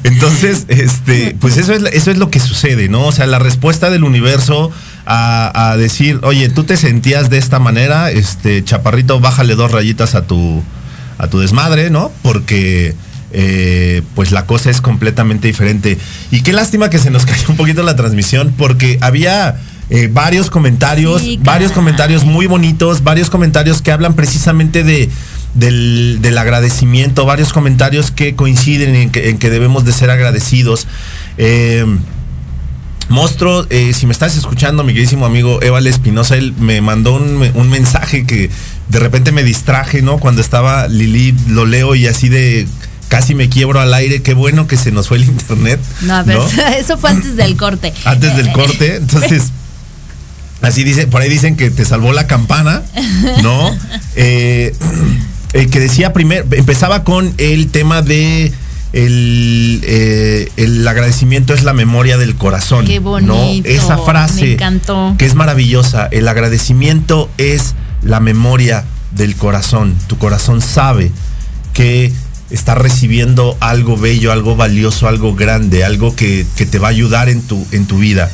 Entonces, 0.05 0.65
este, 0.69 1.37
pues 1.41 1.57
eso 1.57 1.73
es, 1.73 1.83
eso 1.93 2.11
es 2.11 2.19
lo 2.19 2.31
que 2.31 2.41
sucede, 2.41 2.89
¿no? 2.89 3.07
O 3.07 3.13
sea, 3.13 3.27
la 3.27 3.39
respuesta 3.39 3.91
del 3.91 4.05
universo 4.05 4.71
a, 5.07 5.71
a 5.71 5.77
decir, 5.77 6.21
oye, 6.23 6.49
tú 6.49 6.65
te 6.65 6.77
sentías 6.77 7.31
de 7.31 7.39
esta 7.39 7.59
manera, 7.59 8.11
este, 8.11 8.65
chaparrito, 8.65 9.21
bájale 9.21 9.55
dos 9.55 9.71
rayitas 9.71 10.15
a 10.15 10.23
tu, 10.23 10.63
a 11.19 11.29
tu 11.29 11.41
desmadre, 11.41 11.91
¿no? 11.91 12.13
Porque 12.23 12.95
eh, 13.31 14.03
pues 14.15 14.33
la 14.33 14.47
cosa 14.47 14.71
es 14.71 14.81
completamente 14.81 15.49
diferente. 15.49 15.99
Y 16.31 16.43
qué 16.43 16.53
lástima 16.53 16.89
que 16.89 16.99
se 16.99 17.11
nos 17.11 17.27
cayó 17.27 17.49
un 17.49 17.57
poquito 17.57 17.83
la 17.83 17.97
transmisión, 17.97 18.55
porque 18.57 18.99
había 19.01 19.57
eh, 19.91 20.09
varios 20.13 20.51
comentarios, 20.51 21.23
Sí, 21.23 21.41
varios 21.43 21.73
comentarios 21.73 22.25
muy 22.25 22.47
bonitos, 22.47 23.03
varios 23.03 23.31
comentarios 23.31 23.83
que 23.83 23.93
hablan 23.93 24.15
precisamente 24.15 24.85
de 24.85 25.09
del, 25.55 26.19
del 26.21 26.39
agradecimiento, 26.39 27.25
varios 27.25 27.53
comentarios 27.53 28.11
que 28.11 28.35
coinciden 28.37 28.95
en 28.95 29.11
que, 29.11 29.31
en 29.31 29.39
que 29.39 29.51
debemos 29.51 29.85
de 29.85 29.93
ser 29.93 30.11
agradecidos. 30.11 30.87
Eh, 31.37 31.85
Monstruo, 33.09 33.67
eh, 33.71 33.95
si 33.95 34.05
me 34.07 34.13
estás 34.13 34.37
escuchando, 34.37 34.85
mi 34.85 34.93
queridísimo 34.93 35.25
amigo 35.25 35.63
Eval 35.63 35.87
Espinosa, 35.87 36.37
él 36.37 36.53
me 36.61 36.83
mandó 36.83 37.15
un, 37.15 37.51
un 37.55 37.71
mensaje 37.71 38.27
que 38.27 38.51
de 38.89 38.99
repente 38.99 39.33
me 39.33 39.43
distraje, 39.43 40.03
¿no? 40.03 40.19
Cuando 40.19 40.43
estaba 40.43 40.89
Lili, 40.89 41.35
lo 41.49 41.65
leo 41.65 41.95
y 41.95 42.07
así 42.07 42.29
de 42.29 42.67
casi 43.09 43.35
me 43.35 43.49
quiebro 43.49 43.81
al 43.81 43.95
aire. 43.95 44.21
Qué 44.23 44.35
bueno 44.35 44.67
que 44.67 44.77
se 44.77 44.93
nos 44.93 45.09
fue 45.09 45.17
el 45.17 45.25
internet. 45.25 45.81
no, 46.03 46.17
a 46.17 46.23
ver, 46.23 46.37
¿no? 46.37 46.47
eso 46.79 46.99
fue 46.99 47.11
antes 47.11 47.37
del 47.37 47.57
corte. 47.57 47.95
Antes 48.05 48.37
del 48.37 48.53
corte. 48.53 48.97
Entonces, 48.97 49.53
así 50.63 50.85
dice, 50.85 51.07
por 51.07 51.23
ahí 51.23 51.29
dicen 51.29 51.57
que 51.57 51.71
te 51.71 51.85
salvó 51.85 52.13
la 52.13 52.27
campana, 52.27 52.83
¿no? 53.43 53.77
Eh, 54.21 54.75
eh, 55.53 55.67
que 55.69 55.79
decía 55.79 56.13
primero, 56.13 56.45
empezaba 56.51 57.05
con 57.05 57.33
el 57.39 57.69
tema 57.69 58.03
de 58.03 58.53
el, 58.93 59.81
eh, 59.85 60.49
el 60.57 60.87
agradecimiento 60.89 61.55
es 61.55 61.63
la 61.63 61.73
memoria 61.73 62.19
del 62.19 62.35
corazón. 62.35 62.85
Qué 62.85 62.99
bonito, 62.99 63.35
¿no? 63.35 63.45
Esa 63.65 63.99
frase 63.99 64.43
me 64.43 64.53
encantó. 64.55 65.15
que 65.19 65.27
es 65.27 65.35
maravillosa. 65.35 66.09
El 66.11 66.27
agradecimiento 66.27 67.31
es 67.39 67.75
la 68.03 68.19
memoria 68.19 68.85
del 69.13 69.37
corazón. 69.37 69.95
Tu 70.07 70.19
corazón 70.19 70.61
sabe 70.61 71.13
que 71.75 72.13
está 72.51 72.75
recibiendo 72.75 73.57
algo 73.61 73.97
bello, 73.97 74.33
algo 74.33 74.57
valioso, 74.57 75.07
algo 75.07 75.35
grande, 75.35 75.85
algo 75.85 76.17
que, 76.17 76.47
que 76.57 76.67
te 76.67 76.79
va 76.79 76.89
a 76.89 76.91
ayudar 76.91 77.29
en 77.29 77.43
tu, 77.43 77.65
en 77.73 77.87
tu 77.87 77.99
vida. 77.99 78.31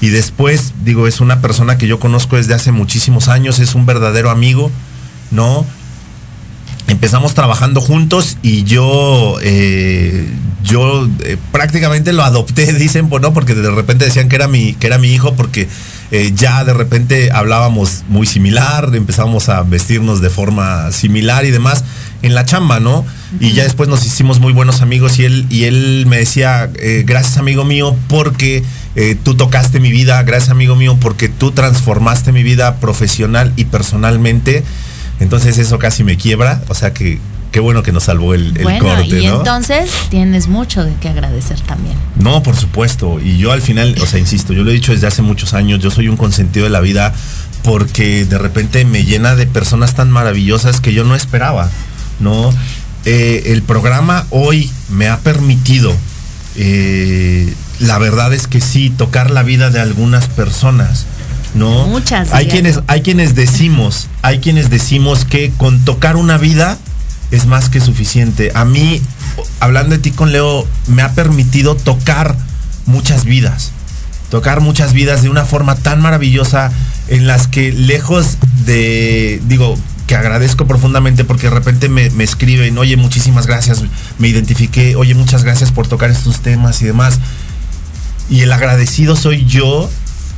Y 0.00 0.08
después, 0.08 0.74
digo, 0.84 1.06
es 1.06 1.20
una 1.20 1.40
persona 1.40 1.78
que 1.78 1.86
yo 1.86 1.98
conozco 1.98 2.36
desde 2.36 2.54
hace 2.54 2.72
muchísimos 2.72 3.28
años, 3.28 3.58
es 3.58 3.74
un 3.74 3.86
verdadero 3.86 4.30
amigo, 4.30 4.70
¿no? 5.30 5.64
Empezamos 6.86 7.32
trabajando 7.32 7.80
juntos 7.80 8.36
y 8.42 8.64
yo, 8.64 9.38
eh, 9.40 10.28
yo 10.62 11.08
eh, 11.20 11.38
prácticamente 11.50 12.12
lo 12.12 12.22
adopté, 12.22 12.72
dicen, 12.74 13.08
pues 13.08 13.22
porque 13.32 13.54
de 13.54 13.70
repente 13.70 14.04
decían 14.04 14.28
que 14.28 14.36
era 14.36 14.48
mi, 14.48 14.74
que 14.74 14.86
era 14.86 14.98
mi 14.98 15.08
hijo, 15.08 15.34
porque 15.34 15.68
eh, 16.10 16.32
ya 16.34 16.62
de 16.64 16.74
repente 16.74 17.30
hablábamos 17.32 18.04
muy 18.08 18.26
similar, 18.26 18.90
empezamos 18.94 19.48
a 19.48 19.62
vestirnos 19.62 20.20
de 20.20 20.28
forma 20.28 20.92
similar 20.92 21.46
y 21.46 21.50
demás 21.50 21.84
en 22.22 22.34
la 22.34 22.44
chamba, 22.44 22.80
¿no? 22.80 23.06
Y 23.40 23.52
ya 23.52 23.64
después 23.64 23.88
nos 23.88 24.04
hicimos 24.04 24.40
muy 24.40 24.52
buenos 24.52 24.80
amigos 24.80 25.18
y 25.18 25.24
él, 25.24 25.46
y 25.50 25.64
él 25.64 26.04
me 26.06 26.18
decía, 26.18 26.70
eh, 26.76 27.04
gracias 27.06 27.38
amigo 27.38 27.64
mío, 27.64 27.96
porque 28.08 28.62
eh, 28.96 29.16
tú 29.22 29.34
tocaste 29.34 29.80
mi 29.80 29.90
vida, 29.90 30.22
gracias 30.22 30.50
amigo 30.50 30.76
mío, 30.76 30.96
porque 31.00 31.28
tú 31.28 31.50
transformaste 31.50 32.32
mi 32.32 32.42
vida 32.42 32.76
profesional 32.76 33.52
y 33.56 33.64
personalmente. 33.66 34.62
Entonces 35.20 35.58
eso 35.58 35.78
casi 35.78 36.04
me 36.04 36.16
quiebra, 36.16 36.62
o 36.68 36.74
sea 36.74 36.92
que 36.92 37.18
qué 37.54 37.60
bueno 37.60 37.84
que 37.84 37.92
nos 37.92 38.02
salvó 38.02 38.34
el, 38.34 38.56
el 38.56 38.64
bueno, 38.64 38.84
corte, 38.84 39.20
y 39.20 39.28
¿no? 39.28 39.38
entonces 39.38 39.88
tienes 40.10 40.48
mucho 40.48 40.84
de 40.84 40.92
qué 41.00 41.10
agradecer 41.10 41.60
también. 41.60 41.96
No, 42.18 42.42
por 42.42 42.56
supuesto. 42.56 43.20
Y 43.20 43.38
yo 43.38 43.52
al 43.52 43.62
final, 43.62 43.94
o 44.02 44.06
sea, 44.06 44.18
insisto, 44.18 44.52
yo 44.52 44.64
lo 44.64 44.70
he 44.70 44.74
dicho 44.74 44.90
desde 44.90 45.06
hace 45.06 45.22
muchos 45.22 45.54
años, 45.54 45.78
yo 45.78 45.92
soy 45.92 46.08
un 46.08 46.16
consentido 46.16 46.64
de 46.64 46.70
la 46.70 46.80
vida 46.80 47.14
porque 47.62 48.24
de 48.24 48.38
repente 48.38 48.84
me 48.84 49.04
llena 49.04 49.36
de 49.36 49.46
personas 49.46 49.94
tan 49.94 50.10
maravillosas 50.10 50.80
que 50.80 50.92
yo 50.92 51.04
no 51.04 51.14
esperaba, 51.14 51.70
¿no? 52.18 52.52
Eh, 53.04 53.52
el 53.52 53.62
programa 53.62 54.26
hoy 54.30 54.70
me 54.88 55.08
ha 55.08 55.18
permitido, 55.18 55.94
eh, 56.56 57.52
la 57.78 57.98
verdad 57.98 58.32
es 58.32 58.46
que 58.46 58.60
sí, 58.60 58.90
tocar 58.90 59.30
la 59.30 59.42
vida 59.42 59.70
de 59.70 59.80
algunas 59.80 60.28
personas, 60.28 61.04
¿no? 61.54 61.86
Muchas, 61.86 62.32
Hay 62.32 62.46
quienes, 62.46 62.80
hay 62.86 63.02
quienes 63.02 63.34
decimos, 63.34 64.08
hay 64.22 64.38
quienes 64.38 64.70
decimos 64.70 65.26
que 65.26 65.52
con 65.56 65.84
tocar 65.84 66.16
una 66.16 66.38
vida 66.38 66.78
es 67.30 67.46
más 67.46 67.68
que 67.68 67.80
suficiente. 67.80 68.52
A 68.54 68.64
mí, 68.64 69.02
hablando 69.60 69.96
de 69.96 69.98
ti 70.00 70.10
con 70.10 70.32
Leo, 70.32 70.66
me 70.86 71.02
ha 71.02 71.12
permitido 71.12 71.74
tocar 71.74 72.36
muchas 72.86 73.24
vidas. 73.24 73.72
Tocar 74.30 74.60
muchas 74.60 74.92
vidas 74.92 75.22
de 75.22 75.28
una 75.28 75.44
forma 75.44 75.76
tan 75.76 76.00
maravillosa 76.00 76.72
en 77.08 77.26
las 77.26 77.48
que 77.48 77.72
lejos 77.72 78.38
de, 78.64 79.40
digo, 79.46 79.76
que 80.06 80.14
agradezco 80.14 80.66
profundamente 80.66 81.24
porque 81.24 81.48
de 81.48 81.54
repente 81.54 81.88
me, 81.88 82.10
me 82.10 82.24
escriben, 82.24 82.76
oye, 82.78 82.96
muchísimas 82.96 83.46
gracias, 83.46 83.82
me 84.18 84.28
identifiqué, 84.28 84.96
oye, 84.96 85.14
muchas 85.14 85.44
gracias 85.44 85.72
por 85.72 85.86
tocar 85.86 86.10
estos 86.10 86.40
temas 86.40 86.82
y 86.82 86.86
demás. 86.86 87.18
Y 88.28 88.40
el 88.40 88.52
agradecido 88.52 89.16
soy 89.16 89.44
yo 89.44 89.90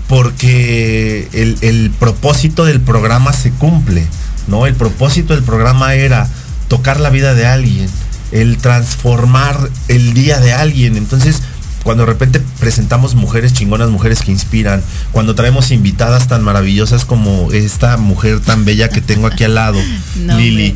porque 0.08 1.28
el, 1.32 1.58
el 1.62 1.90
propósito 1.90 2.64
del 2.64 2.80
programa 2.80 3.32
se 3.32 3.50
cumple, 3.50 4.06
¿no? 4.46 4.66
El 4.66 4.74
propósito 4.74 5.34
del 5.34 5.42
programa 5.42 5.94
era 5.94 6.28
tocar 6.68 7.00
la 7.00 7.10
vida 7.10 7.34
de 7.34 7.46
alguien, 7.46 7.88
el 8.32 8.58
transformar 8.58 9.70
el 9.88 10.14
día 10.14 10.38
de 10.38 10.52
alguien. 10.52 10.96
Entonces, 10.96 11.42
cuando 11.87 12.05
de 12.05 12.12
repente 12.12 12.43
presentamos 12.59 13.14
mujeres 13.14 13.53
chingonas, 13.53 13.91
mujeres 13.91 14.20
que 14.20 14.32
inspiran, 14.32 14.82
cuando 15.12 15.37
traemos 15.37 15.70
invitadas 15.70 16.26
tan 16.26 16.43
maravillosas 16.43 17.05
como 17.05 17.53
esta 17.53 17.97
mujer 17.97 18.41
tan 18.41 18.64
bella 18.64 18.89
que 18.89 19.01
tengo 19.01 19.28
aquí 19.28 19.45
al 19.45 19.55
lado, 19.55 19.78
No, 20.16 20.37
Lili. 20.37 20.74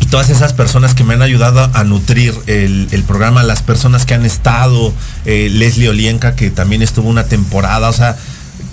Y 0.00 0.06
todas 0.06 0.30
esas 0.30 0.54
personas 0.54 0.94
que 0.94 1.04
me 1.04 1.12
han 1.12 1.20
ayudado 1.20 1.70
a 1.74 1.84
nutrir 1.84 2.34
el, 2.46 2.88
el 2.92 3.02
programa, 3.04 3.42
las 3.42 3.62
personas 3.62 4.06
que 4.06 4.14
han 4.14 4.24
estado, 4.24 4.94
eh, 5.26 5.50
Leslie 5.52 5.90
Olienka, 5.90 6.34
que 6.34 6.50
también 6.50 6.80
estuvo 6.80 7.10
una 7.10 7.24
temporada, 7.24 7.90
o 7.90 7.92
sea, 7.92 8.16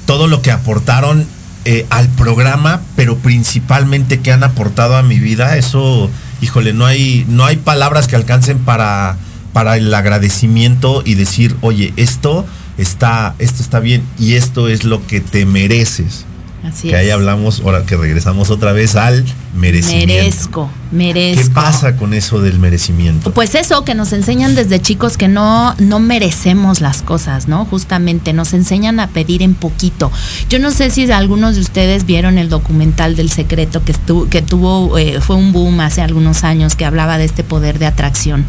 todo 0.05 0.27
lo 0.27 0.41
que 0.41 0.51
aportaron 0.51 1.27
eh, 1.65 1.85
al 1.89 2.07
programa, 2.07 2.79
pero 2.95 3.17
principalmente 3.17 4.21
que 4.21 4.31
han 4.31 4.45
aportado 4.45 4.95
a 4.95 5.03
mi 5.03 5.19
vida, 5.19 5.57
eso, 5.57 6.09
híjole, 6.39 6.71
no 6.71 6.85
hay, 6.85 7.25
no 7.27 7.43
hay 7.43 7.57
palabras 7.57 8.07
que 8.07 8.15
alcancen 8.15 8.59
para, 8.59 9.17
para 9.57 9.75
el 9.75 9.91
agradecimiento 9.91 11.01
y 11.03 11.15
decir, 11.15 11.55
oye, 11.61 11.91
esto 11.97 12.45
está, 12.77 13.33
esto 13.39 13.63
está 13.63 13.79
bien 13.79 14.03
y 14.19 14.35
esto 14.35 14.67
es 14.69 14.83
lo 14.83 15.07
que 15.07 15.19
te 15.19 15.47
mereces. 15.47 16.25
Así 16.63 16.89
que 16.89 16.95
ahí 16.95 17.09
hablamos, 17.09 17.61
ahora 17.61 17.83
que 17.83 17.97
regresamos 17.97 18.51
otra 18.51 18.71
vez 18.71 18.95
al 18.95 19.25
merecimiento. 19.55 20.13
Merezco, 20.13 20.69
merezco. 20.91 21.43
¿Qué 21.43 21.49
pasa 21.49 21.95
con 21.95 22.13
eso 22.13 22.39
del 22.41 22.59
merecimiento? 22.59 23.31
Pues 23.33 23.55
eso, 23.55 23.83
que 23.83 23.95
nos 23.95 24.13
enseñan 24.13 24.55
desde 24.55 24.81
chicos 24.81 25.17
que 25.17 25.27
no, 25.27 25.75
no 25.79 25.99
merecemos 25.99 26.81
las 26.81 27.01
cosas, 27.01 27.47
¿no? 27.47 27.65
Justamente 27.65 28.33
nos 28.33 28.53
enseñan 28.53 28.99
a 28.99 29.07
pedir 29.07 29.41
en 29.41 29.53
poquito. 29.55 30.11
Yo 30.49 30.59
no 30.59 30.71
sé 30.71 30.89
si 30.89 31.11
algunos 31.11 31.55
de 31.55 31.61
ustedes 31.61 32.05
vieron 32.05 32.37
el 32.37 32.49
documental 32.49 33.15
del 33.15 33.29
secreto 33.29 33.83
que, 33.83 33.93
estu- 33.93 34.29
que 34.29 34.41
tuvo, 34.41 34.97
eh, 34.97 35.19
fue 35.21 35.35
un 35.35 35.51
boom 35.51 35.79
hace 35.81 36.01
algunos 36.01 36.43
años 36.43 36.75
que 36.75 36.85
hablaba 36.85 37.17
de 37.17 37.25
este 37.25 37.43
poder 37.43 37.79
de 37.79 37.85
atracción. 37.85 38.45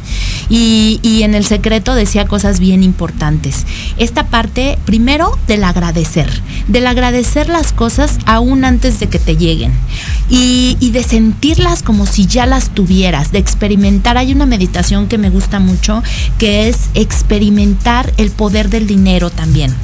Y, 0.48 1.00
y 1.02 1.22
en 1.24 1.34
el 1.34 1.44
secreto 1.44 1.94
decía 1.94 2.26
cosas 2.26 2.60
bien 2.60 2.82
importantes. 2.82 3.66
Esta 3.96 4.26
parte, 4.26 4.78
primero, 4.84 5.36
del 5.46 5.64
agradecer, 5.64 6.30
del 6.68 6.86
agradecer 6.86 7.48
las 7.48 7.72
cosas 7.72 8.18
aún 8.26 8.64
antes 8.64 9.00
de 9.00 9.08
que 9.08 9.18
te 9.18 9.36
lleguen. 9.36 9.72
Y, 10.30 10.76
y 10.80 10.90
de 10.90 11.02
sentirlas 11.02 11.82
como 11.82 12.06
si 12.06 12.26
ya 12.28 12.46
las 12.46 12.70
tuvieras, 12.70 13.32
de 13.32 13.38
experimentar. 13.38 14.16
Hay 14.18 14.32
una 14.32 14.46
meditación 14.46 15.08
que 15.08 15.18
me 15.18 15.30
gusta 15.30 15.58
mucho, 15.60 16.02
que 16.38 16.68
es 16.68 16.76
experimentar 16.94 18.12
el 18.16 18.30
poder 18.30 18.68
del 18.70 18.86
dinero 18.86 19.30
también 19.30 19.74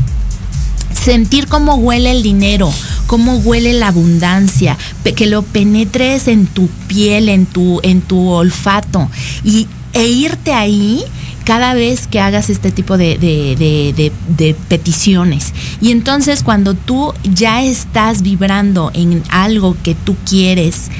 sentir 0.94 1.48
cómo 1.48 1.74
huele 1.74 2.12
el 2.12 2.22
dinero, 2.22 2.72
cómo 3.08 3.36
huele 3.38 3.72
la 3.74 3.88
abundancia, 3.88 4.78
que 5.16 5.26
lo 5.26 5.42
penetres 5.42 6.28
en 6.28 6.46
tu 6.46 6.68
piel, 6.86 7.28
en 7.28 7.46
tu, 7.46 7.80
en 7.82 8.00
tu 8.00 8.28
olfato 8.28 9.10
y, 9.44 9.66
e 9.92 10.06
irte 10.06 10.52
ahí 10.52 11.02
cada 11.44 11.74
vez 11.74 12.06
que 12.06 12.20
hagas 12.20 12.48
este 12.48 12.70
tipo 12.72 12.96
de- 12.96 13.18
de- 13.18 13.54
de- 13.94 14.12
de 14.36 14.54
peticiones. 14.68 15.52
Y 15.80 15.90
entonces 15.90 16.42
cuando 16.42 16.74
tú 16.74 17.12
ya 17.22 17.62
estás 17.62 18.22
vibrando 18.22 18.90
en 18.94 19.22
algo 19.28 19.76
que 19.82 19.94
tú 19.94 20.16
quieres, 20.28 20.90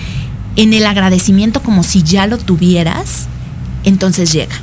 en 0.57 0.73
el 0.73 0.87
agradecimiento 0.87 1.63
como 1.63 1.83
si 1.83 2.03
ya 2.03 2.27
lo 2.27 2.39
tuvieras, 2.39 3.27
entonces 3.85 4.33
llega. 4.33 4.55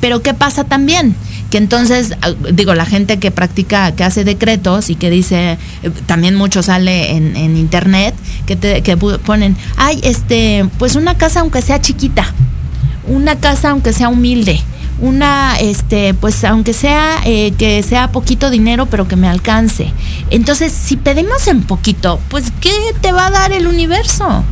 Pero 0.00 0.22
¿qué 0.22 0.34
pasa 0.34 0.64
también? 0.64 1.14
Que 1.50 1.58
entonces, 1.58 2.14
ah, 2.22 2.30
digo, 2.52 2.74
la 2.74 2.86
gente 2.86 3.18
que 3.18 3.30
practica, 3.30 3.92
que 3.92 4.04
hace 4.04 4.24
decretos 4.24 4.90
y 4.90 4.94
que 4.94 5.10
dice, 5.10 5.58
eh, 5.82 5.90
también 6.06 6.34
mucho 6.34 6.62
sale 6.62 7.16
en, 7.16 7.56
internet, 7.56 8.14
que, 8.46 8.56
te, 8.56 8.82
que 8.82 8.96
ponen, 8.96 9.56
ay, 9.76 10.00
este, 10.02 10.68
pues 10.78 10.94
una 10.94 11.16
casa 11.16 11.40
aunque 11.40 11.62
sea 11.62 11.80
chiquita, 11.80 12.32
una 13.06 13.36
casa 13.36 13.70
aunque 13.70 13.92
sea 13.92 14.08
humilde, 14.08 14.60
una, 15.00 15.56
este, 15.58 16.14
pues 16.14 16.44
aunque 16.44 16.72
sea 16.72 17.20
eh, 17.24 17.52
que 17.56 17.82
sea 17.82 18.12
poquito 18.12 18.50
dinero, 18.50 18.86
pero 18.86 19.08
que 19.08 19.16
me 19.16 19.28
alcance. 19.28 19.92
Entonces, 20.30 20.72
si 20.72 20.96
pedimos 20.96 21.46
en 21.46 21.62
poquito, 21.62 22.20
pues 22.28 22.52
¿qué 22.60 22.72
te 23.00 23.12
va 23.12 23.26
a 23.26 23.30
dar 23.30 23.52
el 23.52 23.66
universo? 23.66 24.44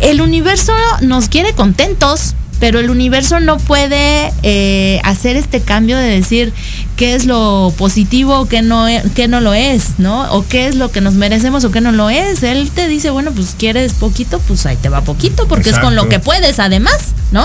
El 0.00 0.20
universo 0.20 0.72
nos 1.02 1.28
quiere 1.28 1.52
contentos, 1.54 2.34
pero 2.60 2.78
el 2.78 2.88
universo 2.88 3.40
no 3.40 3.58
puede 3.58 4.32
eh, 4.42 5.00
hacer 5.04 5.36
este 5.36 5.60
cambio 5.60 5.96
de 5.98 6.04
decir 6.08 6.52
qué 6.96 7.14
es 7.14 7.26
lo 7.26 7.72
positivo, 7.76 8.46
qué 8.46 8.62
no, 8.62 8.88
e- 8.88 9.02
qué 9.14 9.28
no 9.28 9.40
lo 9.40 9.54
es, 9.54 9.98
¿no? 9.98 10.32
O 10.32 10.46
qué 10.46 10.68
es 10.68 10.76
lo 10.76 10.90
que 10.90 11.00
nos 11.00 11.14
merecemos 11.14 11.64
o 11.64 11.70
qué 11.70 11.80
no 11.80 11.92
lo 11.92 12.10
es. 12.10 12.42
Él 12.42 12.70
te 12.72 12.88
dice, 12.88 13.10
bueno, 13.10 13.32
pues 13.32 13.54
quieres 13.58 13.94
poquito, 13.94 14.38
pues 14.46 14.64
ahí 14.66 14.76
te 14.76 14.88
va 14.88 15.02
poquito, 15.02 15.48
porque 15.48 15.70
es 15.70 15.78
con 15.78 15.96
lo 15.96 16.08
que 16.08 16.20
puedes 16.20 16.58
además, 16.58 16.98
¿no? 17.32 17.44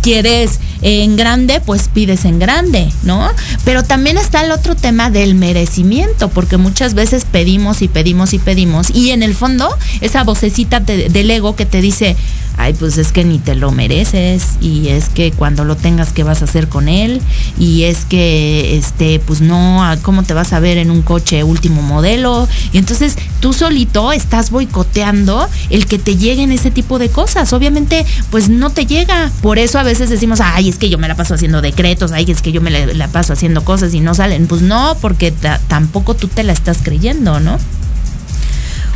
quieres 0.00 0.60
en 0.82 1.16
grande, 1.16 1.60
pues 1.64 1.88
pides 1.92 2.24
en 2.24 2.38
grande, 2.38 2.88
¿no? 3.02 3.28
Pero 3.64 3.82
también 3.82 4.18
está 4.18 4.44
el 4.44 4.50
otro 4.52 4.74
tema 4.74 5.10
del 5.10 5.34
merecimiento, 5.34 6.28
porque 6.28 6.56
muchas 6.56 6.94
veces 6.94 7.24
pedimos 7.30 7.82
y 7.82 7.88
pedimos 7.88 8.32
y 8.34 8.38
pedimos, 8.38 8.90
y 8.94 9.10
en 9.10 9.22
el 9.22 9.34
fondo, 9.34 9.68
esa 10.00 10.24
vocecita 10.24 10.80
te- 10.80 11.08
del 11.08 11.30
ego 11.30 11.56
que 11.56 11.66
te 11.66 11.80
dice, 11.80 12.16
ay, 12.56 12.72
pues 12.74 12.98
es 12.98 13.12
que 13.12 13.24
ni 13.24 13.38
te 13.38 13.54
lo 13.54 13.70
mereces, 13.70 14.42
y 14.60 14.88
es 14.88 15.08
que 15.08 15.30
cuando 15.30 15.64
lo 15.64 15.76
tengas, 15.76 16.12
¿qué 16.12 16.24
vas 16.24 16.42
a 16.42 16.46
hacer 16.46 16.68
con 16.68 16.88
él? 16.88 17.20
Y 17.56 17.84
es 17.84 18.04
que, 18.04 18.76
este, 18.76 19.20
pues 19.20 19.40
no, 19.40 19.84
ah, 19.84 19.96
¿cómo 20.02 20.24
te 20.24 20.34
vas 20.34 20.52
a 20.52 20.58
ver 20.58 20.76
en 20.78 20.90
un 20.90 21.02
coche 21.02 21.44
último 21.44 21.82
modelo? 21.82 22.48
Y 22.72 22.78
entonces 22.78 23.14
tú 23.40 23.52
solito 23.52 24.10
estás 24.12 24.50
boicoteando 24.50 25.48
el 25.70 25.86
que 25.86 25.98
te 25.98 26.16
lleguen 26.16 26.50
ese 26.50 26.72
tipo 26.72 26.98
de 26.98 27.08
cosas. 27.10 27.52
Obviamente, 27.52 28.04
pues 28.30 28.48
no 28.48 28.70
te 28.70 28.86
llega. 28.86 29.30
Por 29.40 29.58
eso 29.60 29.78
a 29.78 29.84
veces 29.84 30.10
decimos, 30.10 30.40
ay, 30.42 30.67
es 30.68 30.78
que 30.78 30.88
yo 30.90 30.98
me 30.98 31.08
la 31.08 31.14
paso 31.16 31.34
haciendo 31.34 31.60
decretos, 31.62 32.12
ay, 32.12 32.26
es 32.30 32.42
que 32.42 32.52
yo 32.52 32.60
me 32.60 32.70
la, 32.70 33.08
paso 33.08 33.32
haciendo 33.32 33.64
cosas 33.64 33.94
y 33.94 34.00
no 34.00 34.14
salen. 34.14 34.46
Pues 34.46 34.62
no, 34.62 34.96
porque 35.00 35.30
ta- 35.30 35.60
tampoco 35.68 36.14
tú 36.14 36.28
te 36.28 36.42
la 36.44 36.52
estás 36.52 36.78
creyendo, 36.82 37.40
¿no? 37.40 37.58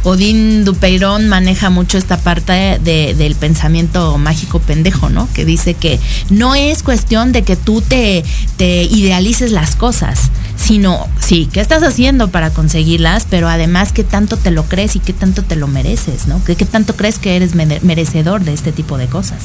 Odín 0.05 0.65
Dupeirón 0.65 1.29
maneja 1.29 1.71
mucho 1.71 1.97
esta 1.97 2.17
parte 2.17 2.81
de- 2.83 3.15
del 3.17 3.37
pensamiento 3.37 4.19
mágico 4.19 4.59
pendejo, 4.59 5.11
¿no? 5.11 5.29
Que 5.33 5.45
dice 5.45 5.75
que 5.75 6.01
no 6.29 6.57
es 6.57 6.83
cuestión 6.83 7.31
de 7.31 7.43
que 7.43 7.55
tú 7.55 7.83
te, 7.83 8.25
idealices 8.59 9.53
las 9.53 9.77
cosas, 9.77 10.31
sino, 10.57 11.07
sí, 11.21 11.49
¿qué 11.53 11.61
estás 11.61 11.85
haciendo 11.85 12.29
para 12.33 12.51
conseguirlas? 12.51 13.27
Pero 13.31 13.49
además, 13.49 13.93
¿qué 13.93 14.03
tanto 14.03 14.37
te 14.37 14.51
lo 14.51 14.65
crees 14.65 14.97
y 14.97 14.99
qué 14.99 15.13
tanto 15.13 15.43
te 15.45 15.55
lo 15.55 15.69
mereces, 15.69 16.27
¿no? 16.27 16.43
¿Qué, 16.45 16.57
qué 16.57 16.65
tanto 16.65 16.97
crees 16.97 17.21
que 17.21 17.37
eres 17.37 17.55
mere- 17.55 17.81
merecedor 17.83 18.43
de 18.45 18.55
este 18.55 18.73
tipo 18.73 18.99
de 18.99 19.07
cosas? 19.07 19.39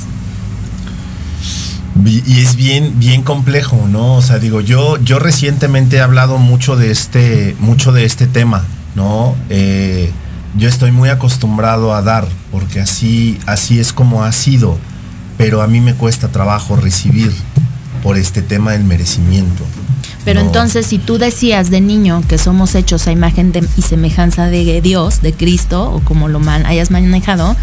Y 2.06 2.39
es 2.41 2.56
bien, 2.56 3.00
bien 3.00 3.24
complejo, 3.24 3.88
¿no? 3.89 4.16
O 4.16 4.22
sea, 4.22 4.39
digo, 4.39 4.62
yo, 4.62 4.98
yo 5.04 5.20
recientemente 5.20 5.98
he 5.98 6.02
hablado 6.02 6.38
mucho 6.38 6.76
de 6.76 6.91
este, 6.91 7.56
mucho 7.60 7.91
de 7.91 8.06
este 8.06 8.28
tema, 8.28 8.64
¿no? 8.95 9.36
Eh, 9.50 10.12
yo 10.58 10.70
estoy 10.70 10.91
muy 10.91 11.10
acostumbrado 11.10 11.93
a 11.93 12.02
dar, 12.02 12.28
porque 12.52 12.80
así, 12.80 13.38
así 13.45 13.80
es 13.80 13.93
como 13.93 14.24
ha 14.24 14.32
sido, 14.32 14.78
pero 15.38 15.62
a 15.62 15.68
mí 15.68 15.82
me 15.82 15.93
cuesta 15.95 16.30
trabajo 16.30 16.76
recibir 16.76 17.32
por 18.04 18.18
este 18.18 18.41
tema 18.41 18.72
del 18.72 18.84
merecimiento. 18.84 19.64
Pero 20.24 20.39
No. 20.41 20.45
entonces, 20.48 20.86
si 20.86 21.00
tú 21.00 21.18
decías 21.18 21.70
de 21.70 21.82
niño 21.82 22.22
que 22.28 22.38
somos 22.38 22.76
hechos 22.76 23.08
a 23.08 23.12
imagen 23.12 23.52
de- 23.52 23.68
y 23.78 23.82
semejanza 23.82 24.48
de 24.48 24.82
Dios, 24.82 25.22
de 25.22 25.34
Cristo, 25.34 25.91
o 25.91 26.00
como 26.02 26.28
lo 26.28 26.39
man- 26.39 26.66
hayas 26.66 26.91
manejado, 26.91 27.56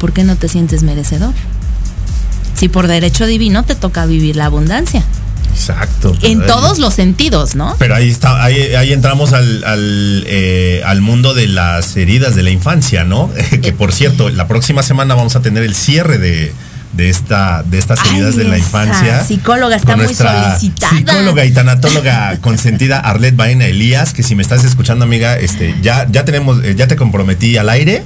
¿por 0.00 0.12
qué 0.12 0.24
no 0.24 0.36
te 0.36 0.48
sientes 0.48 0.82
merecedor? 0.82 1.32
Si 2.56 2.68
por 2.68 2.86
derecho 2.86 3.26
divino 3.26 3.64
te 3.64 3.74
toca 3.74 4.06
vivir 4.06 4.36
la 4.36 4.46
abundancia. 4.46 5.02
Exacto. 5.52 6.14
En 6.22 6.42
ahí- 6.42 6.46
todos 6.46 6.78
los 6.78 6.94
sentidos, 6.94 7.54
¿no? 7.54 7.74
Pero 7.78 7.94
ahí 7.94 8.10
está, 8.10 8.42
ahí, 8.44 8.74
ahí 8.74 8.92
entramos 8.92 9.32
al, 9.32 9.64
al, 9.64 10.24
eh, 10.26 10.82
al 10.84 11.00
mundo 11.00 11.32
de 11.34 11.46
las 11.48 11.96
heridas 11.96 12.34
de 12.34 12.42
la 12.42 12.50
infancia, 12.50 13.04
¿no? 13.04 13.30
que 13.62 13.72
por 13.72 13.92
cierto, 13.92 14.28
la 14.28 14.48
próxima 14.48 14.82
semana 14.82 15.14
vamos 15.14 15.34
a 15.36 15.40
tener 15.40 15.62
el 15.62 15.74
cierre 15.74 16.18
de, 16.18 16.52
de 16.92 17.08
esta, 17.08 17.62
de 17.62 17.78
estas 17.78 18.00
heridas 18.06 18.32
Ay, 18.34 18.38
de 18.38 18.44
la 18.44 18.58
infancia. 18.58 19.24
psicóloga 19.24 19.76
está 19.76 19.92
con 19.94 20.04
muy 20.04 20.14
solicitada. 20.14 20.90
Psicóloga 20.90 21.44
y 21.46 21.50
tanatóloga 21.52 22.36
consentida 22.42 22.98
Arlet 23.00 23.34
Baena 23.36 23.66
Elías, 23.66 24.12
que 24.12 24.22
si 24.22 24.34
me 24.34 24.42
estás 24.42 24.62
escuchando, 24.64 25.04
amiga, 25.06 25.38
este, 25.38 25.74
ya, 25.82 26.06
ya 26.10 26.24
tenemos, 26.26 26.62
eh, 26.64 26.74
ya 26.76 26.86
te 26.86 26.96
comprometí 26.96 27.56
al 27.56 27.70
aire 27.70 28.02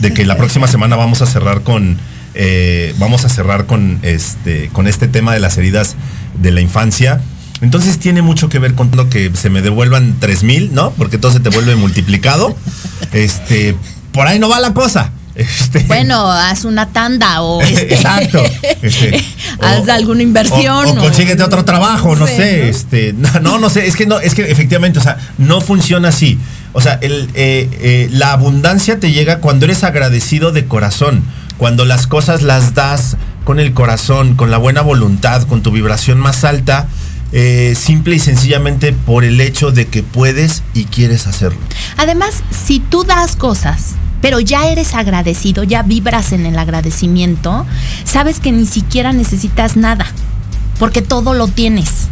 de 0.00 0.14
que 0.14 0.24
la 0.24 0.36
próxima 0.38 0.68
semana 0.68 0.96
vamos 0.96 1.20
a 1.22 1.26
cerrar 1.26 1.62
con. 1.62 1.98
Eh, 2.34 2.94
vamos 2.98 3.24
a 3.24 3.28
cerrar 3.28 3.66
con 3.66 3.98
este, 4.02 4.68
con 4.72 4.86
este 4.86 5.08
tema 5.08 5.32
de 5.32 5.40
las 5.40 5.56
heridas 5.58 5.96
de 6.40 6.50
la 6.50 6.60
infancia. 6.60 7.20
Entonces 7.60 7.98
tiene 7.98 8.20
mucho 8.22 8.48
que 8.48 8.58
ver 8.58 8.74
con 8.74 8.90
lo 8.94 9.08
que 9.08 9.30
se 9.34 9.48
me 9.50 9.62
devuelvan 9.62 10.16
3 10.18 10.42
mil, 10.42 10.74
¿no? 10.74 10.90
Porque 10.92 11.18
todo 11.18 11.32
se 11.32 11.40
te 11.40 11.48
vuelve 11.50 11.76
multiplicado. 11.76 12.56
Este, 13.12 13.76
por 14.10 14.26
ahí 14.26 14.40
no 14.40 14.48
va 14.48 14.58
la 14.58 14.74
cosa. 14.74 15.12
Este, 15.36 15.80
Bueno, 15.80 16.30
haz 16.30 16.64
una 16.64 16.88
tanda 16.88 17.42
o 17.42 17.60
este, 17.62 17.94
Exacto. 17.94 18.42
Este, 18.82 19.22
haz 19.60 19.86
o- 19.86 19.92
alguna 19.92 20.22
inversión. 20.22 20.86
O, 20.86 20.92
o 20.92 20.96
consíguete 20.96 21.42
otro 21.42 21.64
trabajo, 21.64 22.16
no 22.16 22.26
sé. 22.26 22.58
¿no? 22.58 22.64
Este, 22.64 23.12
no, 23.12 23.40
no, 23.40 23.58
no 23.58 23.70
sé. 23.70 23.86
Es 23.86 23.94
que 23.96 24.06
no, 24.06 24.18
es 24.20 24.34
que 24.34 24.50
efectivamente, 24.50 24.98
o 24.98 25.02
sea, 25.02 25.18
no 25.38 25.60
funciona 25.60 26.08
así. 26.08 26.38
O 26.72 26.80
sea, 26.80 26.98
el, 27.02 27.28
eh, 27.34 27.68
eh, 27.80 28.08
la 28.12 28.32
abundancia 28.32 28.98
te 28.98 29.12
llega 29.12 29.38
cuando 29.38 29.64
eres 29.66 29.84
agradecido 29.84 30.50
de 30.50 30.66
corazón, 30.66 31.22
cuando 31.58 31.84
las 31.84 32.06
cosas 32.06 32.42
las 32.42 32.74
das 32.74 33.16
con 33.44 33.60
el 33.60 33.72
corazón, 33.74 34.34
con 34.34 34.50
la 34.50 34.58
buena 34.58 34.80
voluntad, 34.80 35.42
con 35.42 35.62
tu 35.62 35.70
vibración 35.70 36.18
más 36.18 36.44
alta. 36.44 36.88
eh, 37.36 37.74
simple 37.76 38.14
y 38.14 38.20
sencillamente 38.20 38.92
por 38.92 39.24
el 39.24 39.40
hecho 39.40 39.72
de 39.72 39.88
que 39.88 40.04
puedes 40.04 40.62
y 40.72 40.84
quieres 40.84 41.26
hacerlo. 41.26 41.58
Además, 41.96 42.44
si 42.52 42.78
tú 42.78 43.02
das 43.02 43.34
cosas, 43.34 43.96
pero 44.20 44.38
ya 44.38 44.68
eres 44.68 44.94
agradecido, 44.94 45.64
ya 45.64 45.82
vibras 45.82 46.32
en 46.32 46.46
el 46.46 46.56
agradecimiento, 46.56 47.66
sabes 48.04 48.38
que 48.38 48.52
ni 48.52 48.66
siquiera 48.66 49.12
necesitas 49.12 49.76
nada, 49.76 50.06
porque 50.78 51.02
todo 51.02 51.34
lo 51.34 51.48
tienes 51.48 52.08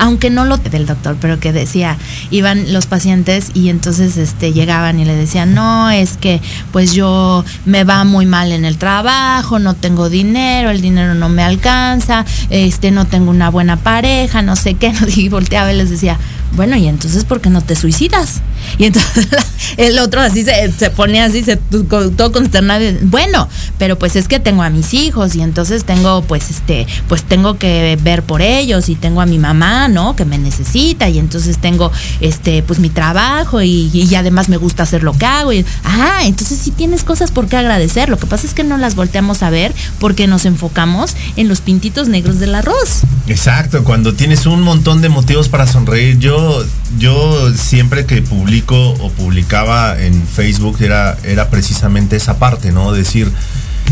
aunque 0.00 0.30
no 0.30 0.44
lo 0.44 0.56
del 0.56 0.86
doctor, 0.86 1.16
pero 1.20 1.38
que 1.38 1.52
decía, 1.52 1.96
iban 2.30 2.72
los 2.72 2.86
pacientes 2.86 3.50
y 3.54 3.68
entonces 3.68 4.16
este 4.16 4.52
llegaban 4.52 4.98
y 4.98 5.04
le 5.04 5.14
decían, 5.14 5.54
"No, 5.54 5.90
es 5.90 6.16
que 6.16 6.40
pues 6.72 6.92
yo 6.92 7.44
me 7.66 7.84
va 7.84 8.02
muy 8.04 8.26
mal 8.26 8.50
en 8.50 8.64
el 8.64 8.78
trabajo, 8.78 9.58
no 9.58 9.74
tengo 9.74 10.08
dinero, 10.08 10.70
el 10.70 10.80
dinero 10.80 11.14
no 11.14 11.28
me 11.28 11.42
alcanza, 11.42 12.24
este 12.48 12.90
no 12.90 13.06
tengo 13.06 13.30
una 13.30 13.50
buena 13.50 13.76
pareja, 13.76 14.42
no 14.42 14.56
sé 14.56 14.74
qué." 14.74 14.92
Y 15.20 15.28
volteaba 15.28 15.70
y 15.72 15.76
les 15.76 15.90
decía, 15.90 16.16
bueno, 16.52 16.76
y 16.76 16.88
entonces, 16.88 17.24
¿por 17.24 17.40
qué 17.40 17.50
no 17.50 17.60
te 17.60 17.76
suicidas? 17.76 18.40
Y 18.78 18.86
entonces 18.86 19.28
el 19.76 19.98
otro 19.98 20.20
así 20.20 20.44
se, 20.44 20.72
se 20.72 20.90
pone 20.90 21.20
así, 21.20 21.42
se, 21.42 21.56
todo 21.56 22.32
consternado. 22.32 22.84
Bueno, 23.02 23.48
pero 23.78 23.98
pues 23.98 24.16
es 24.16 24.28
que 24.28 24.40
tengo 24.40 24.62
a 24.62 24.70
mis 24.70 24.94
hijos 24.94 25.34
y 25.34 25.42
entonces 25.42 25.84
tengo, 25.84 26.22
pues, 26.22 26.50
este, 26.50 26.86
pues 27.08 27.22
tengo 27.22 27.58
que 27.58 27.98
ver 28.02 28.22
por 28.22 28.42
ellos 28.42 28.88
y 28.88 28.94
tengo 28.94 29.20
a 29.20 29.26
mi 29.26 29.38
mamá, 29.38 29.88
¿no? 29.88 30.16
Que 30.16 30.24
me 30.24 30.38
necesita 30.38 31.08
y 31.08 31.18
entonces 31.18 31.58
tengo, 31.58 31.90
este, 32.20 32.62
pues 32.62 32.78
mi 32.78 32.88
trabajo 32.88 33.62
y, 33.62 33.90
y 33.92 34.14
además 34.14 34.48
me 34.48 34.56
gusta 34.56 34.82
hacer 34.82 35.02
lo 35.02 35.12
que 35.12 35.26
hago. 35.26 35.52
Y, 35.52 35.64
ah, 35.84 36.22
entonces 36.24 36.58
sí 36.58 36.70
tienes 36.70 37.04
cosas 37.04 37.30
por 37.30 37.48
qué 37.48 37.56
agradecer. 37.56 38.08
Lo 38.08 38.18
que 38.18 38.26
pasa 38.26 38.46
es 38.46 38.54
que 38.54 38.64
no 38.64 38.78
las 38.78 38.94
volteamos 38.94 39.42
a 39.42 39.50
ver 39.50 39.74
porque 39.98 40.26
nos 40.26 40.44
enfocamos 40.44 41.16
en 41.36 41.48
los 41.48 41.60
pintitos 41.60 42.08
negros 42.08 42.38
del 42.38 42.54
arroz. 42.54 43.02
Exacto, 43.26 43.84
cuando 43.84 44.14
tienes 44.14 44.46
un 44.46 44.62
montón 44.62 45.02
de 45.02 45.08
motivos 45.08 45.48
para 45.48 45.66
sonreír, 45.66 46.18
yo 46.18 46.64
yo, 46.98 47.54
siempre 47.54 48.04
que 48.04 48.20
publico 48.22 48.49
o 48.68 49.10
publicaba 49.10 50.00
en 50.00 50.26
Facebook 50.26 50.78
era, 50.80 51.16
era 51.24 51.50
precisamente 51.50 52.16
esa 52.16 52.38
parte, 52.38 52.72
¿no? 52.72 52.92
Decir, 52.92 53.30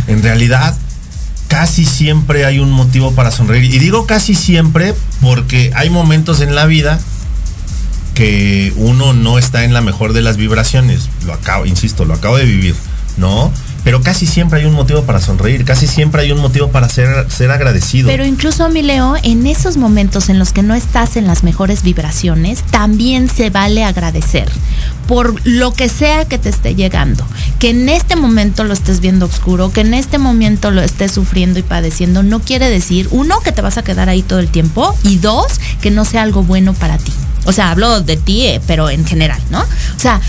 en 0.07 0.23
realidad 0.23 0.77
casi 1.49 1.85
siempre 1.85 2.45
hay 2.45 2.59
un 2.59 2.71
motivo 2.71 3.13
para 3.13 3.31
sonreír. 3.31 3.73
Y 3.73 3.79
digo 3.79 4.07
casi 4.07 4.35
siempre 4.35 4.95
porque 5.21 5.71
hay 5.75 5.91
momentos 5.91 6.41
en 6.41 6.55
la 6.55 6.67
vida 6.67 7.01
que 8.15 8.73
uno 8.77 9.13
no 9.13 9.39
está 9.39 9.65
en 9.65 9.73
la 9.73 9.81
mejor 9.81 10.13
de 10.13 10.23
las 10.23 10.37
vibraciones. 10.37 11.09
Lo 11.25 11.33
acabo, 11.33 11.67
insisto, 11.67 12.05
lo 12.05 12.15
acabo 12.15 12.37
de 12.37 12.45
vivir, 12.45 12.75
¿no? 13.19 13.53
pero 13.89 14.03
casi 14.03 14.27
siempre 14.27 14.61
hay 14.61 14.67
un 14.67 14.75
motivo 14.75 15.05
para 15.05 15.19
sonreír, 15.19 15.65
casi 15.65 15.87
siempre 15.87 16.21
hay 16.21 16.31
un 16.31 16.41
motivo 16.41 16.69
para 16.69 16.91
ser, 16.91 17.31
ser 17.31 17.51
agradecido. 17.51 18.09
Pero 18.09 18.27
incluso, 18.27 18.69
mi 18.69 18.83
Leo, 18.83 19.15
en 19.23 19.47
esos 19.47 19.79
momentos 19.79 20.29
en 20.29 20.39
los 20.39 20.53
que 20.53 20.63
no 20.63 20.75
estás 20.75 21.17
en 21.17 21.27
las 21.27 21.43
mejores 21.43 21.83
vibraciones, 21.83 22.63
también 22.71 23.31
se 23.31 23.49
vale 23.49 23.85
agradecer 23.85 24.51
por 25.07 25.35
lo 25.47 25.73
que 25.73 25.89
sea 25.89 26.27
que 26.27 26.37
te 26.37 26.51
esté 26.51 26.75
llegando. 26.75 27.25
Que 27.59 27.71
en 27.71 27.89
este 27.89 28.15
momento 28.15 28.63
lo 28.65 28.75
estés 28.75 29.01
viendo 29.01 29.25
oscuro, 29.25 29.73
que 29.73 29.81
en 29.81 29.95
este 29.95 30.19
momento 30.19 30.71
lo 30.71 30.83
estés 30.83 31.13
sufriendo 31.13 31.59
y 31.59 31.63
padeciendo, 31.63 32.23
no 32.23 32.41
quiere 32.41 32.69
decir, 32.69 33.09
uno, 33.11 33.41
que 33.41 33.53
te 33.53 33.63
vas 33.63 33.79
a 33.79 33.83
quedar 33.83 34.11
ahí 34.11 34.21
todo 34.21 34.39
el 34.39 34.49
tiempo, 34.49 34.95
y 35.03 35.17
dos, 35.17 35.61
que 35.81 35.91
no 35.91 36.05
sea 36.05 36.23
algo 36.23 36.43
bueno 36.43 36.75
para 36.75 36.99
ti. 36.99 37.13
O 37.47 37.53
sea, 37.53 37.71
hablo 37.71 38.03
de 38.03 38.19
ti, 38.19 38.43
eh, 38.49 38.61
pero 38.67 38.91
en 38.91 39.07
general, 39.07 39.41
¿no? 39.51 39.61
O 39.61 40.01
sea, 40.01 40.21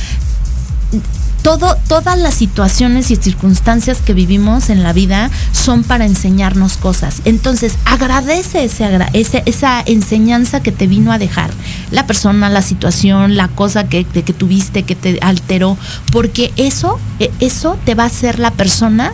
todo, 1.41 1.77
todas 1.87 2.17
las 2.17 2.33
situaciones 2.33 3.11
y 3.11 3.15
circunstancias 3.15 4.01
que 4.01 4.13
vivimos 4.13 4.69
en 4.69 4.83
la 4.83 4.93
vida 4.93 5.29
son 5.51 5.83
para 5.83 6.05
enseñarnos 6.05 6.77
cosas. 6.77 7.21
Entonces, 7.25 7.75
agradece 7.85 8.63
ese, 8.63 9.43
esa 9.45 9.81
enseñanza 9.85 10.61
que 10.61 10.71
te 10.71 10.87
vino 10.87 11.11
a 11.11 11.17
dejar 11.17 11.51
la 11.91 12.05
persona, 12.05 12.49
la 12.49 12.61
situación, 12.61 13.37
la 13.37 13.47
cosa 13.47 13.87
que, 13.87 14.03
que 14.05 14.33
tuviste, 14.33 14.83
que 14.83 14.95
te 14.95 15.19
alteró, 15.21 15.77
porque 16.11 16.51
eso, 16.55 16.99
e, 17.19 17.31
eso 17.39 17.77
te 17.85 17.95
va 17.95 18.03
a 18.03 18.07
hacer 18.07 18.39
la 18.39 18.51
persona 18.51 19.13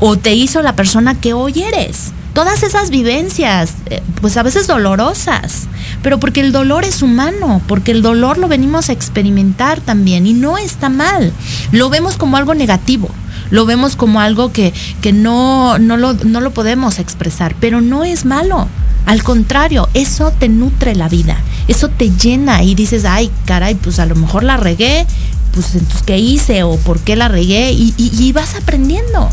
o 0.00 0.16
te 0.16 0.34
hizo 0.34 0.62
la 0.62 0.76
persona 0.76 1.14
que 1.20 1.32
hoy 1.32 1.62
eres 1.62 2.12
todas 2.34 2.64
esas 2.64 2.90
vivencias, 2.90 3.74
eh, 3.86 4.02
pues 4.20 4.36
a 4.36 4.42
veces 4.42 4.66
dolorosas, 4.66 5.68
pero 6.02 6.18
porque 6.18 6.40
el 6.40 6.52
dolor 6.52 6.84
es 6.84 7.00
humano, 7.00 7.62
porque 7.66 7.92
el 7.92 8.02
dolor 8.02 8.38
lo 8.38 8.48
venimos 8.48 8.88
a 8.88 8.92
experimentar 8.92 9.80
también 9.80 10.26
y 10.26 10.34
no 10.34 10.58
está 10.58 10.88
mal. 10.88 11.32
Lo 11.70 11.88
vemos 11.88 12.16
como 12.16 12.36
algo 12.36 12.54
negativo, 12.54 13.08
lo 13.50 13.64
vemos 13.64 13.94
como 13.94 14.20
algo 14.20 14.52
que, 14.52 14.74
que 15.00 15.12
no, 15.12 15.78
no, 15.78 15.96
lo, 15.96 16.12
no 16.12 16.40
lo 16.40 16.50
podemos 16.50 16.98
expresar, 16.98 17.54
pero 17.60 17.80
no 17.80 18.04
es 18.04 18.24
malo. 18.24 18.68
Al 19.06 19.22
contrario, 19.22 19.88
eso 19.94 20.32
te 20.32 20.48
nutre 20.48 20.96
la 20.96 21.08
vida, 21.08 21.38
eso 21.68 21.88
te 21.88 22.10
llena 22.10 22.62
y 22.62 22.74
dices, 22.74 23.04
ay, 23.04 23.30
caray, 23.44 23.76
pues 23.76 24.00
a 24.00 24.06
lo 24.06 24.16
mejor 24.16 24.42
la 24.42 24.56
regué, 24.56 25.06
pues 25.52 25.74
entonces, 25.74 26.02
¿qué 26.04 26.18
hice? 26.18 26.64
¿O 26.64 26.76
por 26.78 26.98
qué 26.98 27.14
la 27.14 27.28
regué? 27.28 27.70
Y, 27.70 27.94
y 27.96 28.32
vas 28.32 28.56
aprendiendo. 28.56 29.30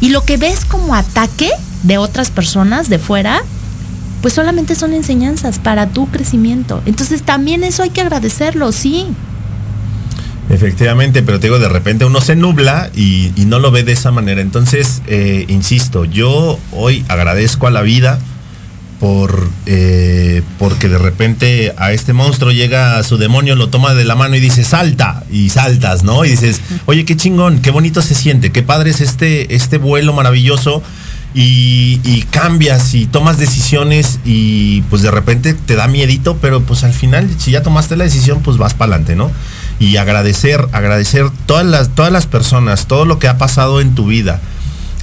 Y 0.00 0.10
lo 0.10 0.24
que 0.24 0.36
ves 0.36 0.64
como 0.64 0.94
ataque 0.94 1.50
de 1.82 1.98
otras 1.98 2.30
personas 2.30 2.88
de 2.88 2.98
fuera, 2.98 3.42
pues 4.22 4.34
solamente 4.34 4.74
son 4.74 4.92
enseñanzas 4.92 5.58
para 5.58 5.88
tu 5.88 6.08
crecimiento. 6.08 6.82
Entonces 6.86 7.22
también 7.22 7.64
eso 7.64 7.82
hay 7.82 7.90
que 7.90 8.00
agradecerlo, 8.00 8.72
sí. 8.72 9.06
Efectivamente, 10.48 11.22
pero 11.22 11.40
te 11.40 11.48
digo, 11.48 11.58
de 11.58 11.68
repente 11.68 12.04
uno 12.04 12.20
se 12.20 12.36
nubla 12.36 12.90
y, 12.94 13.32
no 13.46 13.58
lo 13.58 13.70
ve 13.70 13.82
de 13.82 13.92
esa 13.92 14.12
manera. 14.12 14.40
Entonces, 14.40 15.02
eh, 15.06 15.44
insisto, 15.48 16.04
yo 16.04 16.58
hoy 16.72 17.04
agradezco 17.08 17.66
a 17.66 17.70
la 17.70 17.82
vida 17.82 18.18
por 19.00 19.48
eh, 19.66 20.42
porque 20.58 20.88
de 20.88 20.98
repente 20.98 21.74
a 21.76 21.92
este 21.92 22.12
monstruo 22.12 22.52
llega 22.52 23.02
su 23.02 23.18
demonio, 23.18 23.56
lo 23.56 23.68
toma 23.68 23.94
de 23.94 24.04
la 24.04 24.14
mano 24.14 24.36
y 24.36 24.40
dice 24.40 24.64
salta 24.64 25.24
y 25.30 25.50
saltas, 25.50 26.02
¿no? 26.02 26.24
Y 26.24 26.30
dices, 26.30 26.60
oye, 26.86 27.04
qué 27.04 27.16
chingón, 27.16 27.60
qué 27.60 27.70
bonito 27.70 28.02
se 28.02 28.14
siente, 28.14 28.52
qué 28.52 28.62
padre 28.62 28.90
es 28.90 29.00
este, 29.00 29.54
este 29.54 29.78
vuelo 29.78 30.12
maravilloso. 30.12 30.82
Y, 31.34 32.00
y, 32.02 32.22
cambias 32.22 32.94
y 32.94 33.04
tomas 33.04 33.36
decisiones 33.36 34.20
y 34.24 34.80
pues 34.88 35.02
de 35.02 35.10
repente 35.10 35.52
te 35.52 35.76
da 35.76 35.86
miedito, 35.86 36.38
pero 36.40 36.62
pues 36.62 36.82
al 36.82 36.94
final 36.94 37.28
si 37.36 37.50
ya 37.50 37.62
tomaste 37.62 37.94
la 37.94 38.04
decisión 38.04 38.40
pues 38.40 38.56
vas 38.56 38.72
para 38.72 38.94
adelante, 38.94 39.16
¿no? 39.16 39.30
Y 39.78 39.98
agradecer, 39.98 40.66
agradecer 40.72 41.26
todas 41.44 41.66
las, 41.66 41.94
todas 41.94 42.10
las 42.10 42.26
personas, 42.26 42.86
todo 42.86 43.04
lo 43.04 43.18
que 43.18 43.28
ha 43.28 43.36
pasado 43.36 43.82
en 43.82 43.94
tu 43.94 44.06
vida, 44.06 44.40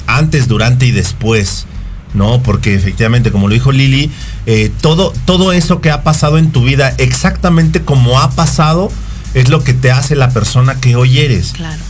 antes, 0.07 0.47
durante 0.47 0.87
y 0.87 0.91
después 0.91 1.67
¿no? 2.14 2.41
Porque 2.43 2.76
efectivamente, 2.76 3.32
como 3.32 3.47
lo 3.47 3.53
dijo 3.53 3.72
Lili, 3.72 4.11
eh, 4.45 4.72
todo, 4.82 5.14
todo 5.26 5.51
eso 5.51 5.82
que 5.82 5.91
ha 5.91 6.03
pasado 6.03 6.38
en 6.38 6.51
tu 6.51 6.64
vida, 6.64 6.93
exactamente 6.97 7.82
como 7.82 8.20
ha 8.20 8.32
pasado, 8.32 8.91
es 9.34 9.49
lo 9.49 9.64
que 9.64 9.74
te 9.74 9.91
hace 9.91 10.16
la 10.16 10.30
persona 10.30 10.76
que 10.76 10.95
hoy 10.95 11.20
eres. 11.20 11.53
Claro. 11.53 11.82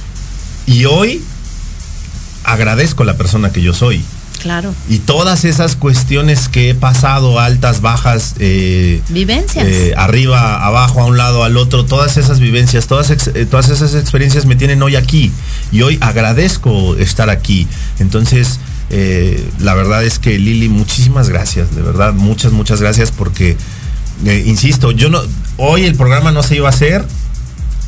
Y 0.66 0.86
hoy 0.86 1.22
agradezco 2.44 3.04
la 3.04 3.18
persona 3.18 3.52
que 3.52 3.62
yo 3.62 3.74
soy. 3.74 4.04
Claro. 4.42 4.74
Y 4.90 5.00
todas 5.00 5.46
esas 5.46 5.78
cuestiones 5.78 6.50
que 6.50 6.72
he 6.72 6.76
pasado, 6.76 7.40
altas, 7.40 7.80
bajas, 7.80 8.36
eh, 8.40 9.02
vivencias. 9.08 9.66
Eh, 9.66 9.94
arriba, 9.96 10.66
abajo, 10.66 11.02
a 11.02 11.06
un 11.06 11.18
lado, 11.18 11.46
al 11.46 11.56
otro, 11.56 11.86
todas 11.86 12.18
esas 12.18 12.42
vivencias, 12.42 12.88
todas, 12.88 13.14
todas 13.50 13.70
esas 13.70 13.96
experiencias 13.96 14.46
me 14.46 14.58
tienen 14.58 14.84
hoy 14.84 14.98
aquí. 14.98 15.32
Y 15.72 15.82
hoy 15.84 15.98
agradezco 16.02 16.98
estar 16.98 17.30
aquí. 17.30 17.68
Entonces, 18.00 18.60
eh, 18.96 19.44
la 19.58 19.74
verdad 19.74 20.04
es 20.04 20.20
que 20.20 20.38
Lili, 20.38 20.70
muchísimas 20.70 21.28
gracias, 21.28 21.76
de 21.76 21.82
verdad, 21.82 22.14
muchas, 22.14 22.52
muchas 22.52 22.80
gracias 22.80 23.12
porque, 23.12 23.58
eh, 24.24 24.44
insisto, 24.46 24.91
yo 24.91 25.10
no, 25.10 25.20
hoy 25.58 25.86
el 25.86 25.96
programa 25.96 26.32
no 26.32 26.44
se 26.44 26.58
iba 26.58 26.68
a 26.68 26.70
hacer 26.70 27.04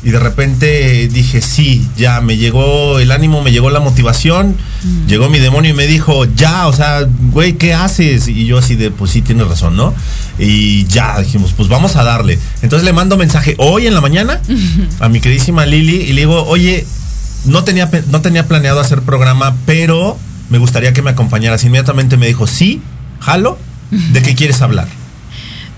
y 0.02 0.10
de 0.10 0.18
repente 0.18 1.06
dije, 1.06 1.40
sí, 1.42 1.88
ya, 1.96 2.20
me 2.20 2.36
llegó 2.36 2.98
el 2.98 3.12
ánimo, 3.12 3.40
me 3.40 3.52
llegó 3.52 3.70
la 3.70 3.78
motivación, 3.78 4.56
mm. 4.82 5.06
llegó 5.06 5.28
mi 5.28 5.38
demonio 5.38 5.70
y 5.70 5.74
me 5.74 5.86
dijo, 5.86 6.24
ya, 6.24 6.66
o 6.66 6.72
sea, 6.72 7.06
güey, 7.30 7.52
¿qué 7.52 7.72
haces? 7.72 8.26
Y 8.26 8.44
yo 8.44 8.58
así 8.58 8.74
de, 8.74 8.90
pues 8.90 9.12
sí, 9.12 9.22
tienes 9.22 9.46
razón, 9.46 9.76
¿no? 9.76 9.94
Y 10.40 10.86
ya, 10.86 11.20
dijimos, 11.20 11.52
pues 11.56 11.68
vamos 11.68 11.94
a 11.94 12.02
darle. 12.02 12.36
Entonces 12.62 12.84
le 12.84 12.92
mando 12.92 13.16
mensaje 13.16 13.54
hoy 13.58 13.86
en 13.86 13.94
la 13.94 14.00
mañana 14.00 14.40
a 14.98 15.08
mi 15.08 15.20
queridísima 15.20 15.66
Lili 15.66 15.98
y 15.98 16.14
le 16.14 16.22
digo, 16.22 16.42
oye, 16.46 16.84
no 17.44 17.62
tenía, 17.62 17.88
no 18.10 18.20
tenía 18.22 18.48
planeado 18.48 18.80
hacer 18.80 19.02
programa, 19.02 19.54
pero 19.66 20.18
me 20.50 20.58
gustaría 20.58 20.92
que 20.92 21.02
me 21.02 21.10
acompañaras. 21.10 21.64
Inmediatamente 21.64 22.16
me 22.16 22.26
dijo, 22.26 22.46
sí, 22.46 22.80
jalo, 23.20 23.58
¿de 23.90 24.22
qué 24.22 24.34
quieres 24.34 24.62
hablar? 24.62 24.88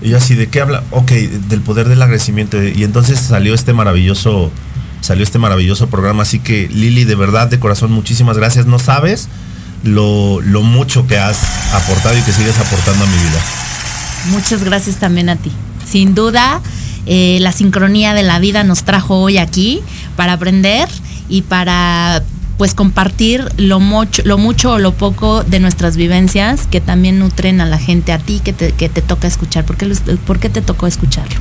Y 0.01 0.09
yo 0.09 0.17
así, 0.17 0.35
¿de 0.35 0.47
qué 0.47 0.61
habla? 0.61 0.83
Ok, 0.91 1.11
del 1.11 1.61
poder 1.61 1.89
del 1.89 2.01
agradecimiento. 2.01 2.61
Y 2.63 2.83
entonces 2.83 3.19
salió 3.19 3.53
este 3.53 3.73
maravilloso, 3.73 4.51
salió 5.01 5.23
este 5.23 5.39
maravilloso 5.39 5.87
programa. 5.87 6.23
Así 6.23 6.39
que 6.39 6.69
Lili, 6.69 7.03
de 7.03 7.15
verdad, 7.15 7.47
de 7.47 7.59
corazón, 7.59 7.91
muchísimas 7.91 8.37
gracias. 8.37 8.65
No 8.65 8.79
sabes 8.79 9.27
lo, 9.83 10.41
lo 10.41 10.61
mucho 10.61 11.07
que 11.07 11.17
has 11.17 11.39
aportado 11.73 12.17
y 12.17 12.21
que 12.21 12.31
sigues 12.31 12.57
aportando 12.57 13.03
a 13.03 13.07
mi 13.07 13.17
vida. 13.17 13.41
Muchas 14.31 14.63
gracias 14.63 14.97
también 14.97 15.29
a 15.29 15.35
ti. 15.35 15.51
Sin 15.85 16.15
duda, 16.15 16.61
eh, 17.05 17.39
la 17.41 17.51
sincronía 17.51 18.13
de 18.13 18.23
la 18.23 18.39
vida 18.39 18.63
nos 18.63 18.83
trajo 18.83 19.19
hoy 19.19 19.37
aquí 19.37 19.81
para 20.15 20.33
aprender 20.33 20.87
y 21.27 21.41
para 21.41 22.23
pues 22.59 22.75
compartir 22.75 23.49
lo 23.55 23.79
mucho, 23.79 24.21
lo 24.25 24.37
mucho 24.37 24.73
o 24.73 24.79
lo 24.79 24.93
poco 24.93 25.45
de 25.45 25.61
nuestras 25.61 25.95
vivencias 25.95 26.67
que 26.67 26.81
también 26.81 27.17
nutren 27.17 27.61
a 27.61 27.65
la 27.65 27.77
gente, 27.77 28.11
a 28.11 28.19
ti 28.19 28.41
que 28.43 28.51
te, 28.51 28.73
que 28.73 28.89
te 28.89 29.01
toca 29.01 29.29
escuchar. 29.29 29.63
¿Por 29.63 29.77
qué, 30.39 30.49
te 30.49 30.61
tocó 30.61 30.85
escucharlo? 30.85 31.37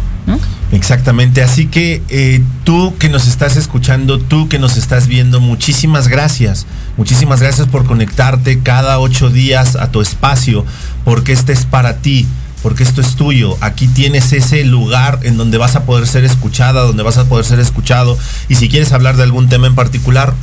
Exactamente, 0.71 1.43
así 1.43 1.67
que 1.67 2.03
eh, 2.09 2.41
tú 2.63 2.95
que 3.01 3.09
nos 3.09 3.27
estás 3.27 3.57
escuchando, 3.57 4.21
tú 4.21 4.49
que 4.49 4.61
nos 4.61 4.77
estás 4.77 5.09
viendo, 5.09 5.41
muchísimas 5.41 6.07
gracias. 6.07 6.67
Muchísimas 6.97 7.41
gracias 7.41 7.67
por 7.67 7.85
conectarte 7.85 8.61
cada 8.61 9.01
ocho 9.01 9.29
días 9.29 9.75
a 9.75 9.91
tu 9.91 10.01
espacio, 10.01 10.65
porque 11.05 11.33
este 11.33 11.53
es 11.53 11.65
para 11.65 11.97
ti 11.97 12.29
porque 12.63 12.83
esto 12.83 13.01
es 13.01 13.17
tuyo. 13.17 13.57
Aquí 13.61 13.89
tienes 13.89 14.33
ese 14.33 14.65
lugar 14.65 15.21
en 15.23 15.37
donde 15.37 15.59
vas 15.59 15.75
a 15.75 15.85
poder 15.85 16.07
ser 16.07 16.25
escuchada, 16.25 16.83
donde 16.83 17.03
vas 17.03 17.17
a 17.19 17.25
poder 17.25 17.45
ser 17.45 17.61
escuchado. 17.61 18.19
Y 18.49 18.57
si 18.57 18.69
quieres 18.69 18.93
hablar 18.93 19.17
de 19.17 19.23
algún 19.23 19.49
tema 19.49 19.69
en 19.69 19.77
particular, 19.77 20.35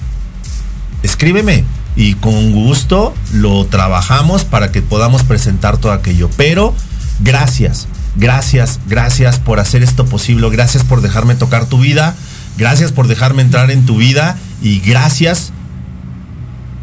escríbeme 1.05 1.63
y 1.95 2.15
con 2.15 2.51
gusto 2.51 3.13
lo 3.33 3.65
trabajamos 3.65 4.43
para 4.43 4.71
que 4.71 4.81
podamos 4.81 5.23
presentar 5.23 5.77
todo 5.77 5.91
aquello. 5.91 6.29
Pero 6.35 6.73
gracias, 7.19 7.87
gracias, 8.15 8.79
gracias 8.87 9.39
por 9.39 9.59
hacer 9.59 9.83
esto 9.83 10.05
posible, 10.05 10.49
gracias 10.49 10.83
por 10.83 11.01
dejarme 11.01 11.35
tocar 11.35 11.67
tu 11.67 11.79
vida, 11.79 12.15
gracias 12.57 12.91
por 12.91 13.07
dejarme 13.07 13.41
entrar 13.41 13.71
en 13.71 13.85
tu 13.85 13.97
vida 13.97 14.37
y 14.61 14.79
gracias 14.79 15.51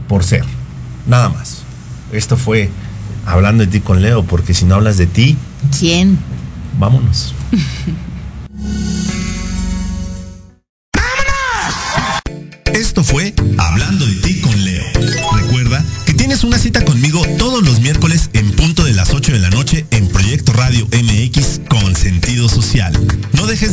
por 0.08 0.24
ser. 0.24 0.44
Nada 1.06 1.28
más. 1.28 1.62
Esto 2.12 2.36
fue 2.36 2.70
hablando 3.26 3.64
de 3.64 3.70
ti 3.70 3.80
con 3.80 4.02
Leo, 4.02 4.24
porque 4.24 4.54
si 4.54 4.64
no 4.64 4.74
hablas 4.74 4.98
de 4.98 5.06
ti... 5.06 5.36
¿Quién? 5.78 6.18
Vámonos. 6.78 7.34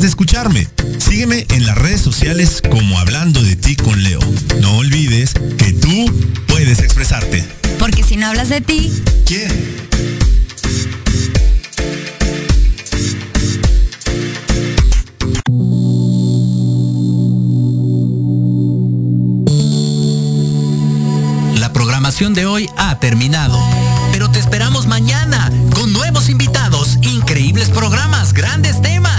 de 0.01 0.07
escucharme. 0.07 0.67
Sígueme 0.97 1.45
en 1.49 1.65
las 1.65 1.77
redes 1.77 2.01
sociales 2.01 2.61
como 2.69 2.99
Hablando 2.99 3.41
de 3.41 3.55
ti 3.55 3.75
con 3.75 4.01
Leo. 4.03 4.19
No 4.61 4.77
olvides 4.77 5.33
que 5.57 5.73
tú 5.73 6.05
puedes 6.47 6.79
expresarte. 6.79 7.43
Porque 7.77 8.03
si 8.03 8.15
no 8.15 8.27
hablas 8.27 8.49
de 8.49 8.61
ti, 8.61 8.91
¿quién? 9.25 9.79
de 22.27 22.45
hoy 22.45 22.69
ha 22.75 22.99
terminado. 22.99 23.57
Pero 24.11 24.29
te 24.29 24.39
esperamos 24.39 24.87
mañana 24.87 25.49
con 25.73 25.93
nuevos 25.93 26.27
invitados, 26.27 26.97
increíbles 27.01 27.69
programas, 27.69 28.33
grandes 28.33 28.81
temas 28.81 29.18